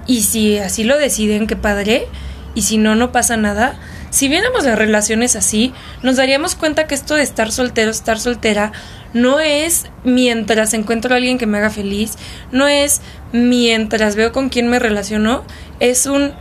Y 0.05 0.21
si 0.23 0.57
así 0.57 0.83
lo 0.83 0.97
deciden, 0.97 1.47
qué 1.47 1.55
padre, 1.55 2.07
y 2.55 2.63
si 2.63 2.77
no, 2.77 2.95
no 2.95 3.11
pasa 3.11 3.37
nada. 3.37 3.79
Si 4.09 4.27
viéramos 4.27 4.65
las 4.65 4.77
relaciones 4.77 5.35
así, 5.35 5.71
nos 6.01 6.15
daríamos 6.15 6.55
cuenta 6.55 6.87
que 6.87 6.95
esto 6.95 7.15
de 7.15 7.21
estar 7.21 7.51
soltero, 7.51 7.91
estar 7.91 8.19
soltera, 8.19 8.71
no 9.13 9.39
es 9.39 9.85
mientras 10.03 10.73
encuentro 10.73 11.13
a 11.13 11.17
alguien 11.17 11.37
que 11.37 11.45
me 11.45 11.59
haga 11.59 11.69
feliz, 11.69 12.13
no 12.51 12.67
es 12.67 13.01
mientras 13.33 14.15
veo 14.15 14.31
con 14.31 14.49
quién 14.49 14.67
me 14.67 14.79
relaciono, 14.79 15.43
es 15.79 16.07
un, 16.07 16.33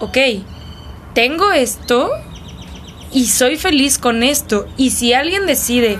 ok, 0.00 0.18
tengo 1.14 1.52
esto 1.52 2.10
y 3.12 3.26
soy 3.26 3.56
feliz 3.56 3.98
con 3.98 4.22
esto. 4.22 4.66
Y 4.76 4.90
si 4.90 5.12
alguien 5.12 5.46
decide 5.46 5.98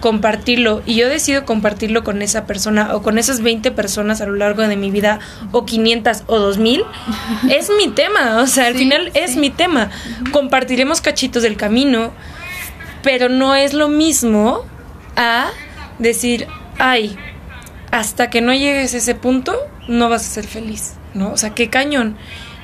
compartirlo 0.00 0.82
y 0.84 0.94
yo 0.94 1.08
decido 1.08 1.44
compartirlo 1.44 2.04
con 2.04 2.22
esa 2.22 2.46
persona 2.46 2.94
o 2.94 3.02
con 3.02 3.18
esas 3.18 3.40
20 3.40 3.70
personas 3.72 4.20
a 4.20 4.26
lo 4.26 4.34
largo 4.34 4.62
de 4.62 4.76
mi 4.76 4.90
vida 4.90 5.20
o 5.52 5.64
500 5.64 6.24
o 6.26 6.38
2000, 6.38 6.84
es 7.50 7.70
mi 7.76 7.88
tema, 7.88 8.40
o 8.42 8.46
sea, 8.46 8.66
al 8.66 8.74
final 8.74 9.10
es 9.14 9.36
mi 9.36 9.50
tema. 9.50 9.90
Compartiremos 10.32 11.00
cachitos 11.00 11.42
del 11.42 11.56
camino, 11.56 12.12
pero 13.02 13.28
no 13.28 13.54
es 13.54 13.72
lo 13.72 13.88
mismo 13.88 14.64
a 15.16 15.48
decir, 15.98 16.46
ay, 16.78 17.16
hasta 17.90 18.28
que 18.30 18.40
no 18.40 18.52
llegues 18.52 18.94
a 18.94 18.98
ese 18.98 19.14
punto, 19.14 19.56
no 19.88 20.08
vas 20.08 20.26
a 20.26 20.30
ser 20.30 20.46
feliz, 20.46 20.94
¿no? 21.14 21.32
O 21.32 21.36
sea, 21.36 21.54
qué 21.54 21.70
cañón 21.70 22.16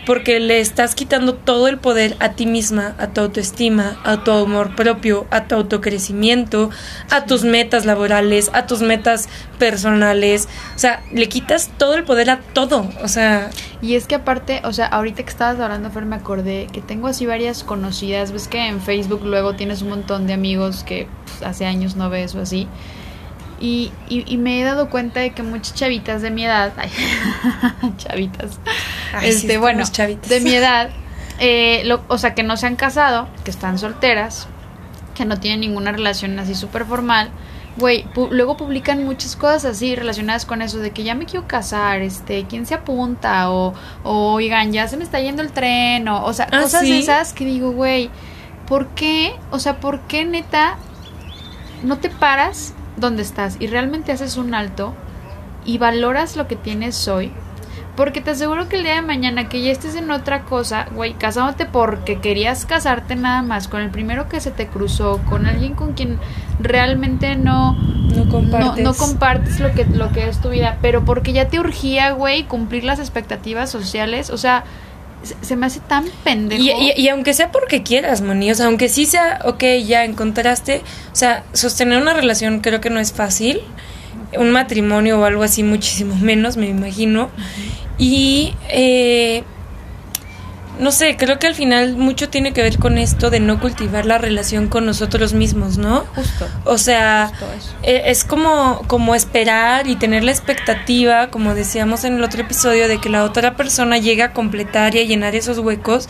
porque 0.05 0.41
le 0.41 0.61
estás 0.61 0.95
quitando 0.95 1.35
todo 1.35 1.69
el 1.69 1.79
poder 1.79 2.17
a 2.19 2.31
ti 2.31 2.47
misma, 2.47 2.95
a 2.99 3.09
tu 3.09 3.21
autoestima, 3.21 4.01
a 4.05 4.25
tu 4.25 4.33
amor 4.33 4.75
propio, 4.75 5.27
a 5.31 5.45
tu 5.45 5.55
autocrecimiento, 5.55 6.71
a 7.11 7.25
tus 7.25 7.45
metas 7.45 7.87
laborales, 7.87 8.51
a 8.53 8.67
tus 8.67 8.81
metas 8.81 9.29
personales. 9.59 10.49
O 10.75 10.79
sea, 10.79 11.03
le 11.13 11.29
quitas 11.29 11.71
todo 11.79 11.95
el 11.95 12.05
poder 12.05 12.31
a 12.31 12.41
todo. 12.41 12.89
O 13.03 13.09
sea. 13.09 13.51
Y 13.81 13.95
es 13.95 14.07
que 14.07 14.17
aparte, 14.17 14.61
o 14.65 14.73
sea, 14.73 14.87
ahorita 14.87 15.23
que 15.23 15.31
estabas 15.31 15.61
hablando, 15.61 15.91
Fer, 15.91 16.05
me 16.05 16.17
acordé 16.17 16.67
que 16.73 16.81
tengo 16.81 17.07
así 17.07 17.27
varias 17.27 17.63
conocidas. 17.63 18.33
Ves 18.33 18.49
que 18.49 18.67
en 18.67 18.81
Facebook 18.81 19.23
luego 19.25 19.55
tienes 19.55 19.83
un 19.83 19.91
montón 19.91 20.27
de 20.27 20.33
amigos 20.33 20.83
que 20.85 21.07
pues, 21.25 21.43
hace 21.43 21.67
años 21.67 21.95
no 21.97 22.11
ves 22.11 22.35
o 22.35 22.41
así. 22.41 22.67
Y, 23.61 23.93
y, 24.09 24.39
me 24.39 24.61
he 24.61 24.65
dado 24.65 24.91
cuenta 24.91 25.21
de 25.21 25.31
que 25.31 25.45
muchas 25.45 25.77
chavitas 25.77 26.21
de 26.21 26.33
mi 26.33 26.45
edad, 26.45 26.73
ay, 26.77 26.91
chavitas, 27.97 28.59
este, 29.23 29.59
bueno, 29.59 29.85
de 29.85 30.41
mi 30.41 30.51
edad, 30.55 30.91
eh, 31.39 31.89
o 32.09 32.19
sea, 32.19 32.35
que 32.35 32.43
no 32.43 32.57
se 32.57 32.67
han 32.67 32.77
casado, 32.77 33.29
que 33.45 33.51
están 33.51 33.79
solteras, 33.79 34.49
que 35.15 35.25
no 35.25 35.39
tienen 35.39 35.61
ninguna 35.61 35.93
relación 35.93 36.39
así 36.39 36.55
súper 36.55 36.85
formal, 36.85 37.31
güey, 37.77 38.05
luego 38.31 38.57
publican 38.57 39.05
muchas 39.05 39.37
cosas 39.37 39.65
así 39.65 39.95
relacionadas 39.95 40.45
con 40.45 40.63
eso 40.63 40.79
de 40.79 40.91
que 40.91 41.05
ya 41.05 41.15
me 41.15 41.25
quiero 41.25 41.47
casar, 41.47 42.03
este, 42.03 42.45
quién 42.45 42.67
se 42.67 42.75
apunta 42.75 43.51
o, 43.51 43.75
oigan, 44.05 44.73
ya 44.73 44.89
se 44.89 44.97
me 44.97 45.05
está 45.05 45.21
yendo 45.21 45.43
el 45.43 45.53
tren 45.53 46.07
o, 46.09 46.25
o 46.25 46.33
sea, 46.33 46.49
ah, 46.51 46.61
cosas 46.61 46.85
esas 46.85 47.33
que 47.33 47.45
digo, 47.45 47.73
güey, 47.73 48.11
¿por 48.67 48.89
qué? 48.89 49.35
O 49.51 49.59
sea, 49.59 49.81
¿por 49.81 50.01
qué 50.01 50.25
neta 50.25 50.77
no 51.83 51.99
te 51.99 52.11
paras 52.11 52.75
donde 52.97 53.23
estás 53.23 53.57
y 53.59 53.67
realmente 53.67 54.13
haces 54.13 54.37
un 54.37 54.55
alto 54.55 54.95
y 55.65 55.79
valoras 55.79 56.37
lo 56.37 56.49
que 56.49 56.57
tienes 56.57 57.09
hoy, 57.09 57.33
porque 57.97 58.20
te 58.22 58.30
aseguro 58.30 58.68
que 58.68 58.76
el 58.76 58.84
día 58.84 58.95
de 58.95 59.03
mañana 59.03 59.49
que 59.49 59.61
ya 59.61 59.70
estés 59.70 59.95
en 59.97 60.11
otra 60.11 60.43
cosa, 60.43 60.86
güey, 60.95 61.12
casándote 61.12 61.66
porque 61.66 62.20
querías 62.20 62.64
casarte 62.64 63.16
nada 63.16 63.43
más 63.43 63.68
con 63.68 63.82
el 63.82 63.90
primero 63.90 64.28
que 64.28 64.40
se 64.40 64.51
te 64.51 64.66
cruzó, 64.66 65.20
con 65.28 65.47
alguien 65.47 65.74
con 65.74 65.93
quien 65.93 66.18
realmente 66.59 67.36
no 67.36 67.76
no 68.14 68.28
compartes, 68.28 68.84
no, 68.84 68.95
compartes 68.95 69.61
lo 69.61 69.72
que 69.72 69.84
lo 69.84 70.11
que 70.12 70.28
es 70.28 70.40
tu 70.40 70.51
vida, 70.51 70.78
pero 70.80 71.05
porque 71.05 71.32
ya 71.32 71.49
te 71.49 71.61
urgía, 71.61 72.12
güey, 72.12 72.45
cumplir 72.45 72.84
las 72.84 72.99
expectativas 72.99 73.70
sociales, 73.70 74.30
o 74.30 74.38
sea, 74.38 74.64
se 75.40 75.57
me 75.57 75.66
hace 75.66 75.80
tan 75.80 76.07
pendejo. 76.24 76.62
Y, 76.62 77.09
aunque 77.09 77.34
sea 77.34 77.53
porque 77.53 77.82
quieras, 77.82 78.22
Moni, 78.22 78.51
o 78.51 78.55
sea, 78.55 78.66
aunque 78.66 78.88
sí 78.88 79.07
sea, 79.07 79.40
ok, 79.45 79.64
ya 79.86 80.05
encontraste, 80.05 80.82
o 81.12 81.16
sea, 81.16 81.45
sostener 81.53 82.01
una 82.01 82.14
relación 82.14 82.61
creo 82.61 82.80
que 82.80 82.90
no 82.90 83.01
es 83.01 83.12
fácil, 83.12 83.61
un 84.38 84.51
matrimonio 84.51 85.20
o 85.20 85.24
algo 85.24 85.43
así 85.43 85.62
muchísimo 85.62 86.14
menos, 86.20 86.57
me 86.57 86.68
imagino. 86.68 87.30
Y 87.99 88.55
eh, 88.68 89.45
no 90.78 90.90
sé, 90.90 91.16
creo 91.16 91.38
que 91.38 91.47
al 91.47 91.55
final 91.55 91.97
mucho 91.97 92.28
tiene 92.28 92.53
que 92.53 92.62
ver 92.62 92.78
con 92.78 92.99
esto 92.99 93.30
de 93.30 93.40
no 93.40 93.61
cultivar 93.61 94.07
la 94.07 94.18
relación 94.18 94.68
con 94.68 94.86
nosotros 94.86 95.34
mismos, 95.34 95.78
¿no? 95.78 96.05
Justo. 96.14 96.49
O 96.64 96.78
sea, 96.78 97.30
e, 97.82 98.03
es 98.07 98.24
como, 98.24 98.82
como 98.86 99.14
esperar 99.14 99.86
y 99.86 99.97
tener 99.97 100.24
la 100.24 100.30
expectativa, 100.30 101.28
como 101.28 101.55
decíamos 101.55 102.05
en 102.05 102.14
el 102.14 102.24
otro 102.24 102.40
episodio, 102.40 102.88
de 102.88 102.99
que 102.99 103.11
la 103.11 103.24
otra 103.24 103.55
persona 103.55 103.99
llegue 103.99 104.22
a 104.22 104.32
completar 104.32 104.95
y 104.95 105.01
a 105.01 105.05
llenar 105.05 105.34
esos 105.34 105.59
huecos 105.59 106.09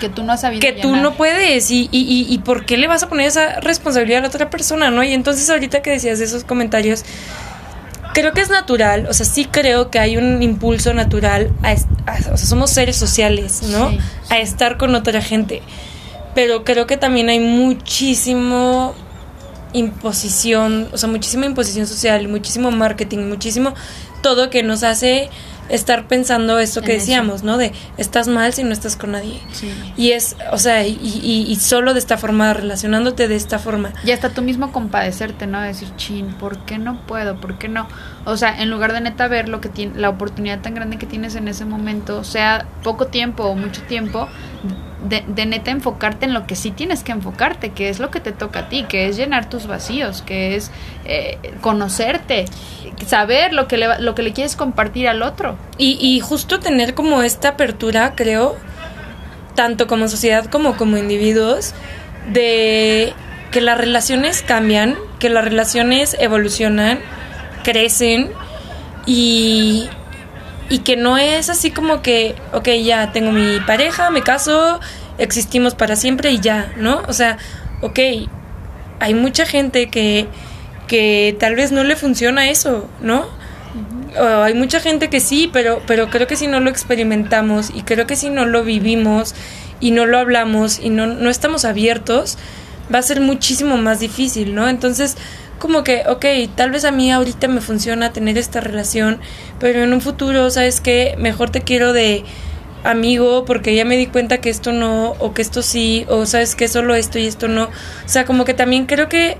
que 0.00 0.08
tú 0.08 0.24
no 0.24 0.32
has 0.32 0.40
sabido 0.40 0.60
que 0.60 0.72
tú 0.72 0.96
no 0.96 1.14
puedes 1.14 1.70
y, 1.70 1.88
y, 1.90 2.00
y, 2.00 2.26
y 2.28 2.38
por 2.38 2.66
qué 2.66 2.76
le 2.76 2.88
vas 2.88 3.04
a 3.04 3.08
poner 3.08 3.28
esa 3.28 3.60
responsabilidad 3.60 4.18
a 4.18 4.22
la 4.22 4.28
otra 4.28 4.50
persona, 4.50 4.90
¿no? 4.90 5.02
Y 5.02 5.12
entonces 5.12 5.48
ahorita 5.48 5.82
que 5.82 5.90
decías 5.90 6.18
de 6.18 6.24
esos 6.26 6.44
comentarios 6.44 7.04
creo 8.14 8.32
que 8.32 8.40
es 8.40 8.48
natural, 8.48 9.06
o 9.10 9.12
sea, 9.12 9.26
sí 9.26 9.44
creo 9.44 9.90
que 9.90 9.98
hay 9.98 10.16
un 10.16 10.42
impulso 10.42 10.94
natural, 10.94 11.50
a, 11.62 11.74
o 11.74 12.36
sea, 12.36 12.46
somos 12.46 12.70
seres 12.70 12.96
sociales, 12.96 13.62
¿no? 13.64 13.90
A 14.30 14.38
estar 14.38 14.78
con 14.78 14.94
otra 14.94 15.20
gente. 15.20 15.60
Pero 16.34 16.64
creo 16.64 16.86
que 16.86 16.96
también 16.96 17.28
hay 17.28 17.40
muchísimo 17.40 18.94
imposición, 19.74 20.88
o 20.92 20.96
sea, 20.96 21.08
muchísima 21.08 21.44
imposición 21.44 21.86
social, 21.86 22.28
muchísimo 22.28 22.70
marketing, 22.70 23.28
muchísimo 23.28 23.74
todo 24.22 24.48
que 24.48 24.62
nos 24.62 24.84
hace 24.84 25.28
estar 25.68 26.06
pensando 26.08 26.58
esto 26.58 26.82
que 26.82 26.94
decíamos, 26.94 27.42
¿no? 27.42 27.56
De 27.58 27.72
estás 27.96 28.28
mal 28.28 28.52
si 28.52 28.64
no 28.64 28.72
estás 28.72 28.96
con 28.96 29.12
nadie. 29.12 29.40
Y 29.96 30.12
es, 30.12 30.36
o 30.52 30.58
sea, 30.58 30.86
y, 30.86 30.98
y, 31.02 31.56
solo 31.56 31.92
de 31.94 31.98
esta 31.98 32.16
forma, 32.16 32.52
relacionándote 32.52 33.28
de 33.28 33.36
esta 33.36 33.58
forma. 33.58 33.92
Y 34.04 34.10
hasta 34.10 34.30
tú 34.30 34.42
mismo 34.42 34.72
compadecerte, 34.72 35.46
¿no? 35.46 35.60
Decir, 35.60 35.88
chin, 35.96 36.34
¿por 36.34 36.58
qué 36.64 36.78
no 36.78 37.06
puedo? 37.06 37.40
¿Por 37.40 37.58
qué 37.58 37.68
no? 37.68 37.88
O 38.24 38.36
sea, 38.36 38.60
en 38.62 38.70
lugar 38.70 38.92
de 38.92 39.00
neta 39.00 39.28
ver 39.28 39.48
lo 39.48 39.60
que 39.60 39.68
tiene, 39.68 39.98
la 39.98 40.08
oportunidad 40.08 40.60
tan 40.60 40.74
grande 40.74 40.98
que 40.98 41.06
tienes 41.06 41.34
en 41.36 41.48
ese 41.48 41.64
momento, 41.64 42.24
sea 42.24 42.66
poco 42.82 43.06
tiempo 43.06 43.44
o 43.44 43.54
mucho 43.54 43.82
tiempo, 43.82 44.28
de, 45.04 45.46
neta 45.46 45.70
enfocarte 45.70 46.26
en 46.26 46.34
lo 46.34 46.46
que 46.46 46.56
sí 46.56 46.70
tienes 46.70 47.02
que 47.02 47.12
enfocarte, 47.12 47.70
que 47.70 47.88
es 47.88 47.98
lo 47.98 48.10
que 48.10 48.20
te 48.20 48.32
toca 48.32 48.60
a 48.60 48.68
ti, 48.68 48.84
que 48.88 49.08
es 49.08 49.16
llenar 49.16 49.48
tus 49.48 49.66
vacíos, 49.66 50.22
que 50.22 50.56
es 50.56 50.70
eh, 51.04 51.38
conocerte, 51.60 52.46
saber 53.06 53.52
lo 53.52 53.68
que, 53.68 53.76
le, 53.76 54.00
lo 54.00 54.14
que 54.14 54.22
le 54.22 54.32
quieres 54.32 54.56
compartir 54.56 55.08
al 55.08 55.22
otro. 55.22 55.56
Y, 55.78 55.98
y 56.00 56.20
justo 56.20 56.60
tener 56.60 56.94
como 56.94 57.22
esta 57.22 57.50
apertura, 57.50 58.14
creo, 58.14 58.56
tanto 59.54 59.86
como 59.86 60.08
sociedad 60.08 60.46
como 60.46 60.76
como 60.76 60.96
individuos, 60.96 61.74
de 62.32 63.12
que 63.50 63.60
las 63.60 63.78
relaciones 63.78 64.42
cambian, 64.42 64.96
que 65.18 65.28
las 65.28 65.44
relaciones 65.44 66.16
evolucionan, 66.18 66.98
crecen 67.62 68.30
y, 69.06 69.88
y 70.68 70.78
que 70.78 70.96
no 70.96 71.18
es 71.18 71.50
así 71.50 71.70
como 71.70 72.02
que, 72.02 72.34
ok, 72.52 72.68
ya 72.82 73.12
tengo 73.12 73.32
mi 73.32 73.60
pareja, 73.60 74.10
me 74.10 74.22
caso, 74.22 74.80
existimos 75.18 75.74
para 75.74 75.96
siempre 75.96 76.30
y 76.30 76.40
ya, 76.40 76.72
¿no? 76.76 77.02
O 77.08 77.12
sea, 77.12 77.38
ok, 77.82 77.98
hay 79.00 79.14
mucha 79.14 79.46
gente 79.46 79.88
que, 79.88 80.26
que 80.86 81.36
tal 81.38 81.54
vez 81.54 81.72
no 81.72 81.84
le 81.84 81.96
funciona 81.96 82.48
eso, 82.48 82.88
¿no? 83.00 83.26
o 84.18 84.42
hay 84.42 84.54
mucha 84.54 84.80
gente 84.80 85.10
que 85.10 85.20
sí, 85.20 85.50
pero, 85.52 85.82
pero 85.86 86.08
creo 86.08 86.26
que 86.26 86.36
si 86.36 86.46
no 86.46 86.60
lo 86.60 86.70
experimentamos 86.70 87.70
y 87.74 87.82
creo 87.82 88.06
que 88.06 88.16
si 88.16 88.30
no 88.30 88.44
lo 88.44 88.64
vivimos 88.64 89.34
y 89.80 89.90
no 89.90 90.06
lo 90.06 90.18
hablamos 90.18 90.78
y 90.78 90.90
no, 90.90 91.06
no 91.06 91.30
estamos 91.30 91.64
abiertos, 91.64 92.38
va 92.92 92.98
a 92.98 93.02
ser 93.02 93.20
muchísimo 93.20 93.76
más 93.76 94.00
difícil, 94.00 94.54
¿no? 94.54 94.68
Entonces, 94.68 95.16
como 95.58 95.84
que, 95.84 96.02
ok, 96.08 96.24
tal 96.54 96.70
vez 96.70 96.84
a 96.84 96.90
mí 96.90 97.10
ahorita 97.10 97.48
me 97.48 97.60
funciona 97.60 98.12
tener 98.12 98.38
esta 98.38 98.60
relación, 98.60 99.20
pero 99.58 99.82
en 99.82 99.92
un 99.92 100.00
futuro, 100.00 100.50
¿sabes 100.50 100.80
qué? 100.80 101.14
Mejor 101.18 101.50
te 101.50 101.62
quiero 101.62 101.92
de 101.92 102.24
amigo 102.84 103.44
porque 103.44 103.74
ya 103.74 103.84
me 103.84 103.96
di 103.96 104.06
cuenta 104.06 104.38
que 104.38 104.50
esto 104.50 104.72
no, 104.72 105.14
o 105.18 105.32
que 105.32 105.42
esto 105.42 105.62
sí, 105.62 106.04
o 106.08 106.26
sabes 106.26 106.54
que 106.54 106.68
solo 106.68 106.94
esto 106.94 107.18
y 107.18 107.26
esto 107.26 107.48
no. 107.48 107.64
O 107.64 108.08
sea, 108.08 108.24
como 108.24 108.44
que 108.44 108.54
también 108.54 108.86
creo 108.86 109.08
que 109.08 109.38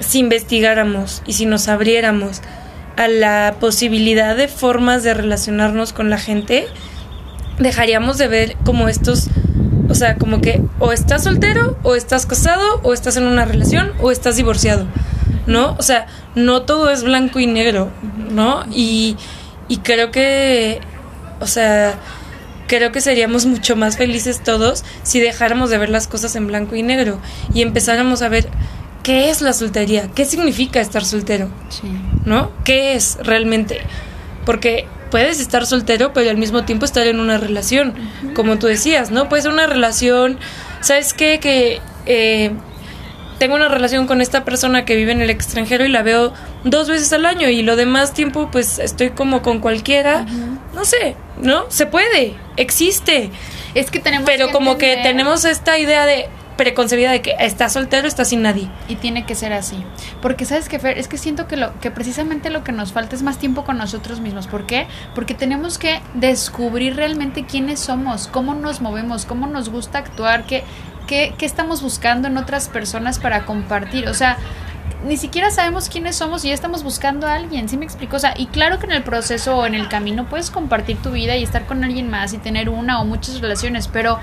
si 0.00 0.18
investigáramos 0.18 1.22
y 1.26 1.34
si 1.34 1.46
nos 1.46 1.68
abriéramos 1.68 2.40
a 2.96 3.06
la 3.08 3.56
posibilidad 3.60 4.36
de 4.36 4.48
formas 4.48 5.02
de 5.04 5.14
relacionarnos 5.14 5.92
con 5.92 6.10
la 6.10 6.18
gente, 6.18 6.66
dejaríamos 7.58 8.18
de 8.18 8.28
ver 8.28 8.56
como 8.64 8.88
estos 8.88 9.28
O 9.90 9.94
sea, 9.94 10.16
como 10.16 10.40
que 10.40 10.62
o 10.78 10.92
estás 10.92 11.24
soltero, 11.24 11.76
o 11.82 11.94
estás 11.96 12.24
casado, 12.24 12.80
o 12.82 12.92
estás 12.94 13.16
en 13.16 13.24
una 13.24 13.44
relación, 13.44 13.92
o 14.00 14.10
estás 14.10 14.36
divorciado, 14.36 14.86
¿no? 15.46 15.76
O 15.78 15.82
sea, 15.82 16.06
no 16.34 16.62
todo 16.62 16.90
es 16.90 17.02
blanco 17.02 17.40
y 17.40 17.46
negro, 17.46 17.90
¿no? 18.30 18.64
Y, 18.70 19.16
y 19.68 19.78
creo 19.78 20.10
que, 20.10 20.80
o 21.40 21.46
sea, 21.46 21.98
creo 22.66 22.92
que 22.92 23.00
seríamos 23.00 23.46
mucho 23.46 23.74
más 23.74 23.96
felices 23.96 24.42
todos 24.42 24.84
si 25.02 25.20
dejáramos 25.20 25.70
de 25.70 25.78
ver 25.78 25.88
las 25.88 26.06
cosas 26.06 26.36
en 26.36 26.46
blanco 26.46 26.76
y 26.76 26.82
negro 26.82 27.18
y 27.52 27.62
empezáramos 27.62 28.22
a 28.22 28.28
ver 28.28 28.48
qué 29.02 29.30
es 29.30 29.42
la 29.42 29.52
soltería, 29.52 30.08
qué 30.14 30.24
significa 30.24 30.80
estar 30.80 31.04
soltero, 31.04 31.48
¿no? 32.24 32.52
¿Qué 32.64 32.94
es 32.94 33.18
realmente? 33.22 33.80
Porque 34.46 34.86
puedes 35.10 35.40
estar 35.40 35.66
soltero, 35.66 36.12
pero 36.12 36.30
al 36.30 36.36
mismo 36.36 36.64
tiempo 36.64 36.84
estar 36.84 37.06
en 37.06 37.18
una 37.18 37.38
relación, 37.38 37.94
como 38.34 38.58
tú 38.58 38.66
decías, 38.66 39.10
¿no? 39.10 39.28
Puede 39.28 39.42
ser 39.42 39.52
una 39.52 39.66
relación, 39.66 40.38
¿sabes 40.80 41.12
qué? 41.12 41.40
Que 41.40 41.80
eh, 42.06 42.52
tengo 43.40 43.56
una 43.56 43.68
relación 43.68 44.06
con 44.06 44.20
esta 44.20 44.44
persona 44.44 44.84
que 44.84 44.94
vive 44.94 45.12
en 45.12 45.22
el 45.22 45.30
extranjero 45.30 45.86
y 45.86 45.88
la 45.88 46.02
veo 46.02 46.34
dos 46.62 46.90
veces 46.90 47.10
al 47.14 47.24
año 47.24 47.48
y 47.48 47.62
lo 47.62 47.74
demás 47.74 48.12
tiempo 48.12 48.50
pues 48.52 48.78
estoy 48.78 49.10
como 49.10 49.40
con 49.40 49.60
cualquiera, 49.60 50.26
no 50.74 50.84
sé, 50.84 51.16
¿no? 51.40 51.64
Se 51.70 51.86
puede, 51.86 52.34
existe. 52.58 53.30
Es 53.74 53.90
que 53.90 53.98
tenemos 53.98 54.26
Pero 54.26 54.52
como 54.52 54.76
que 54.76 54.98
tenemos 55.02 55.46
esta 55.46 55.78
idea 55.78 56.04
de 56.04 56.28
preconcebida 56.58 57.10
de 57.10 57.22
que 57.22 57.34
está 57.38 57.70
soltero, 57.70 58.06
está 58.06 58.26
sin 58.26 58.42
nadie. 58.42 58.68
Y 58.86 58.96
tiene 58.96 59.24
que 59.24 59.34
ser 59.34 59.54
así. 59.54 59.82
Porque 60.20 60.44
sabes 60.44 60.68
que 60.68 60.78
Fer, 60.78 60.98
es 60.98 61.08
que 61.08 61.16
siento 61.16 61.48
que 61.48 61.56
lo 61.56 61.80
que 61.80 61.90
precisamente 61.90 62.50
lo 62.50 62.62
que 62.62 62.72
nos 62.72 62.92
falta 62.92 63.16
es 63.16 63.22
más 63.22 63.38
tiempo 63.38 63.64
con 63.64 63.78
nosotros 63.78 64.20
mismos. 64.20 64.48
¿Por 64.48 64.66
qué? 64.66 64.86
Porque 65.14 65.32
tenemos 65.32 65.78
que 65.78 66.02
descubrir 66.12 66.96
realmente 66.96 67.46
quiénes 67.46 67.80
somos, 67.80 68.26
cómo 68.28 68.52
nos 68.52 68.82
movemos, 68.82 69.24
cómo 69.24 69.46
nos 69.46 69.70
gusta 69.70 69.96
actuar, 69.96 70.44
qué 70.44 70.62
qué, 71.10 71.34
qué 71.36 71.44
estamos 71.44 71.82
buscando 71.82 72.28
en 72.28 72.38
otras 72.38 72.68
personas 72.68 73.18
para 73.18 73.44
compartir. 73.44 74.06
O 74.06 74.14
sea, 74.14 74.38
ni 75.04 75.16
siquiera 75.16 75.50
sabemos 75.50 75.88
quiénes 75.88 76.14
somos 76.14 76.44
y 76.44 76.48
ya 76.48 76.54
estamos 76.54 76.84
buscando 76.84 77.26
a 77.26 77.34
alguien, 77.34 77.68
¿sí 77.68 77.76
me 77.76 77.84
explico? 77.84 78.14
O 78.14 78.20
sea, 78.20 78.32
y 78.36 78.46
claro 78.46 78.78
que 78.78 78.86
en 78.86 78.92
el 78.92 79.02
proceso 79.02 79.56
o 79.56 79.66
en 79.66 79.74
el 79.74 79.88
camino 79.88 80.26
puedes 80.28 80.50
compartir 80.50 80.98
tu 80.98 81.10
vida 81.10 81.36
y 81.36 81.42
estar 81.42 81.66
con 81.66 81.82
alguien 81.82 82.08
más 82.08 82.32
y 82.32 82.38
tener 82.38 82.68
una 82.68 83.00
o 83.00 83.04
muchas 83.04 83.40
relaciones, 83.40 83.88
pero 83.88 84.20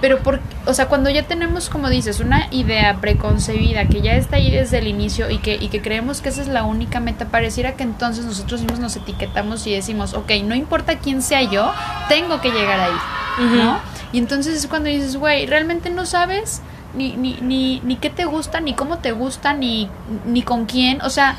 pero 0.00 0.18
por, 0.18 0.40
o 0.66 0.74
sea, 0.74 0.88
cuando 0.88 1.10
ya 1.10 1.22
tenemos, 1.22 1.68
como 1.68 1.88
dices, 1.88 2.18
una 2.18 2.48
idea 2.50 2.96
preconcebida 3.00 3.86
que 3.86 4.00
ya 4.00 4.14
está 4.14 4.34
ahí 4.34 4.50
desde 4.50 4.78
el 4.78 4.88
inicio 4.88 5.30
y 5.30 5.38
que, 5.38 5.54
y 5.54 5.68
que 5.68 5.80
creemos 5.80 6.20
que 6.20 6.30
esa 6.30 6.42
es 6.42 6.48
la 6.48 6.64
única 6.64 6.98
meta, 6.98 7.26
pareciera 7.26 7.74
que 7.76 7.84
entonces 7.84 8.24
nosotros 8.24 8.62
mismos 8.62 8.80
nos 8.80 8.96
etiquetamos 8.96 9.64
y 9.68 9.74
decimos, 9.74 10.14
ok, 10.14 10.32
no 10.42 10.56
importa 10.56 10.98
quién 10.98 11.22
sea 11.22 11.42
yo, 11.42 11.72
tengo 12.08 12.40
que 12.40 12.50
llegar 12.50 12.80
ahí, 12.80 13.56
¿no? 13.56 13.78
Y 14.12 14.18
entonces 14.18 14.56
es 14.56 14.66
cuando 14.66 14.88
dices, 14.88 15.16
güey, 15.16 15.46
realmente 15.46 15.90
no 15.90 16.06
sabes 16.06 16.62
ni, 16.94 17.16
ni, 17.16 17.38
ni, 17.40 17.80
ni 17.80 17.96
qué 17.96 18.10
te 18.10 18.24
gusta, 18.24 18.60
ni 18.60 18.74
cómo 18.74 18.98
te 18.98 19.12
gusta, 19.12 19.54
ni, 19.54 19.88
ni 20.26 20.42
con 20.42 20.66
quién, 20.66 21.00
o 21.02 21.10
sea, 21.10 21.36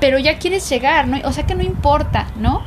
pero 0.00 0.18
ya 0.18 0.38
quieres 0.38 0.68
llegar, 0.68 1.08
¿no? 1.08 1.18
O 1.24 1.32
sea 1.32 1.46
que 1.46 1.54
no 1.54 1.62
importa, 1.62 2.28
¿no? 2.36 2.62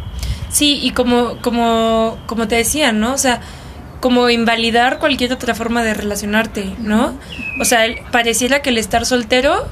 Sí, 0.50 0.80
y 0.82 0.92
como, 0.92 1.38
como, 1.42 2.18
como 2.28 2.48
te 2.48 2.56
decía, 2.56 2.92
¿no? 2.92 3.14
O 3.14 3.18
sea, 3.18 3.42
como 4.00 4.30
invalidar 4.30 5.00
cualquier 5.00 5.34
otra 5.34 5.56
forma 5.56 5.84
de 5.84 5.94
relacionarte, 5.94 6.76
¿no? 6.80 7.14
O 7.60 7.66
sea, 7.66 7.86
pareciera 8.12 8.62
que 8.62 8.70
el 8.70 8.78
estar 8.78 9.06
soltero 9.06 9.68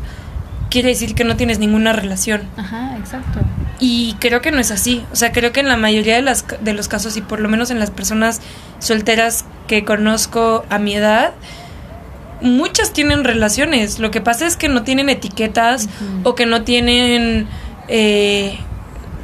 quiere 0.73 0.89
decir 0.89 1.13
que 1.13 1.23
no 1.23 1.37
tienes 1.37 1.59
ninguna 1.59 1.93
relación. 1.93 2.41
Ajá, 2.57 2.97
exacto. 2.97 3.41
Y 3.79 4.15
creo 4.19 4.41
que 4.41 4.51
no 4.51 4.57
es 4.57 4.71
así. 4.71 5.05
O 5.11 5.15
sea, 5.15 5.31
creo 5.31 5.51
que 5.51 5.59
en 5.59 5.67
la 5.67 5.77
mayoría 5.77 6.15
de, 6.15 6.23
las, 6.23 6.45
de 6.61 6.73
los 6.73 6.87
casos, 6.87 7.15
y 7.15 7.21
por 7.21 7.39
lo 7.39 7.47
menos 7.47 7.69
en 7.69 7.77
las 7.77 7.91
personas 7.91 8.41
solteras 8.79 9.45
que 9.67 9.85
conozco 9.85 10.65
a 10.71 10.79
mi 10.79 10.95
edad, 10.95 11.33
muchas 12.41 12.91
tienen 12.91 13.23
relaciones. 13.23 13.99
Lo 13.99 14.09
que 14.09 14.19
pasa 14.19 14.47
es 14.47 14.57
que 14.57 14.67
no 14.67 14.81
tienen 14.81 15.09
etiquetas 15.09 15.89
o 16.23 16.33
que 16.33 16.47
no 16.47 16.63
tienen... 16.63 17.47
Eh, 17.87 18.57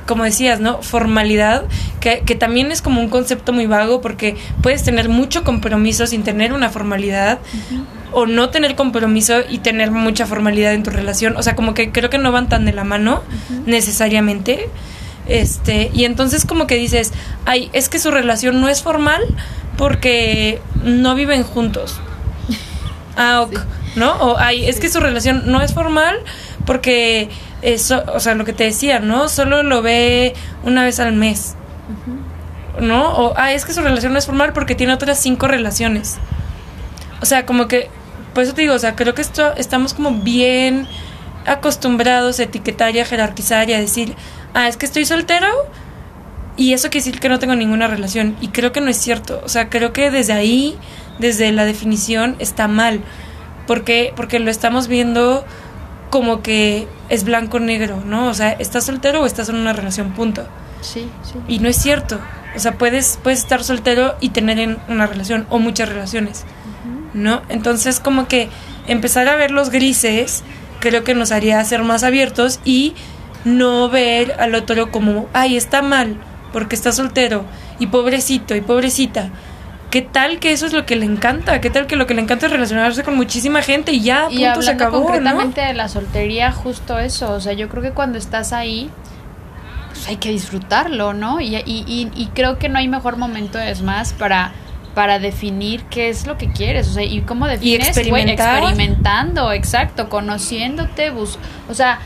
como 0.05 0.23
decías, 0.23 0.59
¿no? 0.59 0.81
Formalidad, 0.81 1.65
que, 1.99 2.21
que, 2.25 2.33
también 2.33 2.71
es 2.71 2.81
como 2.81 2.99
un 2.99 3.09
concepto 3.09 3.53
muy 3.53 3.67
vago 3.67 4.01
porque 4.01 4.35
puedes 4.63 4.81
tener 4.81 5.07
mucho 5.07 5.43
compromiso 5.43 6.07
sin 6.07 6.23
tener 6.23 6.51
una 6.51 6.69
formalidad 6.69 7.37
o 8.11 8.25
no 8.25 8.49
tener 8.49 8.75
compromiso 8.75 9.41
y 9.47 9.59
tener 9.59 9.91
mucha 9.91 10.25
formalidad 10.25 10.73
en 10.73 10.83
tu 10.83 10.89
relación. 10.89 11.37
O 11.37 11.43
sea, 11.43 11.55
como 11.55 11.73
que 11.73 11.91
creo 11.91 12.09
que 12.09 12.17
no 12.17 12.31
van 12.31 12.49
tan 12.49 12.65
de 12.65 12.73
la 12.73 12.83
mano 12.83 13.23
necesariamente. 13.65 14.69
Este, 15.27 15.91
y 15.93 16.05
entonces 16.05 16.45
como 16.45 16.65
que 16.65 16.75
dices, 16.75 17.13
ay, 17.45 17.69
es 17.73 17.87
que 17.87 17.99
su 17.99 18.09
relación 18.09 18.61
no 18.61 18.67
es 18.67 18.81
formal 18.81 19.21
porque 19.77 20.61
no 20.83 21.15
viven 21.15 21.43
juntos. 21.43 21.99
Ah, 23.21 23.41
ok, 23.41 23.59
¿no? 23.97 24.13
O 24.13 24.37
ay, 24.37 24.65
es 24.65 24.79
que 24.79 24.87
su 24.87 25.01
relación 25.01 25.43
no 25.47 25.61
es 25.61 25.73
formal 25.73 26.19
porque 26.65 27.27
eso, 27.61 28.03
o 28.13 28.19
sea, 28.21 28.35
lo 28.35 28.45
que 28.45 28.53
te 28.53 28.63
decía, 28.63 28.99
¿no? 28.99 29.27
Solo 29.27 29.63
lo 29.63 29.81
ve 29.81 30.33
una 30.63 30.85
vez 30.85 30.99
al 30.99 31.13
mes. 31.13 31.55
¿No? 32.79 33.09
O, 33.09 33.33
ah, 33.35 33.51
es 33.51 33.65
que 33.65 33.73
su 33.73 33.81
relación 33.81 34.13
no 34.13 34.19
es 34.19 34.25
formal 34.25 34.53
porque 34.53 34.75
tiene 34.75 34.93
otras 34.93 35.19
cinco 35.19 35.49
relaciones. 35.49 36.17
O 37.21 37.25
sea, 37.25 37.45
como 37.45 37.67
que, 37.67 37.89
por 38.33 38.43
eso 38.43 38.53
te 38.53 38.61
digo, 38.61 38.73
o 38.73 38.79
sea, 38.79 38.95
creo 38.95 39.13
que 39.13 39.21
esto 39.21 39.53
estamos 39.55 39.93
como 39.93 40.11
bien 40.11 40.87
acostumbrados 41.45 42.39
a 42.39 42.43
etiquetar 42.43 42.95
y 42.95 42.99
a 42.99 43.05
jerarquizar 43.05 43.69
y 43.69 43.73
a 43.73 43.79
decir, 43.79 44.15
ah, 44.53 44.67
es 44.67 44.77
que 44.77 44.85
estoy 44.85 45.05
soltero 45.05 45.47
y 46.59 46.73
eso 46.73 46.89
quiere 46.89 47.05
decir 47.05 47.21
que 47.21 47.29
no 47.29 47.39
tengo 47.39 47.55
ninguna 47.55 47.87
relación. 47.87 48.35
Y 48.41 48.49
creo 48.49 48.73
que 48.73 48.81
no 48.81 48.89
es 48.89 48.97
cierto. 48.97 49.41
O 49.45 49.49
sea, 49.49 49.69
creo 49.69 49.93
que 49.93 50.11
desde 50.11 50.33
ahí, 50.33 50.77
desde 51.17 51.51
la 51.53 51.63
definición, 51.63 52.35
está 52.39 52.67
mal. 52.67 53.01
Porque, 53.65 54.11
porque 54.15 54.39
lo 54.39 54.51
estamos 54.51 54.89
viendo 54.89 55.45
como 56.09 56.41
que 56.41 56.87
es 57.07 57.23
blanco-negro, 57.23 58.03
¿no? 58.05 58.27
O 58.27 58.33
sea, 58.33 58.51
¿estás 58.51 58.85
soltero 58.85 59.21
o 59.21 59.25
estás 59.25 59.47
en 59.47 59.55
una 59.55 59.71
relación? 59.71 60.11
Punto. 60.11 60.45
Sí, 60.81 61.09
sí. 61.23 61.39
Y 61.47 61.59
no 61.59 61.69
es 61.69 61.77
cierto. 61.77 62.19
O 62.55 62.59
sea, 62.59 62.73
puedes, 62.73 63.19
puedes 63.23 63.39
estar 63.39 63.63
soltero 63.63 64.15
y 64.19 64.29
tener 64.29 64.59
en 64.59 64.79
una 64.89 65.07
relación 65.07 65.45
o 65.49 65.59
muchas 65.59 65.87
relaciones, 65.87 66.43
¿no? 67.13 67.41
Entonces, 67.49 67.99
como 67.99 68.27
que 68.27 68.49
empezar 68.87 69.27
a 69.27 69.35
ver 69.35 69.51
los 69.51 69.69
grises 69.69 70.43
creo 70.79 71.03
que 71.03 71.13
nos 71.13 71.31
haría 71.31 71.63
ser 71.65 71.83
más 71.83 72.03
abiertos 72.03 72.59
y 72.63 72.93
no 73.45 73.89
ver 73.89 74.35
al 74.39 74.55
otro 74.55 74.91
como, 74.91 75.27
ay, 75.33 75.57
está 75.57 75.81
mal 75.81 76.17
porque 76.53 76.75
está 76.75 76.91
soltero 76.91 77.45
y 77.79 77.87
pobrecito 77.87 78.55
y 78.55 78.61
pobrecita 78.61 79.31
¿Qué 79.89 80.03
tal 80.03 80.39
que 80.39 80.51
eso 80.51 80.67
es 80.67 80.73
lo 80.73 80.85
que 80.85 80.95
le 80.95 81.05
encanta? 81.05 81.59
¿Qué 81.61 81.71
tal 81.71 81.87
que 81.87 81.95
lo 81.95 82.05
que 82.05 82.13
le 82.13 82.21
encanta 82.21 82.45
es 82.45 82.51
relacionarse 82.51 83.03
con 83.03 83.15
muchísima 83.15 83.63
gente 83.63 83.91
y 83.91 84.01
ya, 84.01 84.27
y 84.29 84.43
punto, 84.45 84.61
se 84.61 84.71
acabó, 84.71 85.01
concretamente 85.01 85.61
de 85.61 85.73
la 85.73 85.89
soltería, 85.89 86.51
justo 86.51 86.99
eso. 86.99 87.31
O 87.31 87.41
sea, 87.41 87.53
yo 87.53 87.69
creo 87.69 87.81
que 87.81 87.91
cuando 87.91 88.19
estás 88.19 88.53
ahí, 88.53 88.91
pues 89.89 90.07
hay 90.07 90.17
que 90.17 90.29
disfrutarlo, 90.29 91.13
¿no? 91.13 91.41
Y, 91.41 91.55
y, 91.55 92.11
y, 92.15 92.29
creo 92.35 92.59
que 92.59 92.69
no 92.69 92.77
hay 92.77 92.87
mejor 92.87 93.17
momento, 93.17 93.57
es 93.57 93.81
más, 93.81 94.13
para 94.13 94.51
para 94.99 95.17
definir 95.17 95.83
qué 95.85 96.09
es 96.09 96.27
lo 96.27 96.37
que 96.37 96.51
quieres, 96.51 96.89
o 96.89 96.91
sea, 96.91 97.03
y 97.03 97.21
cómo 97.21 97.47
defines, 97.47 97.85
y 97.85 97.89
experimentar. 97.89 98.57
experimentando, 98.57 99.53
exacto, 99.53 100.09
conociéndote, 100.09 101.09
bus 101.09 101.39
o 101.69 101.73
sea, 101.73 101.99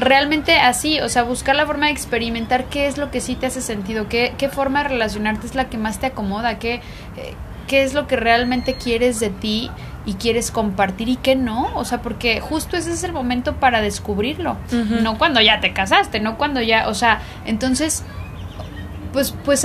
realmente 0.00 0.56
así, 0.56 0.98
o 0.98 1.08
sea, 1.08 1.22
buscar 1.22 1.54
la 1.54 1.64
forma 1.64 1.86
de 1.86 1.92
experimentar 1.92 2.64
qué 2.64 2.88
es 2.88 2.98
lo 2.98 3.12
que 3.12 3.20
sí 3.20 3.36
te 3.36 3.46
hace 3.46 3.62
sentido, 3.62 4.08
qué, 4.08 4.34
qué 4.36 4.48
forma 4.48 4.82
de 4.82 4.88
relacionarte 4.88 5.46
es 5.46 5.54
la 5.54 5.66
que 5.66 5.78
más 5.78 6.00
te 6.00 6.06
acomoda, 6.06 6.58
qué, 6.58 6.80
eh, 7.16 7.34
qué 7.68 7.84
es 7.84 7.94
lo 7.94 8.08
que 8.08 8.16
realmente 8.16 8.74
quieres 8.74 9.20
de 9.20 9.30
ti 9.30 9.70
y 10.04 10.14
quieres 10.14 10.50
compartir 10.50 11.08
y 11.08 11.14
qué 11.14 11.36
no, 11.36 11.70
o 11.76 11.84
sea, 11.84 12.02
porque 12.02 12.40
justo 12.40 12.76
ese 12.76 12.90
es 12.90 13.04
el 13.04 13.12
momento 13.12 13.60
para 13.60 13.80
descubrirlo, 13.80 14.56
no 14.72 15.18
cuando 15.18 15.40
ya 15.40 15.60
te 15.60 15.72
casaste, 15.72 16.18
no 16.18 16.36
cuando 16.36 16.60
ya, 16.60 16.88
o 16.88 16.94
sea, 16.94 17.22
entonces, 17.44 18.02
pues, 19.12 19.36
pues, 19.44 19.64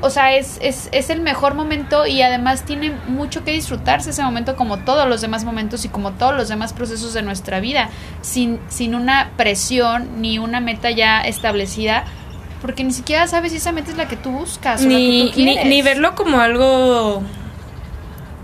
o 0.00 0.10
sea, 0.10 0.34
es, 0.34 0.58
es, 0.60 0.88
es, 0.92 1.10
el 1.10 1.20
mejor 1.20 1.54
momento 1.54 2.06
y 2.06 2.22
además 2.22 2.64
tiene 2.64 2.92
mucho 3.08 3.44
que 3.44 3.52
disfrutarse 3.52 4.10
ese 4.10 4.22
momento 4.22 4.54
como 4.54 4.78
todos 4.78 5.08
los 5.08 5.20
demás 5.20 5.44
momentos 5.44 5.84
y 5.84 5.88
como 5.88 6.12
todos 6.12 6.36
los 6.36 6.48
demás 6.48 6.72
procesos 6.72 7.14
de 7.14 7.22
nuestra 7.22 7.60
vida, 7.60 7.88
sin, 8.20 8.60
sin 8.68 8.94
una 8.94 9.30
presión 9.36 10.20
ni 10.20 10.38
una 10.38 10.60
meta 10.60 10.90
ya 10.90 11.22
establecida, 11.22 12.04
porque 12.60 12.84
ni 12.84 12.92
siquiera 12.92 13.26
sabes 13.26 13.52
si 13.52 13.58
esa 13.58 13.72
meta 13.72 13.90
es 13.90 13.96
la 13.96 14.06
que 14.06 14.16
tú 14.16 14.30
buscas 14.30 14.82
ni, 14.82 15.22
o 15.22 15.24
la 15.24 15.30
que 15.30 15.36
tú 15.36 15.40
ni, 15.44 15.64
ni, 15.64 15.82
verlo 15.82 16.14
como 16.14 16.40
algo 16.40 17.22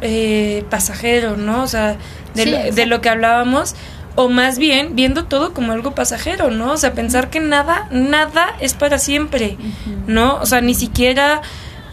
eh, 0.00 0.64
pasajero, 0.70 1.36
¿no? 1.36 1.62
O 1.62 1.66
sea, 1.66 1.96
de, 2.34 2.44
sí, 2.44 2.70
de 2.74 2.86
lo 2.86 3.00
que 3.00 3.10
hablábamos 3.10 3.74
o 4.14 4.28
más 4.28 4.58
bien 4.58 4.94
viendo 4.94 5.24
todo 5.24 5.54
como 5.54 5.72
algo 5.72 5.94
pasajero, 5.94 6.50
¿no? 6.50 6.72
O 6.72 6.76
sea, 6.76 6.92
pensar 6.92 7.30
que 7.30 7.40
nada, 7.40 7.88
nada 7.90 8.54
es 8.60 8.74
para 8.74 8.98
siempre, 8.98 9.56
¿no? 10.06 10.36
O 10.36 10.46
sea, 10.46 10.60
ni 10.60 10.74
siquiera, 10.74 11.40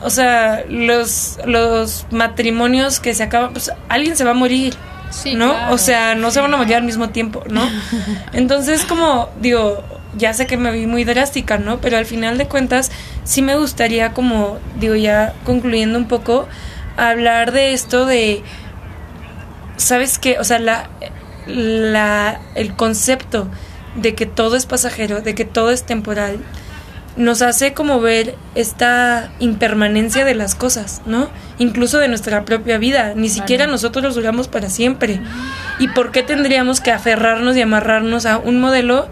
o 0.01 0.09
sea, 0.09 0.63
los, 0.69 1.37
los 1.45 2.05
matrimonios 2.11 2.99
que 2.99 3.13
se 3.13 3.23
acaban, 3.23 3.53
pues 3.53 3.71
alguien 3.87 4.15
se 4.17 4.25
va 4.25 4.31
a 4.31 4.35
morir, 4.35 4.75
sí, 5.09 5.35
¿no? 5.35 5.51
Claro, 5.51 5.73
o 5.73 5.77
sea, 5.77 6.15
no 6.15 6.31
se 6.31 6.41
van 6.41 6.53
a 6.53 6.57
morir 6.57 6.75
al 6.75 6.83
mismo 6.83 7.09
tiempo, 7.09 7.43
¿no? 7.49 7.67
Entonces, 8.33 8.83
como, 8.83 9.29
digo, 9.39 9.83
ya 10.17 10.33
sé 10.33 10.45
que 10.45 10.57
me 10.57 10.71
vi 10.71 10.87
muy 10.87 11.05
drástica, 11.05 11.57
¿no? 11.57 11.79
Pero 11.79 11.97
al 11.97 12.05
final 12.05 12.37
de 12.37 12.47
cuentas, 12.47 12.91
sí 13.23 13.41
me 13.41 13.55
gustaría 13.55 14.11
como, 14.11 14.59
digo, 14.79 14.95
ya 14.95 15.33
concluyendo 15.45 15.97
un 15.97 16.07
poco, 16.07 16.47
hablar 16.97 17.53
de 17.53 17.71
esto 17.71 18.05
de, 18.05 18.43
¿sabes 19.77 20.19
qué? 20.19 20.37
O 20.39 20.43
sea, 20.43 20.59
la, 20.59 20.89
la, 21.47 22.39
el 22.55 22.75
concepto 22.75 23.47
de 23.95 24.15
que 24.15 24.25
todo 24.25 24.55
es 24.55 24.65
pasajero, 24.65 25.21
de 25.21 25.35
que 25.35 25.45
todo 25.45 25.71
es 25.71 25.83
temporal, 25.83 26.39
nos 27.15 27.41
hace 27.41 27.73
como 27.73 27.99
ver 27.99 28.35
esta 28.55 29.31
impermanencia 29.39 30.23
de 30.23 30.35
las 30.35 30.55
cosas, 30.55 31.01
¿no? 31.05 31.29
Incluso 31.57 31.97
de 31.97 32.07
nuestra 32.07 32.45
propia 32.45 32.77
vida. 32.77 33.13
Ni 33.15 33.29
siquiera 33.29 33.67
nosotros 33.67 34.15
duramos 34.15 34.47
para 34.47 34.69
siempre. 34.69 35.19
¿Y 35.79 35.89
por 35.89 36.11
qué 36.11 36.23
tendríamos 36.23 36.79
que 36.79 36.91
aferrarnos 36.91 37.57
y 37.57 37.61
amarrarnos 37.61 38.25
a 38.25 38.37
un 38.37 38.61
modelo 38.61 39.09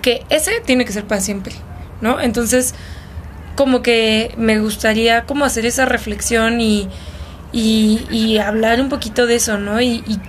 que 0.00 0.24
ese 0.30 0.60
tiene 0.64 0.84
que 0.84 0.92
ser 0.92 1.04
para 1.04 1.20
siempre, 1.20 1.54
¿no? 2.00 2.20
Entonces, 2.20 2.74
como 3.56 3.82
que 3.82 4.32
me 4.38 4.60
gustaría 4.60 5.24
como 5.24 5.44
hacer 5.44 5.66
esa 5.66 5.84
reflexión 5.84 6.60
y, 6.60 6.88
y, 7.52 8.38
hablar 8.38 8.80
un 8.80 8.88
poquito 8.88 9.26
de 9.26 9.34
eso, 9.34 9.58
¿no? 9.58 9.80
Y, 9.80 10.04
y 10.06 10.20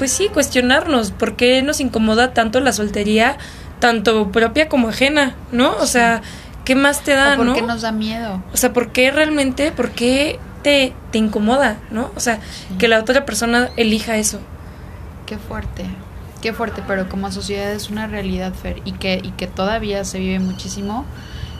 pues 0.00 0.12
sí, 0.12 0.30
cuestionarnos 0.32 1.10
por 1.10 1.36
qué 1.36 1.60
nos 1.60 1.78
incomoda 1.78 2.32
tanto 2.32 2.60
la 2.60 2.72
soltería 2.72 3.36
tanto 3.80 4.32
propia 4.32 4.66
como 4.70 4.88
ajena, 4.88 5.34
¿no? 5.52 5.76
O 5.76 5.84
sea, 5.84 6.22
¿qué 6.64 6.74
más 6.74 7.04
te 7.04 7.12
da, 7.12 7.34
o 7.34 7.36
por 7.36 7.52
qué 7.52 7.60
nos 7.60 7.82
da 7.82 7.92
miedo? 7.92 8.42
O 8.54 8.56
sea, 8.56 8.72
¿por 8.72 8.92
qué 8.92 9.10
realmente, 9.10 9.72
por 9.72 9.90
qué 9.90 10.40
te, 10.62 10.94
te 11.10 11.18
incomoda, 11.18 11.76
¿no? 11.90 12.12
O 12.16 12.20
sea, 12.20 12.38
que 12.78 12.88
la 12.88 12.98
otra 12.98 13.26
persona 13.26 13.68
elija 13.76 14.16
eso. 14.16 14.40
Qué 15.26 15.36
fuerte, 15.36 15.84
qué 16.40 16.54
fuerte, 16.54 16.82
pero 16.86 17.06
como 17.10 17.30
sociedad 17.30 17.70
es 17.70 17.90
una 17.90 18.06
realidad, 18.06 18.54
Fer, 18.54 18.80
y 18.86 18.92
que, 18.92 19.20
y 19.22 19.32
que 19.32 19.48
todavía 19.48 20.06
se 20.06 20.18
vive 20.18 20.38
muchísimo, 20.38 21.04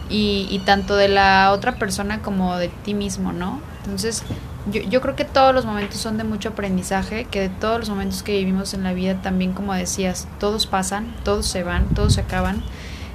y, 0.08 0.48
y 0.50 0.60
tanto 0.60 0.96
de 0.96 1.08
la 1.08 1.52
otra 1.52 1.74
persona 1.76 2.22
como 2.22 2.56
de 2.56 2.68
ti 2.68 2.94
mismo, 2.94 3.34
¿no? 3.34 3.60
Entonces, 3.84 4.24
yo, 4.70 4.82
yo 4.82 5.00
creo 5.00 5.16
que 5.16 5.24
todos 5.24 5.54
los 5.54 5.64
momentos 5.64 5.98
son 5.98 6.18
de 6.18 6.24
mucho 6.24 6.50
aprendizaje, 6.50 7.24
que 7.24 7.40
de 7.40 7.48
todos 7.48 7.78
los 7.78 7.90
momentos 7.90 8.22
que 8.22 8.32
vivimos 8.32 8.74
en 8.74 8.82
la 8.82 8.92
vida 8.92 9.20
también, 9.22 9.52
como 9.52 9.74
decías, 9.74 10.28
todos 10.38 10.66
pasan, 10.66 11.14
todos 11.24 11.46
se 11.46 11.62
van, 11.62 11.86
todos 11.94 12.14
se 12.14 12.20
acaban. 12.20 12.62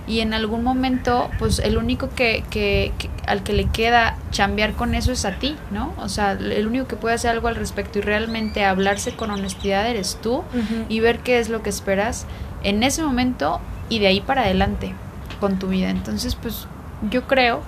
Y 0.08 0.20
en 0.20 0.36
algún 0.36 0.64
momento, 0.64 1.32
pues 1.40 1.58
el 1.58 1.78
único 1.78 2.10
que, 2.10 2.44
que, 2.52 2.94
al 3.26 3.42
que 3.42 3.54
le 3.54 3.66
queda 3.66 4.18
chambear 4.30 4.74
con 4.74 4.94
eso 4.94 5.12
es 5.12 5.26
a 5.26 5.40
ti, 5.40 5.56
¿no? 5.72 5.94
O 5.98 6.10
sea, 6.10 6.34
el 6.34 6.68
único 6.68 6.88
que 6.88 6.96
puede 6.96 7.16
hacer 7.16 7.32
algo 7.32 7.48
al 7.48 7.56
respecto 7.56 7.98
y 7.98 8.02
realmente 8.04 8.66
hablarse 8.66 9.16
con 9.16 9.32
honestidad 9.32 9.88
eres 9.88 10.20
tú 10.22 10.44
y 10.90 11.00
ver 11.00 11.20
qué 11.20 11.40
es 11.40 11.50
lo 11.50 11.64
que 11.64 11.72
esperas 11.72 12.28
en 12.64 12.84
ese 12.84 13.02
momento 13.02 13.60
y 13.90 13.98
de 13.98 14.08
ahí 14.08 14.22
para 14.22 14.44
adelante 14.44 14.94
con 15.40 15.58
tu 15.58 15.68
vida. 15.70 15.90
Entonces, 15.90 16.36
pues 16.36 16.68
yo 17.10 17.28
creo 17.28 17.62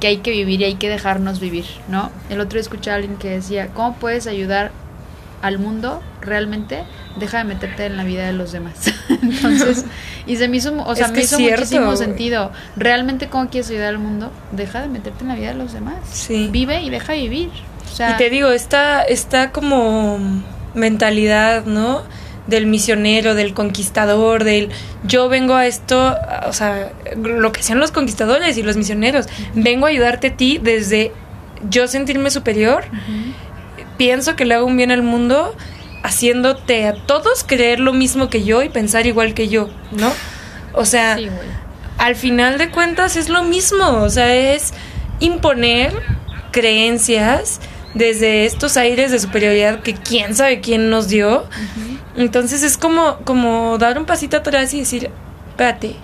que 0.00 0.06
hay 0.06 0.18
que 0.18 0.30
vivir 0.30 0.60
y 0.60 0.64
hay 0.64 0.74
que 0.74 0.88
dejarnos 0.88 1.40
vivir, 1.40 1.64
¿no? 1.88 2.10
El 2.30 2.40
otro 2.40 2.54
día 2.54 2.62
escuché 2.62 2.90
a 2.90 2.94
alguien 2.94 3.16
que 3.16 3.30
decía, 3.30 3.68
¿cómo 3.68 3.96
puedes 3.96 4.26
ayudar 4.26 4.70
al 5.42 5.58
mundo 5.58 6.02
realmente? 6.20 6.84
Deja 7.18 7.38
de 7.38 7.44
meterte 7.44 7.86
en 7.86 7.96
la 7.96 8.04
vida 8.04 8.26
de 8.26 8.32
los 8.32 8.52
demás. 8.52 8.92
Entonces, 9.08 9.84
y 10.26 10.36
se 10.36 10.48
me 10.48 10.58
hizo, 10.58 10.74
o 10.84 10.94
sea, 10.94 11.08
me 11.08 11.22
hizo 11.22 11.38
muchísimo 11.38 11.96
sentido. 11.96 12.52
¿Realmente 12.76 13.28
cómo 13.28 13.48
quieres 13.48 13.70
ayudar 13.70 13.88
al 13.88 13.98
mundo? 13.98 14.30
Deja 14.52 14.82
de 14.82 14.88
meterte 14.88 15.22
en 15.22 15.28
la 15.28 15.34
vida 15.34 15.48
de 15.48 15.54
los 15.54 15.72
demás. 15.72 15.96
Sí. 16.12 16.48
Vive 16.50 16.82
y 16.82 16.90
deja 16.90 17.14
vivir. 17.14 17.50
O 17.90 17.96
sea, 17.96 18.12
y 18.12 18.16
te 18.16 18.30
digo, 18.30 18.50
esta, 18.50 19.02
esta 19.02 19.50
como 19.50 20.18
mentalidad, 20.74 21.64
¿no? 21.64 22.02
Del 22.48 22.66
misionero, 22.66 23.34
del 23.34 23.54
conquistador, 23.54 24.42
del 24.42 24.70
yo 25.04 25.28
vengo 25.28 25.54
a 25.54 25.66
esto, 25.66 26.16
o 26.46 26.52
sea, 26.52 26.90
lo 27.14 27.52
que 27.52 27.62
sean 27.62 27.78
los 27.78 27.92
conquistadores 27.92 28.56
y 28.58 28.62
los 28.62 28.76
misioneros, 28.76 29.26
vengo 29.54 29.86
a 29.86 29.90
ayudarte 29.90 30.28
a 30.28 30.36
ti 30.36 30.58
desde 30.60 31.12
yo 31.68 31.86
sentirme 31.86 32.30
superior, 32.30 32.84
pienso 33.96 34.34
que 34.34 34.44
le 34.44 34.54
hago 34.54 34.66
un 34.66 34.76
bien 34.76 34.90
al 34.90 35.02
mundo 35.02 35.54
haciéndote 36.02 36.86
a 36.86 36.94
todos 36.94 37.44
creer 37.44 37.80
lo 37.80 37.92
mismo 37.92 38.30
que 38.30 38.44
yo 38.44 38.62
y 38.62 38.68
pensar 38.68 39.06
igual 39.06 39.34
que 39.34 39.48
yo, 39.48 39.68
¿no? 39.92 40.10
O 40.72 40.84
sea, 40.84 41.18
al 41.98 42.16
final 42.16 42.58
de 42.58 42.70
cuentas 42.70 43.16
es 43.16 43.28
lo 43.28 43.42
mismo, 43.42 44.02
o 44.02 44.08
sea, 44.08 44.34
es 44.34 44.72
imponer 45.20 45.92
creencias 46.50 47.60
desde 47.94 48.46
estos 48.46 48.76
aires 48.76 49.10
de 49.10 49.18
superioridad 49.18 49.80
que 49.80 49.94
quién 49.94 50.34
sabe 50.34 50.60
quién 50.60 50.88
nos 50.88 51.08
dio. 51.08 51.44
Entonces 52.16 52.62
es 52.62 52.76
como, 52.76 53.18
como 53.24 53.78
dar 53.78 53.98
un 53.98 54.06
pasito 54.06 54.38
atrás 54.38 54.74
y 54.74 54.80
decir, 54.80 55.10
espérate, 55.50 55.96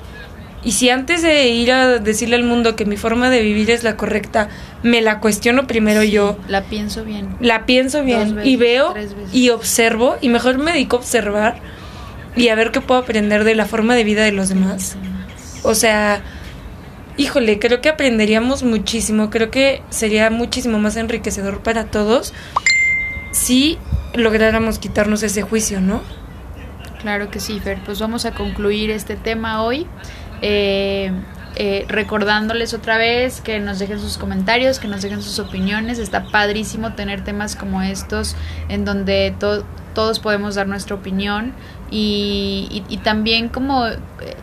y 0.65 0.73
si 0.73 0.89
antes 0.89 1.23
de 1.23 1.49
ir 1.49 1.73
a 1.73 1.99
decirle 1.99 2.37
al 2.37 2.45
mundo 2.45 2.75
que 2.75 2.87
mi 2.87 2.97
forma 2.97 3.29
de 3.29 3.43
vivir 3.43 3.71
es 3.71 3.85
la 3.85 3.97
correcta, 3.97 4.49
me 4.83 5.03
la 5.03 5.21
cuestiono 5.21 5.67
primero 5.67 6.03
yo. 6.03 6.39
La 6.49 6.63
pienso 6.63 7.05
bien. 7.05 7.37
La 7.41 7.67
pienso 7.67 8.03
bien 8.03 8.41
y 8.43 8.57
veo 8.57 8.95
y 9.33 9.51
observo 9.51 10.17
y 10.23 10.31
mejor 10.31 10.57
me 10.57 10.73
dedico 10.73 10.97
a 10.97 11.01
observar 11.01 11.57
y 12.35 12.49
a 12.49 12.55
ver 12.55 12.71
qué 12.71 12.81
puedo 12.81 13.01
aprender 13.01 13.45
de 13.45 13.55
la 13.55 13.67
forma 13.67 13.95
de 13.95 14.05
vida 14.05 14.25
de 14.25 14.33
los 14.33 14.49
demás. 14.49 14.97
O 15.63 15.75
sea, 15.75 16.23
híjole, 17.19 17.59
creo 17.59 17.83
que 17.83 17.91
aprenderíamos 17.91 18.63
muchísimo, 18.63 19.29
creo 19.29 19.51
que 19.51 19.83
sería 19.91 20.31
muchísimo 20.31 20.79
más 20.79 20.97
enriquecedor 20.97 21.63
para 21.63 21.85
todos 21.85 22.33
si 23.33 23.79
lográramos 24.15 24.79
quitarnos 24.79 25.23
ese 25.23 25.43
juicio, 25.43 25.81
¿no? 25.81 26.03
Claro 27.01 27.31
que 27.31 27.41
sí, 27.41 27.61
Fer. 27.61 27.79
Pues 27.85 28.01
vamos 28.01 28.25
a 28.25 28.33
concluir 28.33 28.91
este 28.91 29.17
tema 29.17 29.63
hoy. 29.63 29.87
Eh, 30.41 31.13
eh, 31.57 31.85
recordándoles 31.89 32.75
otra 32.75 32.97
vez 32.97 33.41
que 33.41 33.61
nos 33.61 33.79
dejen 33.79 34.01
sus 34.01 34.19
comentarios, 34.19 34.79
que 34.79 34.89
nos 34.89 35.03
dejen 35.03 35.23
sus 35.23 35.39
opiniones. 35.39 35.99
Está 35.99 36.27
padrísimo 36.27 36.95
tener 36.95 37.23
temas 37.23 37.55
como 37.55 37.83
estos 37.83 38.35
en 38.69 38.85
donde 38.85 39.35
todos 39.95 40.19
podemos 40.19 40.57
dar 40.57 40.67
nuestra 40.67 40.97
opinión 40.97 41.55
y, 41.91 42.83
y, 42.89 42.97
también 42.99 43.49
como 43.49 43.87
eh, 43.87 43.99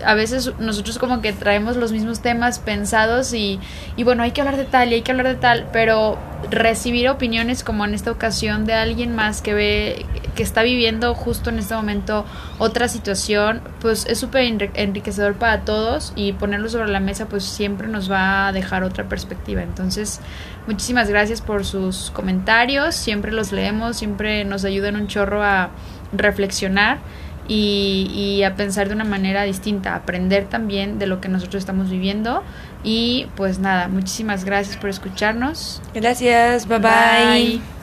a 0.05 0.13
veces 0.13 0.53
nosotros 0.59 0.97
como 0.97 1.21
que 1.21 1.33
traemos 1.33 1.75
los 1.75 1.91
mismos 1.91 2.21
temas 2.21 2.59
pensados 2.59 3.33
y, 3.33 3.59
y, 3.97 4.03
bueno, 4.03 4.23
hay 4.23 4.31
que 4.31 4.39
hablar 4.39 4.55
de 4.55 4.63
tal 4.63 4.91
y 4.91 4.95
hay 4.95 5.01
que 5.01 5.11
hablar 5.11 5.27
de 5.27 5.35
tal, 5.35 5.67
pero 5.73 6.17
recibir 6.49 7.09
opiniones 7.09 7.65
como 7.65 7.83
en 7.83 7.93
esta 7.93 8.09
ocasión 8.11 8.65
de 8.65 8.73
alguien 8.73 9.13
más 9.15 9.41
que 9.41 9.53
ve 9.53 10.05
que 10.35 10.43
está 10.43 10.63
viviendo 10.63 11.13
justo 11.13 11.49
en 11.49 11.59
este 11.59 11.75
momento 11.75 12.25
otra 12.59 12.87
situación, 12.87 13.61
pues 13.79 14.05
es 14.05 14.19
súper 14.19 14.43
enriquecedor 14.75 15.35
para 15.35 15.61
todos 15.61 16.13
y 16.15 16.33
ponerlo 16.33 16.69
sobre 16.69 16.89
la 16.89 16.99
mesa 16.99 17.27
pues 17.27 17.43
siempre 17.43 17.87
nos 17.87 18.11
va 18.11 18.47
a 18.47 18.51
dejar 18.51 18.83
otra 18.83 19.09
perspectiva. 19.09 19.61
Entonces, 19.61 20.19
muchísimas 20.67 21.09
gracias 21.09 21.41
por 21.41 21.65
sus 21.65 22.11
comentarios, 22.11 22.95
siempre 22.95 23.31
los 23.31 23.51
leemos, 23.51 23.97
siempre 23.97 24.45
nos 24.45 24.65
ayudan 24.65 24.95
un 24.95 25.07
chorro 25.07 25.43
a 25.43 25.69
reflexionar 26.13 26.99
y, 27.47 28.43
a 28.43 28.55
pensar 28.55 28.87
de 28.87 28.95
una 28.95 29.03
manera 29.03 29.43
distinta, 29.43 29.95
aprender 29.95 30.45
también 30.45 30.99
de 30.99 31.07
lo 31.07 31.19
que 31.19 31.27
nosotros 31.27 31.59
estamos 31.59 31.89
viviendo. 31.89 32.43
Y 32.83 33.27
pues 33.35 33.59
nada, 33.59 33.87
muchísimas 33.87 34.45
gracias 34.45 34.77
por 34.77 34.89
escucharnos. 34.89 35.81
Gracias, 35.93 36.67
bye. 36.67 36.79
bye. 36.79 37.80